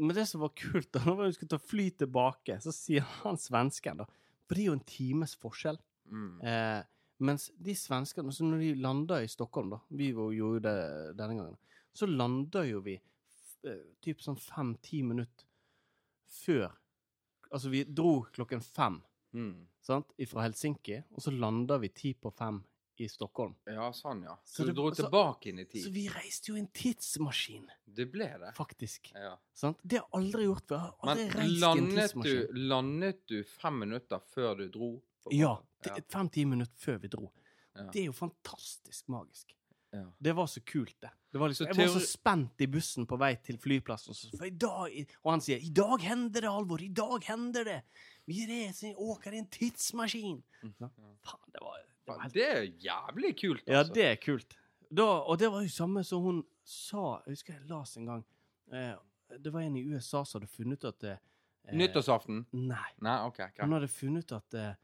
Men 0.00 0.16
det 0.16 0.24
som 0.24 0.40
var 0.40 0.54
kult, 0.56 0.88
da 0.94 1.02
når 1.04 1.18
vi 1.26 1.32
skulle 1.36 1.52
ta 1.52 1.60
fly 1.60 1.90
tilbake, 2.00 2.56
så 2.64 2.72
sier 2.72 3.04
han 3.20 3.36
svensken, 3.36 4.00
da 4.00 4.06
For 4.08 4.56
det 4.56 4.62
er 4.62 4.70
jo 4.70 4.78
en 4.78 4.88
times 4.88 5.34
forskjell. 5.36 5.76
Mm. 6.08 6.40
Eh, 6.48 6.80
mens 7.22 7.50
de 7.54 7.74
svenskene 7.78 8.32
så 8.34 8.44
Når 8.44 8.58
de 8.64 8.70
landa 8.82 9.20
i 9.22 9.28
Stockholm, 9.30 9.70
da 9.76 9.78
Vi 9.88 10.10
gjorde 10.10 10.64
det 10.64 11.16
denne 11.20 11.36
gangen. 11.36 11.58
Så 11.92 12.08
landa 12.08 12.64
jo 12.64 12.80
vi 12.80 12.96
typ 14.02 14.20
sånn 14.20 14.38
fem-ti 14.38 15.02
minutter 15.02 15.44
før 16.28 16.70
Altså, 17.52 17.68
vi 17.68 17.84
dro 17.84 18.22
klokken 18.32 18.62
fem 18.64 19.02
Mm. 19.34 19.66
sant, 19.80 20.06
fra 20.26 20.42
Helsinki, 20.42 21.02
og 21.12 21.20
så 21.20 21.30
landa 21.38 21.78
vi 21.78 21.88
ti 21.88 22.14
på 22.14 22.30
fem 22.32 22.62
i 22.98 23.06
Stockholm. 23.08 23.54
Ja, 23.66 23.90
sånn, 23.92 24.22
ja. 24.24 24.36
Så 24.44 24.62
Så, 24.62 24.66
du 24.66 24.72
dro 24.72 24.90
så- 24.90 25.02
tilbake 25.08 25.46
inn 25.48 25.58
i 25.58 25.64
Så 25.64 25.90
vi 25.92 26.06
reiste 26.08 26.48
jo 26.48 26.54
i 26.56 26.60
en 26.60 26.66
tidsmaskin, 26.68 27.66
Det 27.86 28.10
ble 28.12 28.24
det? 28.38 28.54
faktisk. 28.54 29.12
Ja. 29.14 29.36
Sant? 29.54 29.78
Det 29.86 29.98
har 30.00 30.08
jeg 30.08 30.24
aldri 30.32 30.44
gjort 30.44 30.66
før. 30.66 30.94
Aldri 31.02 31.34
Men 31.36 31.60
landet 31.60 32.12
du, 32.22 32.52
landet 32.54 33.26
du 33.26 33.42
fem 33.44 33.78
minutter 33.78 34.18
før 34.34 34.56
du 34.56 34.68
dro? 34.68 35.02
Ja. 35.30 35.56
Fem-ti 36.08 36.44
minutter 36.46 36.74
før 36.78 37.00
vi 37.00 37.08
dro. 37.08 37.32
Ja. 37.74 37.90
Det 37.90 38.02
er 38.02 38.04
jo 38.06 38.12
fantastisk 38.12 39.08
magisk. 39.08 39.54
Ja. 39.92 40.06
Det 40.18 40.32
var 40.32 40.46
så 40.48 40.60
kult, 40.64 40.94
det. 41.00 41.10
det 41.32 41.38
var 41.40 41.48
liksom, 41.52 41.66
jeg 41.68 41.76
var 41.76 41.92
så 41.92 42.00
spent 42.06 42.60
i 42.64 42.66
bussen 42.66 43.04
på 43.06 43.16
vei 43.20 43.34
til 43.44 43.58
flyplassen. 43.60 44.14
så- 44.16 44.30
For 44.38 44.46
i 44.48 44.50
dag, 44.50 45.06
og 45.22 45.32
han 45.32 45.40
sier 45.44 45.58
'I 45.60 45.68
dag 45.70 46.00
hender 46.00 46.40
det, 46.40 46.48
Alvor! 46.48 46.80
I 46.80 46.88
dag 46.88 47.24
hender 47.24 47.64
det! 47.64 47.82
Vi 48.26 48.46
reiser, 48.48 48.94
åker 48.96 49.32
i 49.32 49.38
en 49.38 49.46
tidsmaskin!' 49.48 50.42
Mm 50.62 50.74
-hmm. 50.80 50.90
faen, 51.22 51.52
det 51.52 51.60
var, 51.60 51.76
det 51.76 52.08
var 52.08 52.20
helt 52.20 52.34
Det 52.34 52.48
er 52.48 52.62
jævlig 52.62 53.36
kult, 53.40 53.62
Ja, 53.66 53.78
altså. 53.78 53.92
det 53.94 54.04
er 54.04 54.16
kult. 54.16 54.56
Da, 54.96 55.02
og 55.02 55.38
det 55.38 55.50
var 55.50 55.62
jo 55.62 55.68
samme 55.68 56.04
som 56.04 56.22
hun 56.22 56.44
sa 56.64 57.22
Jeg 57.26 57.32
husker 57.32 57.52
jeg 57.52 57.62
las 57.68 57.96
en 57.96 58.06
gang 58.06 58.24
eh, 58.72 58.94
Det 59.38 59.52
var 59.52 59.60
en 59.60 59.76
i 59.76 59.82
USA 59.84 60.24
som 60.24 60.40
hadde 60.40 60.50
funnet 60.52 60.84
ut 60.84 60.84
at 60.84 61.04
eh, 61.04 61.16
Nyttårsaften? 61.72 62.46
Nei. 62.52 62.90
Nei, 63.00 63.26
okay, 63.26 63.48
hun 63.60 63.72
hadde 63.72 63.88
funnet 63.88 64.24
ut 64.24 64.32
at 64.32 64.54
eh, 64.54 64.74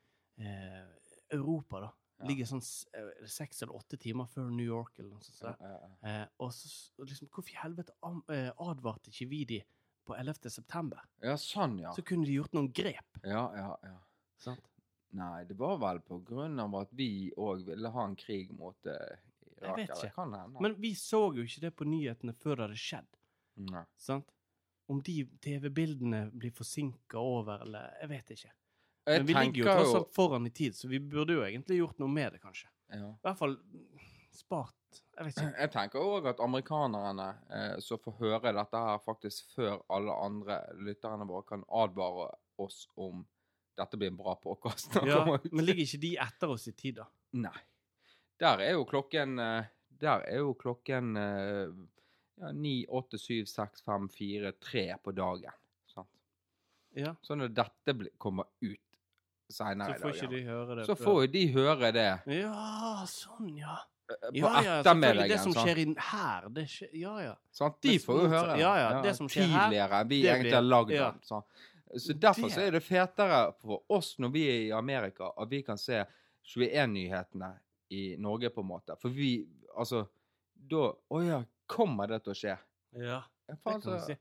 eh, 0.47 0.87
Europa 1.33 1.81
da 1.81 1.87
Ja. 1.87 1.93
Ligger 2.27 2.49
sånn 2.51 2.63
eh, 2.99 3.27
seks 3.31 3.63
eller 3.63 3.77
åtte 3.79 3.99
timer 4.01 4.27
før 4.33 4.49
New 4.51 4.67
York 4.67 4.99
eller 4.99 5.13
noe 5.15 5.23
sånt. 5.23 5.63
Eh, 6.03 6.25
og 6.43 6.51
så 6.55 7.07
liksom, 7.07 7.31
Hvorfor 7.31 7.53
i 7.53 7.61
helvete 7.61 7.95
eh, 8.35 8.51
advarte 8.65 9.13
ikke 9.13 9.29
vi 9.31 9.45
de 9.53 9.61
på 10.09 10.17
11. 10.17 10.51
september? 10.51 11.05
ja, 11.23 11.37
sånn, 11.39 11.79
ja. 11.85 11.93
Så 11.95 12.03
kunne 12.03 12.27
de 12.27 12.39
gjort 12.39 12.57
noen 12.57 12.73
grep. 12.75 13.21
Ja, 13.23 13.45
ja, 13.55 13.71
ja. 13.85 13.97
Sant? 14.41 14.67
Nei, 15.19 15.45
det 15.49 15.57
var 15.57 15.79
vel 15.81 16.03
på 16.05 16.19
grunn 16.27 16.59
av 16.61 16.75
at 16.83 16.91
vi 16.97 17.31
òg 17.37 17.65
ville 17.69 17.93
ha 17.95 18.05
en 18.05 18.17
krig 18.19 18.51
mot 18.53 18.77
Irak. 18.89 19.25
Irak. 19.59 19.77
vet 19.79 19.91
eller 19.91 20.05
ikke. 20.05 20.15
Kan 20.15 20.35
hende. 20.35 20.63
Men 20.63 20.77
vi 20.81 20.95
så 20.95 21.23
jo 21.35 21.45
ikke 21.45 21.65
det 21.67 21.73
på 21.77 21.87
nyhetene 21.89 22.35
før 22.39 22.59
det 22.59 22.67
hadde 22.69 22.83
skjedd. 22.83 23.17
Nei. 23.69 23.85
Sant? 23.99 24.35
Om 24.89 25.01
de 25.05 25.17
TV-bildene 25.45 26.29
blir 26.33 26.55
forsinka 26.57 27.21
over, 27.21 27.65
eller 27.67 27.93
Jeg 28.01 28.11
vet 28.13 28.31
ikke. 28.37 28.53
Jeg 29.09 29.23
Men 29.23 29.29
vi 29.29 29.37
ligger 29.39 29.63
jo 29.63 29.69
tross 29.73 29.95
alt 29.99 30.11
foran 30.15 30.47
i 30.47 30.53
tid, 30.53 30.77
så 30.77 30.89
vi 30.91 31.01
burde 31.01 31.39
jo 31.39 31.45
egentlig 31.47 31.79
gjort 31.81 32.03
noe 32.03 32.13
med 32.13 32.37
det, 32.37 32.43
kanskje. 32.45 32.69
ja. 32.93 33.09
I 33.09 33.25
hvert 33.25 33.39
fall 33.41 33.57
spart 34.39 35.01
Jeg. 35.19 35.33
Jeg 35.59 35.71
tenker 35.75 36.01
òg 36.01 36.29
at 36.31 36.39
amerikanerne 36.41 37.27
eh, 37.53 37.75
som 37.85 38.01
får 38.01 38.15
høre 38.21 38.53
dette 38.57 38.83
her 38.85 39.01
faktisk 39.03 39.51
før 39.57 39.83
alle 39.93 40.15
andre 40.25 40.61
lytterne 40.87 41.27
våre 41.29 41.45
kan 41.49 41.65
advare 41.75 42.31
oss 42.63 42.85
om 42.97 43.25
dette 43.79 43.99
blir 43.99 44.13
en 44.13 44.19
bra 44.19 44.35
påkast. 44.39 44.97
Ja, 45.07 45.25
men 45.53 45.65
ligger 45.65 45.85
ikke 45.85 46.01
de 46.03 46.13
etter 46.23 46.55
oss 46.55 46.69
i 46.71 46.75
tid, 46.75 47.01
da? 47.03 47.09
Nei. 47.39 47.59
Der 48.39 48.63
er 48.63 48.77
jo 48.79 48.85
klokken 48.87 49.39
eh, 49.43 49.67
Der 49.99 50.23
er 50.31 50.43
jo 50.45 50.55
klokken 50.59 51.17
eh, 51.19 51.75
ja, 52.39 52.53
9, 52.55 52.87
8, 52.89 53.19
7, 53.19 53.47
6, 53.51 53.83
5, 53.83 54.09
4, 54.15 54.53
3 54.63 54.85
på 55.03 55.15
dagen. 55.19 55.57
Sant? 55.91 56.11
Ja. 56.95 57.17
Så 57.23 57.35
når 57.35 57.51
dette 57.51 57.95
kommer 58.17 58.47
ut 58.63 58.88
seinere 59.53 59.95
i 59.97 60.01
får 60.01 60.13
dag, 60.13 60.17
ikke 60.17 60.31
de 60.33 60.43
høre 60.47 60.77
det 60.77 60.87
så 60.87 60.95
får 60.99 61.21
jo 61.25 61.31
de 61.33 61.45
høre 61.55 61.93
det 61.97 62.09
Ja, 62.39 63.05
sånn, 63.09 63.49
ja. 63.57 63.77
eh, 64.11 64.29
på 64.29 64.37
Ja, 64.37 64.53
ja, 64.63 64.75
ettermiddagen. 64.81 65.29
Det 65.33 65.39
som 65.41 65.53
skjer 65.57 65.79
i 65.83 65.87
her, 66.11 66.49
det 66.59 66.67
skjer 66.69 66.89
Ja, 67.01 67.15
ja. 67.25 67.35
Sånn, 67.53 67.75
De 67.83 67.89
Mens 67.95 68.05
får 68.05 68.21
jo 68.23 68.29
høre 68.35 68.59
ja, 68.61 68.75
ja, 68.83 69.03
det 69.03 69.17
som 69.17 69.29
skjer 69.29 69.47
her, 69.49 69.69
tidligere 69.69 70.01
enn 70.03 70.09
vi 70.09 70.21
egentlig 70.27 70.55
har 70.55 70.63
lagd 70.69 70.91
ja. 70.97 71.11
den. 71.13 71.23
Sånn. 71.23 71.43
Så 71.97 72.13
derfor 72.21 72.51
så 72.53 72.61
er 72.67 72.71
det 72.77 72.83
fetere 72.85 73.41
for 73.63 73.81
oss 73.89 74.15
når 74.21 74.31
vi 74.35 74.43
er 74.49 74.61
i 74.67 74.73
Amerika, 74.77 75.31
at 75.37 75.49
vi 75.49 75.63
kan 75.65 75.79
se 75.81 76.03
21-nyhetene 76.45 77.53
i 77.91 78.17
Norge, 78.21 78.51
på 78.53 78.61
en 78.61 78.67
måte. 78.75 78.97
For 79.01 79.09
vi 79.09 79.47
Altså, 79.79 80.07
da 80.53 80.91
Å 81.15 81.19
ja, 81.25 81.43
kommer 81.67 82.09
det 82.09 82.23
til 82.25 82.33
å 82.33 82.37
skje? 82.37 82.57
Ja, 82.99 83.21
faen, 83.63 83.81
Det 83.81 83.83
kan 83.83 83.83
så- 83.83 84.07
si. 84.07 84.17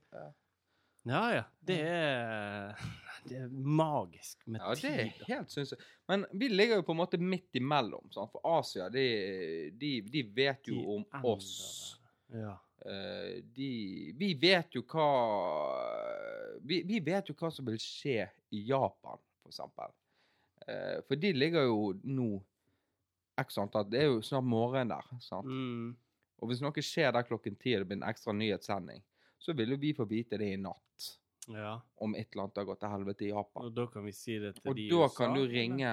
Ja. 1.08 1.22
ja. 1.32 1.34
ja. 1.40 1.44
Det 1.68 1.82
er 1.82 2.88
Det 3.28 3.36
er 3.36 3.48
magisk 3.50 4.46
med 4.46 4.62
Ja, 4.62 4.74
det 4.78 4.90
er 5.02 5.10
helt 5.28 5.50
sinnssykt. 5.52 5.82
Men 6.08 6.24
vi 6.32 6.48
ligger 6.48 6.80
jo 6.80 6.86
på 6.86 6.94
en 6.94 7.00
måte 7.02 7.18
midt 7.20 7.58
imellom. 7.58 8.06
Sant? 8.14 8.30
For 8.32 8.44
Asia, 8.58 8.88
de, 8.92 9.04
de, 9.76 9.90
de 10.06 10.22
vet 10.34 10.70
jo 10.70 10.78
De 10.78 10.96
om 10.96 11.04
ender 11.04 11.28
oss. 11.34 11.50
Ja. 12.32 12.54
Eh, 12.86 13.40
de 13.56 13.70
Vi 14.18 14.32
vet 14.38 14.78
jo 14.78 14.84
hva 14.86 15.08
vi, 16.62 16.82
vi 16.86 17.00
vet 17.04 17.30
jo 17.30 17.36
hva 17.38 17.50
som 17.54 17.66
vil 17.68 17.78
skje 17.82 18.28
i 18.54 18.64
Japan, 18.70 19.20
for 19.42 19.52
eksempel. 19.52 19.94
Eh, 20.66 20.98
for 21.06 21.20
de 21.20 21.32
ligger 21.36 21.68
jo 21.68 21.92
nå 22.04 22.30
x 23.38 23.58
antall 23.62 23.86
Det 23.86 24.00
er 24.02 24.08
jo 24.08 24.22
snart 24.24 24.46
morgen 24.46 24.90
der. 24.94 25.10
sant? 25.22 25.46
Mm. 25.46 25.96
Og 26.38 26.50
hvis 26.50 26.62
noe 26.62 26.82
skjer 26.84 27.12
der 27.14 27.26
klokken 27.26 27.56
ti, 27.58 27.74
og 27.74 27.82
det 27.82 27.90
blir 27.90 27.98
en 27.98 28.08
ekstra 28.08 28.34
nyhetssending, 28.34 29.02
så 29.38 29.54
vil 29.56 29.70
jo 29.74 29.78
vi 29.80 29.94
få 29.94 30.04
vite 30.10 30.38
det 30.38 30.52
i 30.54 30.60
natt. 30.60 31.08
ja. 31.48 31.80
Om 31.96 32.14
et 32.14 32.28
eller 32.32 32.42
annet 32.48 32.56
har 32.60 32.64
gått 32.68 32.80
til 32.82 32.92
helvete 32.92 33.24
i 33.24 33.30
Japan. 33.32 33.64
Og 33.68 33.72
da 33.76 33.86
kan 33.86 34.04
vi 34.04 34.12
si 34.12 34.38
det 34.38 34.54
til 34.58 34.68
Og 34.70 34.76
de 34.76 34.82
i 34.82 34.88
USA? 34.90 34.96
Og 34.96 35.02
da 35.08 35.14
kan 35.16 35.34
du 35.38 35.44
ringe 35.48 35.92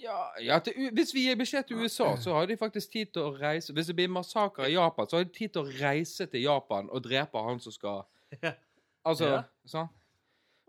ja, 0.00 0.18
ja 0.40 0.58
til, 0.64 0.90
Hvis 0.94 1.14
vi 1.14 1.26
gir 1.26 1.36
beskjed 1.36 1.66
til 1.68 1.76
USA, 1.82 2.10
så 2.16 2.34
har 2.36 2.46
de 2.46 2.56
faktisk 2.56 2.92
tid 2.92 3.10
til 3.12 3.22
å 3.26 3.32
reise 3.36 3.72
Hvis 3.74 3.88
det 3.90 3.96
blir 3.98 4.08
massakre 4.12 4.68
i 4.70 4.74
Japan, 4.76 5.08
så 5.08 5.16
har 5.18 5.24
de 5.24 5.32
tid 5.34 5.52
til 5.54 5.64
å 5.64 5.72
reise 5.80 6.26
til 6.30 6.44
Japan 6.44 6.88
og 6.90 7.02
drepe 7.04 7.42
han 7.46 7.60
som 7.60 7.72
skal. 7.72 8.04
Altså, 9.00 9.24
Ja. 9.30 9.42
sånn? 9.64 9.88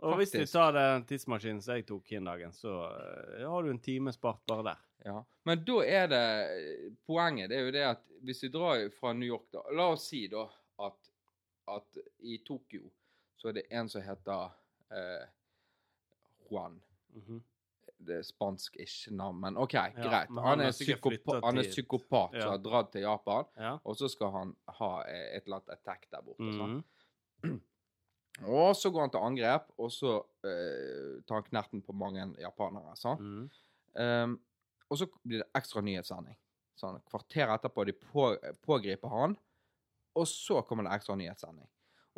Og 0.01 0.15
hvis 0.17 0.31
du 0.31 0.45
tar 0.47 0.71
den 0.73 1.03
tidsmaskinen 1.05 1.59
som 1.61 1.75
jeg 1.75 1.83
tok 1.85 2.07
inn 2.15 2.25
dagen, 2.25 2.53
så 2.55 2.71
eh, 2.87 3.43
har 3.45 3.63
du 3.63 3.69
en 3.69 3.79
time 3.83 4.13
spart 4.15 4.39
bare 4.47 4.63
der. 4.71 4.79
Ja. 5.05 5.17
Men 5.45 5.65
da 5.67 5.75
er 5.83 6.07
det 6.07 6.21
Poenget 7.05 7.49
det 7.51 7.57
er 7.59 7.65
jo 7.67 7.73
det 7.75 7.83
at 7.89 8.01
hvis 8.23 8.39
vi 8.45 8.49
drar 8.53 8.85
fra 8.95 9.11
New 9.13 9.27
York, 9.27 9.49
da 9.51 9.61
La 9.75 9.89
oss 9.91 10.07
si 10.09 10.23
da 10.31 10.45
at, 10.87 11.10
at 11.67 11.97
i 12.19 12.37
Tokyo 12.45 12.89
så 13.37 13.47
er 13.49 13.53
det 13.53 13.63
en 13.71 13.89
som 13.89 14.01
heter 14.01 14.51
eh, 14.91 15.25
Juan. 16.49 16.81
Mhm. 17.13 17.41
Det 18.01 18.15
er 18.17 18.23
spansk 18.25 18.75
ikke 18.81 19.11
navn, 19.13 19.39
men 19.39 19.57
OK, 19.61 19.71
greit. 19.93 20.29
men 20.29 20.43
Han, 20.43 20.59
han 20.59 20.67
er, 20.67 20.71
psykopat, 20.71 21.43
han 21.43 21.57
er 21.61 21.67
psykopat 21.69 22.33
Ja. 22.33 22.41
som 22.41 22.49
har 22.51 22.57
dratt 22.57 22.91
til 22.91 23.01
Japan, 23.01 23.45
Ja. 23.57 23.77
og 23.85 23.95
så 23.95 24.09
skal 24.09 24.31
han 24.31 24.55
ha 24.67 25.03
eh, 25.05 25.35
et 25.37 25.43
eller 25.45 25.57
annet 25.59 25.69
attack 25.69 26.07
der 26.11 26.21
borte. 26.21 26.53
sant? 26.57 26.85
Mhm. 27.43 27.61
Og 28.47 28.75
så 28.75 28.89
går 28.89 29.01
han 29.01 29.09
til 29.11 29.19
angrep, 29.19 29.65
og 29.77 29.91
så 29.91 30.11
eh, 30.47 31.21
tar 31.27 31.35
han 31.35 31.43
knerten 31.43 31.81
på 31.83 31.91
mange 31.93 32.23
japanere. 32.39 32.95
sant? 32.95 33.19
Mhm. 33.19 33.49
Um, 33.93 34.39
og 34.89 34.97
så 34.97 35.05
blir 35.27 35.37
det 35.43 35.47
ekstra 35.53 35.81
nyhetssending. 35.83 36.37
Sånn, 36.79 37.01
kvarter 37.11 37.51
etterpå 37.53 37.85
de 37.85 37.91
på, 37.93 38.31
pågriper 38.63 39.09
han, 39.11 39.35
og 40.15 40.27
så 40.27 40.61
kommer 40.67 40.83
det 40.87 40.95
ekstra 40.97 41.15
nyhetssending. 41.15 41.67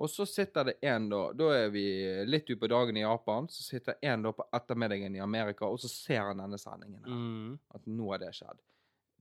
Og 0.01 0.09
så 0.09 0.25
sitter 0.25 0.63
det 0.65 0.73
en 0.89 1.09
da 1.09 1.19
Da 1.37 1.51
er 1.53 1.67
vi 1.69 1.83
litt 2.25 2.47
utpå 2.49 2.65
dagen 2.67 2.97
i 2.97 3.03
Japan. 3.03 3.45
Så 3.47 3.61
sitter 3.63 3.99
en 4.01 4.23
da 4.25 4.31
på 4.33 4.45
ettermiddagen 4.57 5.15
i 5.15 5.21
Amerika, 5.21 5.67
og 5.69 5.77
så 5.79 5.87
ser 5.91 6.23
han 6.31 6.41
denne 6.41 6.57
sendingen. 6.57 7.03
her, 7.03 7.11
Mm. 7.13 7.59
At 7.75 7.85
nå 7.85 8.11
har 8.11 8.17
det 8.23 8.33
skjedd. 8.33 8.59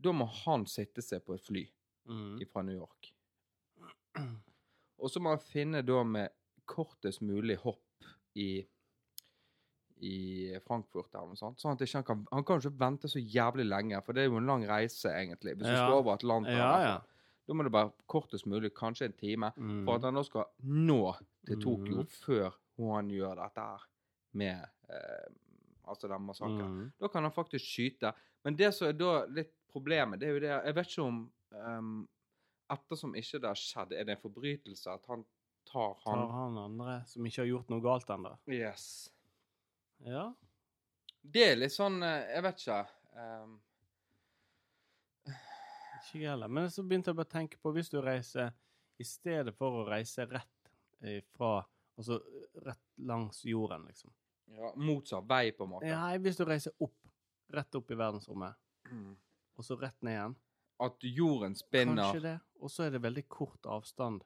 Da 0.01 0.13
må 0.13 0.25
han 0.45 0.65
sitte 0.67 1.03
seg 1.05 1.25
på 1.27 1.35
et 1.35 1.45
fly 1.45 1.67
mm. 2.09 2.41
fra 2.51 2.63
New 2.63 2.75
York. 2.77 3.13
Og 4.99 5.11
så 5.11 5.21
må 5.21 5.35
han 5.35 5.39
finne 5.45 5.83
da 5.85 6.03
med 6.05 6.31
kortest 6.67 7.21
mulig 7.21 7.57
hopp 7.63 8.07
i 8.35 8.65
i 10.03 10.59
Frankfurt 10.67 11.15
eller 11.15 11.29
noe 11.31 11.39
sånt. 11.39 11.61
Sånn 11.63 11.77
at 11.77 11.83
ikke 11.85 12.01
han 12.01 12.05
kan 12.09 12.23
Han 12.33 12.45
kan 12.45 12.59
ikke 12.59 12.79
vente 12.81 13.09
så 13.09 13.21
jævlig 13.23 13.69
lenge, 13.69 14.01
for 14.03 14.13
det 14.17 14.25
er 14.25 14.33
jo 14.33 14.41
en 14.41 14.49
lang 14.51 14.65
reise, 14.67 15.07
egentlig. 15.13 15.55
Hvis 15.55 15.69
du 15.69 15.73
Ja. 15.77 15.85
skal 15.87 15.99
over 16.01 16.15
Atlanteren. 16.17 16.59
Ja, 16.59 16.81
ja. 16.83 17.01
Da 17.47 17.57
må 17.57 17.67
det 17.67 17.73
være 17.75 17.91
kortest 18.11 18.47
mulig, 18.47 18.71
kanskje 18.77 19.09
en 19.11 19.17
time, 19.19 19.51
mm. 19.57 19.81
for 19.87 19.99
at 19.99 20.07
han 20.07 20.15
nå 20.15 20.23
skal 20.27 20.51
nå 20.69 21.01
til 21.49 21.63
Tokyo 21.63 22.05
mm. 22.05 22.13
før 22.23 22.59
han 22.83 23.11
gjør 23.13 23.41
dette 23.43 23.65
her 23.67 23.89
med 24.39 24.69
eh, 24.91 25.33
Altså 25.83 26.07
den 26.09 26.23
massakren. 26.23 26.75
Mm. 26.79 26.91
Da 27.01 27.09
kan 27.11 27.27
han 27.27 27.33
faktisk 27.35 27.67
skyte. 27.67 28.13
Men 28.47 28.57
det 28.57 28.69
som 28.75 28.87
er 28.87 28.93
da 28.95 29.25
litt 29.27 29.51
problemet, 29.73 30.21
det 30.21 30.29
er 30.29 30.37
jo 30.37 30.43
det 30.45 30.51
Jeg 30.53 30.77
vet 30.77 30.93
ikke 30.93 31.07
om 31.07 31.19
um, 31.51 31.97
Ettersom 32.73 33.17
ikke 33.19 33.41
det 33.43 33.51
har 33.51 33.59
skjedd, 33.59 33.93
er 33.93 34.07
det 34.07 34.15
en 34.15 34.23
forbrytelse 34.23 34.95
at 34.95 35.11
han 35.11 35.25
tar 35.69 35.99
han 36.05 36.23
Tar 36.23 36.31
han 36.37 36.61
andre 36.63 36.95
som 37.11 37.27
ikke 37.27 37.43
har 37.43 37.51
gjort 37.51 37.75
noe 37.75 37.85
galt 37.85 38.15
ennå. 38.15 38.33
Yes. 38.49 38.87
Ja. 40.07 40.29
Det 41.23 41.45
er 41.51 41.59
litt 41.59 41.75
sånn 41.75 42.01
eh, 42.07 42.31
Jeg 42.37 42.47
vet 42.47 42.65
ikke. 42.65 42.81
Um, 43.19 43.59
Ikke 46.03 46.21
jeg 46.21 46.31
heller. 46.31 46.51
Men 46.51 46.71
så 46.71 46.83
begynte 46.83 47.13
jeg 47.13 47.19
bare 47.19 47.31
å 47.31 47.35
tenke 47.37 47.61
på 47.63 47.73
hvis 47.77 47.91
du 47.93 48.01
reiser 48.03 48.51
I 49.01 49.07
stedet 49.07 49.55
for 49.57 49.83
å 49.83 49.87
reise 49.89 50.27
rett 50.29 50.73
eh, 51.01 51.23
fra 51.37 51.61
Altså 51.99 52.23
rett 52.65 52.81
langs 53.05 53.43
jorden, 53.45 53.85
liksom. 53.85 54.11
ja, 54.57 54.71
motsatt 54.81 55.27
vei, 55.29 55.51
på 55.53 55.67
en 55.67 55.71
måte. 55.75 55.91
Nei, 55.93 56.15
hvis 56.25 56.39
du 56.39 56.47
reiser 56.49 56.73
opp. 56.81 56.97
Rett 57.53 57.77
opp 57.77 57.91
i 57.93 57.99
verdensrommet. 58.01 58.57
Mm. 58.89 59.11
Og 59.61 59.67
så 59.67 59.77
rett 59.77 59.99
ned 60.01 60.17
igjen. 60.17 60.37
At 60.83 61.05
jorden 61.05 61.55
spinner. 61.55 62.07
Kanskje 62.09 62.23
det. 62.25 62.37
Og 62.65 62.73
så 62.73 62.87
er 62.87 62.95
det 62.95 63.03
veldig 63.05 63.27
kort 63.29 63.69
avstand. 63.69 64.25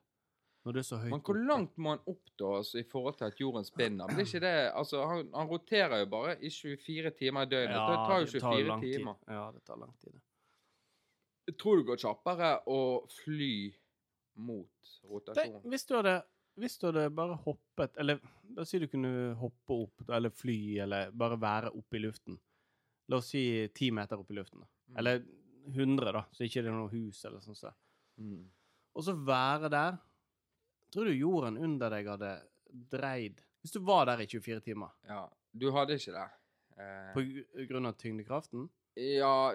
Når 0.67 0.75
det 0.75 0.81
er 0.83 0.87
så 0.89 0.97
høyt 0.99 1.13
Men 1.13 1.21
hvor 1.23 1.39
langt 1.39 1.77
må 1.79 1.93
han 1.93 2.01
opp 2.11 2.31
da, 2.35 2.49
altså, 2.61 2.79
i 2.81 2.87
forhold 2.91 3.19
til 3.19 3.29
at 3.29 3.43
jorden 3.43 3.67
spinner? 3.67 4.11
Blir 4.11 4.27
ikke 4.27 4.41
det 4.43 4.55
Altså, 4.75 5.03
han, 5.07 5.29
han 5.35 5.51
roterer 5.51 6.01
jo 6.01 6.09
bare 6.11 6.33
i 6.43 6.51
24 6.51 7.13
timer 7.19 7.47
i 7.47 7.51
døgnet. 7.53 7.77
det 7.77 8.01
tar 8.09 8.23
jo 8.23 8.31
det 8.31 8.41
tar 8.43 8.57
24 8.57 8.71
lang 8.73 8.83
tid. 8.83 8.97
timer. 8.97 9.21
Ja, 9.31 9.45
det 9.55 9.63
tar 9.67 9.79
lang 9.83 9.93
tid. 10.03 10.17
det. 10.17 10.26
Tror 11.55 11.81
det 11.81 11.87
går 11.91 12.01
kjappere 12.03 12.49
å 12.73 12.81
fly 13.23 13.53
mot 14.43 14.97
rotasjonen? 15.07 15.61
Det, 15.63 15.71
hvis 15.71 15.87
du 15.87 15.95
hadde 15.99 16.17
hvis 16.57 16.79
du 16.81 16.87
hadde 16.89 17.11
bare 17.13 17.37
hoppet 17.45 17.99
Eller 18.01 18.21
la 18.57 18.65
oss 18.65 18.71
si 18.73 18.81
du 18.81 18.87
kunne 18.89 19.35
hoppe 19.37 19.77
opp, 19.85 20.07
eller 20.09 20.33
fly, 20.33 20.79
eller 20.87 21.11
bare 21.13 21.37
være 21.41 21.73
oppe 21.77 21.99
i 21.99 22.01
luften. 22.01 22.39
La 23.13 23.19
oss 23.21 23.29
si 23.35 23.43
ti 23.77 23.91
meter 23.93 24.23
opp 24.23 24.31
i 24.33 24.39
luften. 24.39 24.63
Mm. 24.63 24.97
Eller 25.03 25.21
100, 25.67 26.13
da, 26.15 26.23
så 26.33 26.47
ikke 26.47 26.63
det 26.63 26.71
er 26.71 26.79
noe 26.79 26.93
hus 26.95 27.21
eller 27.29 27.43
sånn. 27.45 27.59
Så. 27.59 27.73
Mm. 28.23 28.47
Og 28.97 29.05
så 29.05 29.17
være 29.19 29.71
der. 29.73 29.99
Tror 30.95 31.11
du 31.11 31.19
jorden 31.19 31.59
under 31.61 31.93
deg 31.93 32.09
hadde 32.09 32.33
dreid 32.89 33.41
Hvis 33.61 33.75
du 33.75 33.81
var 33.85 34.07
der 34.07 34.21
i 34.23 34.27
24 34.31 34.61
timer 34.63 34.93
Ja, 35.09 35.25
du 35.51 35.67
hadde 35.75 35.97
ikke 35.99 36.15
det. 36.15 36.27
Eh, 36.79 37.11
på 37.17 37.25
grunn 37.73 37.91
av 37.91 37.97
tyngdekraften? 37.99 38.69
Ja, 38.97 39.53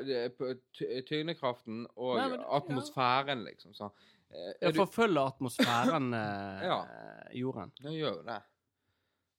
tyngdekraften 1.07 1.85
og 1.95 2.17
Nei, 2.17 2.29
men- 2.29 2.43
atmosfæren, 2.45 3.43
liksom. 3.45 3.73
Så. 3.73 3.89
Eh, 4.31 4.53
Ja, 4.61 4.69
forfølger 4.71 5.27
atmosfæren 5.33 6.13
eh, 6.23 6.63
Ja. 6.67 6.85
jorden. 7.33 7.71
det 7.81 7.91
gjør 7.97 8.15
jo 8.17 8.21
det. 8.23 8.37
Ja, 8.37 8.41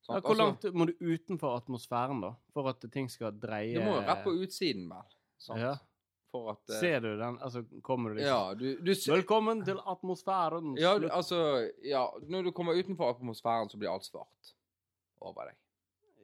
Sant? 0.03 0.25
hvor 0.25 0.31
Altså, 0.31 0.43
langt 0.43 0.75
må 0.75 0.85
du 0.87 0.93
utenfor 1.01 1.57
atmosfæren, 1.57 2.21
da? 2.21 2.33
For 2.53 2.69
at 2.69 2.85
ting 2.93 3.09
skal 3.11 3.33
dreie 3.39 3.75
Du 3.79 3.85
må 3.85 3.95
jo 4.01 4.03
rett 4.03 4.25
på 4.25 4.31
utsiden, 4.43 4.89
vel. 4.91 5.05
Sant? 5.39 5.61
Ja. 5.61 5.77
For 6.33 6.51
at 6.51 6.71
eh, 6.75 6.81
Ser 6.81 7.01
du 7.01 7.17
den? 7.19 7.39
Altså, 7.41 7.63
kommer 7.83 8.09
du 8.11 8.17
liksom 8.17 8.29
Ja, 8.35 8.55
du, 8.55 8.77
du 8.83 8.95
ser 8.95 9.15
Velkommen 9.17 9.65
til 9.65 9.79
atmosfæren. 9.87 10.77
Ja, 10.79 10.99
du- 10.99 11.09
altså 11.09 11.71
Ja, 11.85 12.07
når 12.29 12.43
du 12.45 12.51
kommer 12.53 12.73
utenfor 12.75 13.11
atmosfæren, 13.15 13.69
så 13.71 13.79
blir 13.79 13.91
alt 13.93 14.05
svart 14.05 14.55
over 15.21 15.45
deg. 15.45 15.55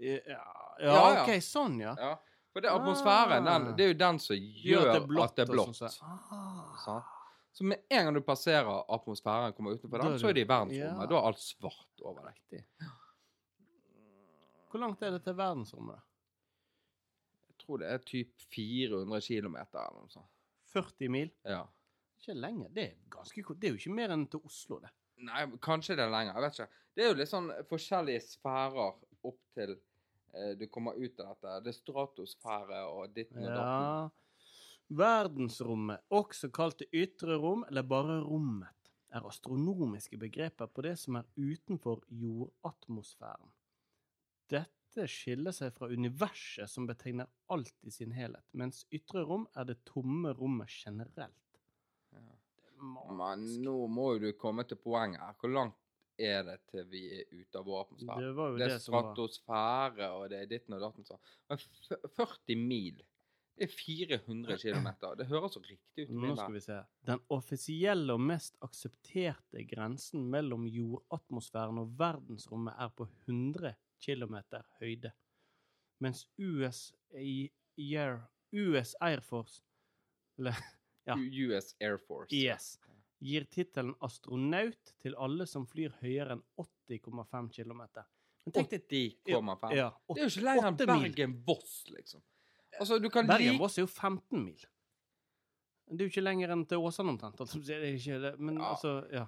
Ja, 0.01 0.18
ja, 0.26 0.43
Ja, 0.81 1.14
ja. 1.14 1.22
OK, 1.22 1.41
sånn, 1.43 1.81
ja. 1.81 1.95
For 2.59 2.64
det 2.64 2.70
er 2.72 2.74
atmosfæren, 2.74 3.46
Ah. 3.46 3.59
den, 3.61 3.76
det 3.78 3.84
er 3.84 3.88
jo 3.92 3.98
den 3.98 4.18
som 4.18 4.36
gjør 4.36 4.88
at 4.88 4.94
det 4.96 5.02
er 5.02 5.06
blått. 5.06 5.38
og 5.38 5.74
sånn, 5.76 5.90
så- 5.92 6.02
Ah. 6.02 6.76
Sant? 6.84 7.04
Så 7.52 7.64
med 7.64 7.78
en 7.90 8.04
gang 8.04 8.14
du 8.14 8.20
passerer 8.20 8.84
atmosfæren, 8.90 9.52
kommer 9.54 9.76
utenfor 9.78 9.98
den, 10.02 10.12
er 10.14 10.18
så 10.18 10.28
er 10.28 10.32
det 10.32 10.40
i 10.42 10.48
verdensrommet. 10.48 11.00
ja. 11.00 11.06
Da 11.06 11.14
er 11.16 11.26
alt 11.28 11.38
svart 11.38 12.02
over 12.04 12.32
deg. 12.50 12.64
Hvor 14.70 14.80
langt 14.80 15.02
er 15.02 15.11
det 15.16 15.22
til 15.24 15.34
verdensrommet? 15.38 16.00
Jeg 17.48 17.59
tror 17.62 17.78
det 17.78 17.88
er 17.92 17.98
typ 17.98 18.32
400 18.54 19.20
km 19.20 19.56
eller 19.56 19.94
noe 20.00 20.09
sånt. 20.12 20.26
40 20.74 21.09
mil? 21.09 21.30
Ja. 21.44 21.62
Ikke 22.20 22.34
lenge. 22.36 22.68
Det 22.74 22.84
er 22.84 22.94
ganske. 23.11 23.44
Det 23.61 23.68
er 23.68 23.72
jo 23.76 23.78
ikke 23.78 23.94
mer 23.94 24.09
enn 24.11 24.26
til 24.30 24.40
Oslo, 24.44 24.80
det. 24.80 24.90
Nei, 25.18 25.46
kanskje 25.64 25.96
det 25.96 26.00
er 26.00 26.11
lenger. 26.11 26.34
Jeg 26.34 26.42
vet 26.42 26.59
ikke. 26.59 26.68
Det 26.94 27.04
er 27.04 27.09
jo 27.09 27.14
litt 27.14 27.28
sånn 27.28 27.48
forskjellige 27.70 28.22
sfærer 28.22 28.94
opp 29.24 29.38
til 29.54 29.76
du 30.59 30.66
kommer 30.70 30.99
ut 30.99 31.20
av 31.20 31.35
dette. 31.35 31.59
Det 31.64 31.72
er 31.72 31.76
stratosfære 31.79 32.81
og 32.93 33.14
ditten 33.14 33.45
og 33.45 33.53
datten. 33.53 33.85
Ja. 33.85 34.09
Verdensrommet, 34.89 36.01
også 36.09 36.49
kalt 36.55 36.81
det 36.81 36.89
ytre 36.97 37.37
rom 37.37 37.64
eller 37.68 37.85
bare 37.85 38.20
rommet, 38.24 38.72
er 39.12 39.26
astronomiske 39.29 40.16
begreper 40.20 40.68
på 40.72 40.85
det 40.85 40.95
som 41.01 41.18
er 41.20 41.29
utenfor 41.37 42.05
jordatmosfæren. 42.09 43.53
Dette 44.49 45.05
skiller 45.12 45.53
seg 45.53 45.74
fra 45.76 45.91
universet 45.93 46.72
som 46.72 46.89
betegner 46.89 47.29
alt 47.53 47.74
i 47.85 47.93
sin 47.93 48.14
helhet, 48.16 48.45
mens 48.53 48.87
ytre 48.95 49.24
rom 49.29 49.45
er 49.57 49.68
det 49.68 49.83
tomme 49.89 50.33
rommet 50.37 50.72
generelt. 50.72 51.61
Ja. 52.16 52.24
Men 53.18 53.45
nå 53.64 53.76
må 53.91 54.12
jo 54.14 54.22
du 54.22 54.33
komme 54.41 54.64
til 54.68 54.81
poenget 54.81 55.20
her. 55.20 55.37
Hvor 55.41 55.53
langt 55.53 55.76
er 56.19 56.43
det 56.47 56.57
til 56.71 56.87
vi 56.91 57.05
er 57.21 57.29
ute 57.31 57.61
av 57.61 57.66
vår 57.69 57.85
atmosfære? 57.85 58.23
Det 58.25 58.33
var 58.37 58.49
jo 58.51 58.57
Det 58.59 58.64
det, 58.66 58.75
er 58.75 58.83
stratosfære, 58.83 60.09
og 60.16 60.31
det 60.33 60.41
er 60.43 60.51
ditten 60.51 60.75
og 60.77 60.83
datten. 60.83 61.07
sånn. 61.07 61.23
Men 61.49 61.62
40 62.16 62.57
mil, 62.62 63.03
det 63.59 63.66
er 63.66 63.73
400 63.75 64.59
km. 64.62 64.89
Det 65.19 65.27
høres 65.27 65.57
så 65.57 65.62
riktig 65.64 66.07
ut. 66.07 66.14
Nå 66.14 66.35
skal 66.39 66.55
vi 66.55 66.62
se. 66.62 66.79
Den 67.09 67.23
offisielle 67.35 68.14
og 68.14 68.23
mest 68.23 68.59
aksepterte 68.62 69.64
grensen 69.71 70.29
mellom 70.31 70.66
jordatmosfæren 70.71 71.81
og 71.83 71.95
verdensrommet 71.99 72.79
er 72.79 72.93
på 72.95 73.09
100 73.27 73.75
km 74.05 74.37
høyde, 74.81 75.12
mens 76.01 76.29
US, 76.39 76.93
Air, 77.11 78.21
US 78.55 78.95
Air 79.01 79.21
Force 79.27 79.64
eller 80.39 80.55
ja. 81.09 81.16
US 81.16 81.75
Air 81.81 81.99
Force. 81.99 82.31
IS 82.35 82.77
gir 83.21 83.45
tittelen 83.51 83.95
astronaut 84.05 84.93
til 85.03 85.14
alle 85.19 85.47
som 85.47 85.66
flyr 85.66 85.95
høyere 86.03 86.37
enn 86.37 86.43
80,5 86.59 87.49
km. 87.57 87.83
Men 88.47 88.55
tenk 88.55 88.71
deg 88.71 88.85
80,5. 89.27 89.75
ja, 89.77 89.89
Det 90.09 90.21
er 90.23 90.29
jo 90.29 90.33
ikke 90.33 90.45
lenger 90.47 90.69
enn. 90.71 90.77
Bergen-Voss, 90.87 91.73
liksom. 91.93 92.23
Altså, 92.79 92.99
du 93.03 93.09
kan 93.11 93.27
Bergen 93.27 93.53
like 93.57 93.59
Voss 93.62 93.79
er 93.79 93.83
jo 93.83 93.91
15 93.91 94.45
mil. 94.45 94.62
Det 95.89 96.01
er 96.01 96.07
jo 96.07 96.12
ikke 96.12 96.23
lenger 96.25 96.53
enn 96.55 96.62
til 96.69 96.85
Åsane 96.85 97.11
omtrent. 97.14 97.41
Altså, 97.41 97.59
det 97.64 97.77
er 97.77 97.91
ikke 97.97 98.19
det, 98.23 98.33
men 98.39 98.59
Ja. 98.61 98.71
altså, 98.75 98.93
ja. 99.12 99.27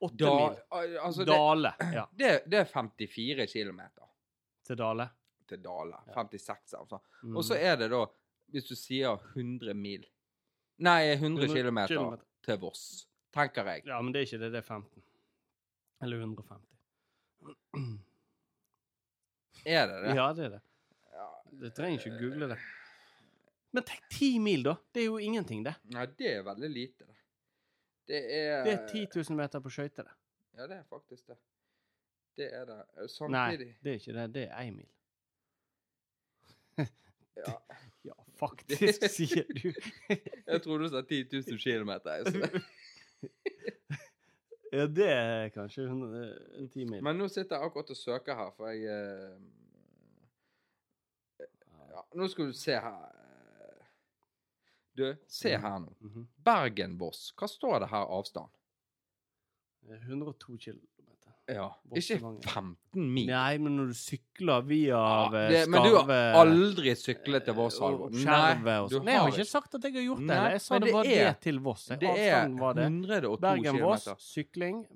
8 0.00 0.16
da, 0.20 0.32
mil. 0.36 0.98
altså, 1.00 1.24
det, 1.24 1.32
Dale. 1.34 1.72
Ja, 1.98 2.04
det, 2.12 2.30
det 2.50 2.58
er 2.60 2.64
54 2.64 3.46
km 3.52 3.80
til 4.66 4.76
Dale. 4.76 5.08
til 5.48 5.62
Dale. 5.62 5.96
56, 6.14 6.74
altså. 6.74 6.98
Mm. 7.22 7.36
Og 7.36 7.44
så 7.44 7.54
er 7.58 7.76
det 7.76 7.90
da, 7.90 8.04
hvis 8.54 8.64
du 8.68 8.74
sier 8.76 9.18
100 9.34 9.74
mil 9.74 10.04
Nei, 10.78 11.12
100 11.16 11.46
km 11.48 11.54
kilometer. 11.88 12.24
til 12.44 12.58
Voss, 12.60 13.06
tenker 13.34 13.66
jeg. 13.72 13.82
Ja, 13.86 14.00
men 14.02 14.12
det 14.14 14.20
er 14.20 14.28
ikke 14.28 14.40
det. 14.44 14.52
Det 14.52 14.58
er 14.62 14.66
15. 14.66 15.02
Eller 16.02 16.16
150. 16.20 16.76
Er 19.66 19.86
det 19.90 20.00
det? 20.04 20.14
Ja, 20.16 20.32
det 20.36 20.44
er 20.44 20.56
det. 20.56 20.62
Du 21.56 21.70
trenger 21.70 21.98
ikke 22.02 22.18
google 22.20 22.48
det. 22.52 22.58
Men 23.72 23.84
tenk 23.84 24.02
ti 24.12 24.38
mil, 24.38 24.62
da. 24.64 24.74
Det 24.94 25.02
er 25.02 25.06
jo 25.06 25.18
ingenting, 25.18 25.64
det. 25.66 25.74
Nei, 25.92 26.06
det 26.18 26.30
er 26.38 26.42
veldig 26.46 26.70
lite, 26.70 27.04
det. 27.06 27.16
Det 28.06 28.20
er 28.36 28.64
Det 28.64 28.72
er 28.72 28.86
10 28.88 29.06
000 29.30 29.36
meter 29.40 29.60
på 29.60 29.70
skøyter, 29.72 30.06
det. 30.06 30.14
Ja, 30.56 30.66
det 30.66 30.76
er 30.78 30.84
faktisk 30.88 31.26
det. 31.26 31.36
Det 32.36 32.46
er 32.54 32.64
det. 32.68 32.78
Samtidig 33.10 33.32
Nei, 33.32 33.74
det 33.82 33.90
er 33.90 33.98
ikke 34.00 34.12
det. 34.16 34.26
Det 34.34 34.44
er 34.48 34.60
én 34.62 34.76
mil. 34.76 34.88
Ja. 37.36 37.52
Ja, 38.06 38.14
faktisk, 38.38 39.02
sier 39.16 39.44
du. 39.50 39.72
Jeg 40.08 40.62
tror 40.64 40.78
du 40.80 40.86
sa 40.88 41.02
10 41.02 41.26
000 41.32 41.58
km. 41.60 41.90
Ja, 44.72 44.86
det 44.86 45.06
er 45.08 45.48
kanskje 45.54 45.84
100 45.86 46.68
10 46.72 46.84
mil. 46.90 47.02
Men 47.04 47.16
nå 47.16 47.28
sitter 47.30 47.56
jeg 47.56 47.68
akkurat 47.70 47.90
og 47.94 47.96
søker 47.96 48.34
her, 48.36 48.50
for 48.56 48.72
jeg 48.74 48.90
eh, 48.90 49.36
Ja, 51.96 52.02
nå 52.18 52.28
skal 52.28 52.50
du 52.50 52.56
se 52.56 52.74
her. 52.76 52.98
Du, 54.96 55.06
se 55.28 55.52
her 55.56 55.78
nå. 55.80 55.94
Mhm. 56.00 56.26
Bergen-Voss. 56.44 57.30
Hva 57.38 57.48
står 57.48 57.78
det 57.84 57.88
her 57.92 58.10
avstand? 58.18 58.52
102 59.86 60.56
km. 60.56 60.82
Ja, 61.46 61.68
ikke 61.94 62.16
er 62.16 62.22
15 62.50 63.04
mil. 63.14 63.28
Nei, 63.30 63.58
men 63.62 63.76
når 63.78 63.92
du 63.92 63.94
sykler 63.94 64.64
via 64.66 64.96
Ja, 64.98 65.28
det, 65.30 65.60
Skarve 65.62 65.70
men 65.70 65.84
du 65.86 65.92
har 66.10 66.34
aldri 66.40 66.90
syklet 66.98 67.44
til 67.46 67.54
Voss, 67.54 67.76
eh, 67.78 67.84
Halvor. 67.84 68.08
og 68.08 68.10
og 68.10 68.14
du 68.90 68.96
sånn. 68.96 69.04
Nei, 69.06 69.12
jeg 69.12 69.20
har 69.20 69.30
ikke 69.30 69.46
sagt 69.52 69.74
at 69.78 69.82
jeg 69.86 69.92
har 69.94 70.02
gjort 70.08 70.18
det. 70.18 70.26
Nei, 70.26 70.50
Jeg 70.50 70.60
sa 70.64 70.74
det 70.78 70.86
det 70.88 70.94
var 70.94 71.04
er- 71.04 71.08
det 71.30 71.40
til 71.46 71.58
Voss. 71.60 71.86
Det 71.86 72.02
er 72.02 72.08
Avstanden 72.10 72.58
var 72.58 72.74
102 72.74 73.36
Bergen-Voss, 73.46 74.08
sykling 74.18 74.86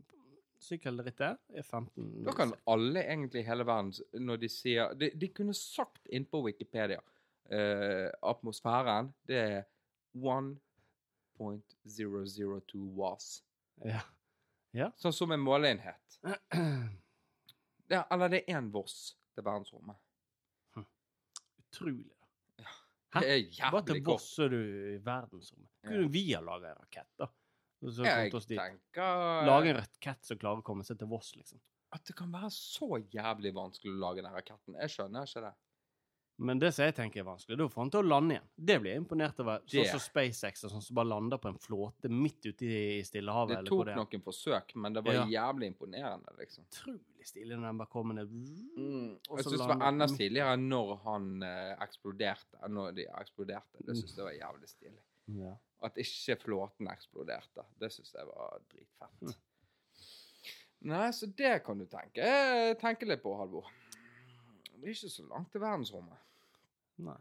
Sykkelrittet 0.61 1.39
er 1.57 1.63
15 1.63 2.25
Da 2.25 2.33
kan 2.33 2.53
alle 2.69 3.01
egentlig 3.07 3.41
i 3.41 3.47
hele 3.47 3.65
verden, 3.65 3.93
når 4.21 4.37
de 4.43 4.49
sier 4.49 4.93
De, 4.95 5.11
de 5.17 5.29
kunne 5.29 5.55
sagt 5.55 6.07
inn 6.13 6.25
på 6.27 6.43
Wikipedia 6.45 6.99
uh, 7.53 8.11
atmosfæren, 8.23 9.13
det 9.27 9.37
er 9.37 9.63
1.002 10.15 12.77
was. 12.97 13.43
Ja. 13.85 14.01
Sånn 15.01 15.13
som 15.17 15.33
en 15.35 15.41
måleenhet. 15.43 16.19
Ja, 17.91 18.05
eller 18.15 18.29
det 18.31 18.45
er 18.47 18.55
én 18.61 18.69
Voss 18.71 19.17
til 19.35 19.43
verdensrommet. 19.45 19.97
Utrolig. 21.59 22.07
da. 22.61 22.67
Det 23.21 23.27
er 23.27 23.71
Bare 23.73 23.83
til 23.85 23.97
jævlig 23.97 24.05
Voss 24.07 24.23
kort. 24.23 24.31
så 24.37 24.45
er 24.45 24.49
du 24.55 24.61
i 24.95 24.99
verdensrommet. 25.03 25.71
Kunne 25.87 26.11
vi 26.15 26.23
ha 26.35 26.41
laga 26.47 26.71
en 26.75 26.79
rakett, 26.85 27.09
da? 27.19 27.27
Og 27.83 27.93
Så 27.97 28.05
Jeg 28.05 28.35
oss 28.35 28.47
dit. 28.47 28.59
tenker 28.61 29.47
Lage 29.49 29.71
en 29.73 29.77
rakett 29.81 30.25
som 30.25 30.39
klarer 30.39 30.61
å 30.61 30.67
komme 30.67 30.85
seg 30.85 30.99
til 31.01 31.09
Voss, 31.11 31.33
liksom. 31.35 31.59
at 31.93 32.05
det 32.07 32.15
kan 32.15 32.31
være 32.31 32.51
så 32.55 33.01
jævlig 33.11 33.53
vanskelig 33.57 33.91
å 33.97 33.99
lage 33.99 34.23
den 34.23 34.33
raketten. 34.33 34.77
Jeg 34.79 34.91
skjønner 34.95 35.27
ikke 35.27 35.43
det. 35.49 35.55
Men 36.41 36.61
det 36.61 36.71
som 36.73 36.87
jeg 36.87 36.95
tenker 36.97 37.21
er 37.21 37.27
vanskelig, 37.27 37.57
det 37.59 37.65
er 37.67 37.69
å 37.69 37.73
få 37.73 37.83
han 37.83 37.91
til 37.93 38.01
å 38.01 38.09
lande 38.09 38.33
igjen. 38.37 38.47
Det 38.57 38.77
blir 38.81 38.95
jeg 38.95 39.01
imponert 39.03 39.41
over. 39.43 39.59
Sånn 39.69 39.89
som 39.91 40.01
SpaceX, 40.01 40.63
og 40.65 40.73
sånn 40.73 40.85
som 40.87 40.97
bare 40.97 41.11
lander 41.11 41.41
på 41.43 41.51
en 41.51 41.59
flåte 41.61 42.09
midt 42.09 42.47
ute 42.49 42.65
i 42.65 43.03
Stillehavet. 43.05 43.53
Det 43.53 43.59
eller 43.59 43.69
tok 43.75 43.83
det 43.91 43.97
noen 43.99 44.25
forsøk, 44.25 44.73
men 44.81 44.97
det 44.97 45.03
var 45.05 45.19
Ja. 45.19 45.25
jævlig 45.35 45.69
imponerende, 45.75 46.33
liksom. 46.39 46.65
Utrolig 46.71 47.27
stilig 47.29 47.59
når 47.59 47.67
den 47.69 47.83
bare 47.83 47.93
kommer 47.93 48.15
ned. 48.15 48.33
Mm. 48.33 49.19
Jeg 49.37 49.45
syns 49.45 49.51
det 49.59 49.69
var 49.69 49.85
enda 49.91 50.09
stiligere 50.09 50.57
når 50.57 50.95
han 51.05 51.43
eh, 51.43 51.75
eksploderte. 51.85 52.63
Når 52.69 52.95
de 52.97 53.07
eksploderte. 53.21 53.85
Det 53.85 53.99
syns 54.01 54.17
jeg 54.17 54.25
var 54.25 54.39
jævlig 54.39 54.69
stilig. 54.73 55.03
Ja. 55.37 55.53
At 55.83 56.01
ikke 56.01 56.39
flåten 56.41 56.89
eksploderte. 56.89 57.67
Det 57.79 57.93
syns 57.93 58.15
jeg 58.17 58.27
var 58.33 58.61
dritfett. 58.73 59.21
Mm. 59.21 59.35
Nei, 60.89 61.11
så 61.13 61.27
det 61.37 61.63
kan 61.65 61.77
du 61.79 61.85
tenke. 61.85 62.25
Jeg 62.25 62.79
tenker 62.81 63.07
litt 63.07 63.23
på, 63.23 63.37
Halvor. 63.37 63.69
Det 64.81 64.89
er 64.89 64.95
ikke 64.97 65.13
så 65.13 65.29
langt 65.29 65.53
til 65.53 65.61
verdensrommet. 65.61 66.17
Nei. 67.07 67.19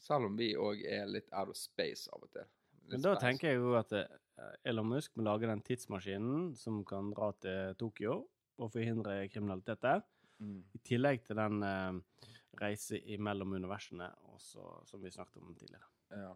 Selv 0.00 0.30
om 0.30 0.36
vi 0.38 0.54
òg 0.56 0.80
er 0.88 1.06
litt 1.10 1.28
out 1.36 1.52
of 1.52 1.58
space 1.60 2.08
av 2.14 2.24
og 2.24 2.30
til. 2.32 2.46
Litt 2.88 2.94
Men 2.96 3.02
da 3.04 3.14
space. 3.14 3.24
tenker 3.26 3.50
jeg 3.52 3.60
jo 3.60 3.74
at 3.78 3.92
eh, 3.92 4.54
Elon 4.64 4.88
Musk 4.88 5.16
må 5.16 5.26
lage 5.26 5.48
den 5.50 5.60
tidsmaskinen 5.66 6.54
som 6.56 6.80
kan 6.88 7.12
dra 7.12 7.30
til 7.44 7.74
Tokyo 7.80 8.22
og 8.60 8.72
forhindre 8.72 9.28
kriminalitet 9.32 9.82
der. 9.84 10.02
mm. 10.40 10.62
I 10.74 10.78
tillegg 10.88 11.24
til 11.26 11.36
den 11.36 11.62
eh, 11.62 12.28
reise 12.60 13.00
mellom 13.18 13.52
universene, 13.52 14.08
også, 14.34 14.86
som 14.88 15.02
vi 15.04 15.12
snakket 15.12 15.42
om 15.42 15.54
tidligere. 15.54 15.86
Ja. 16.10 16.32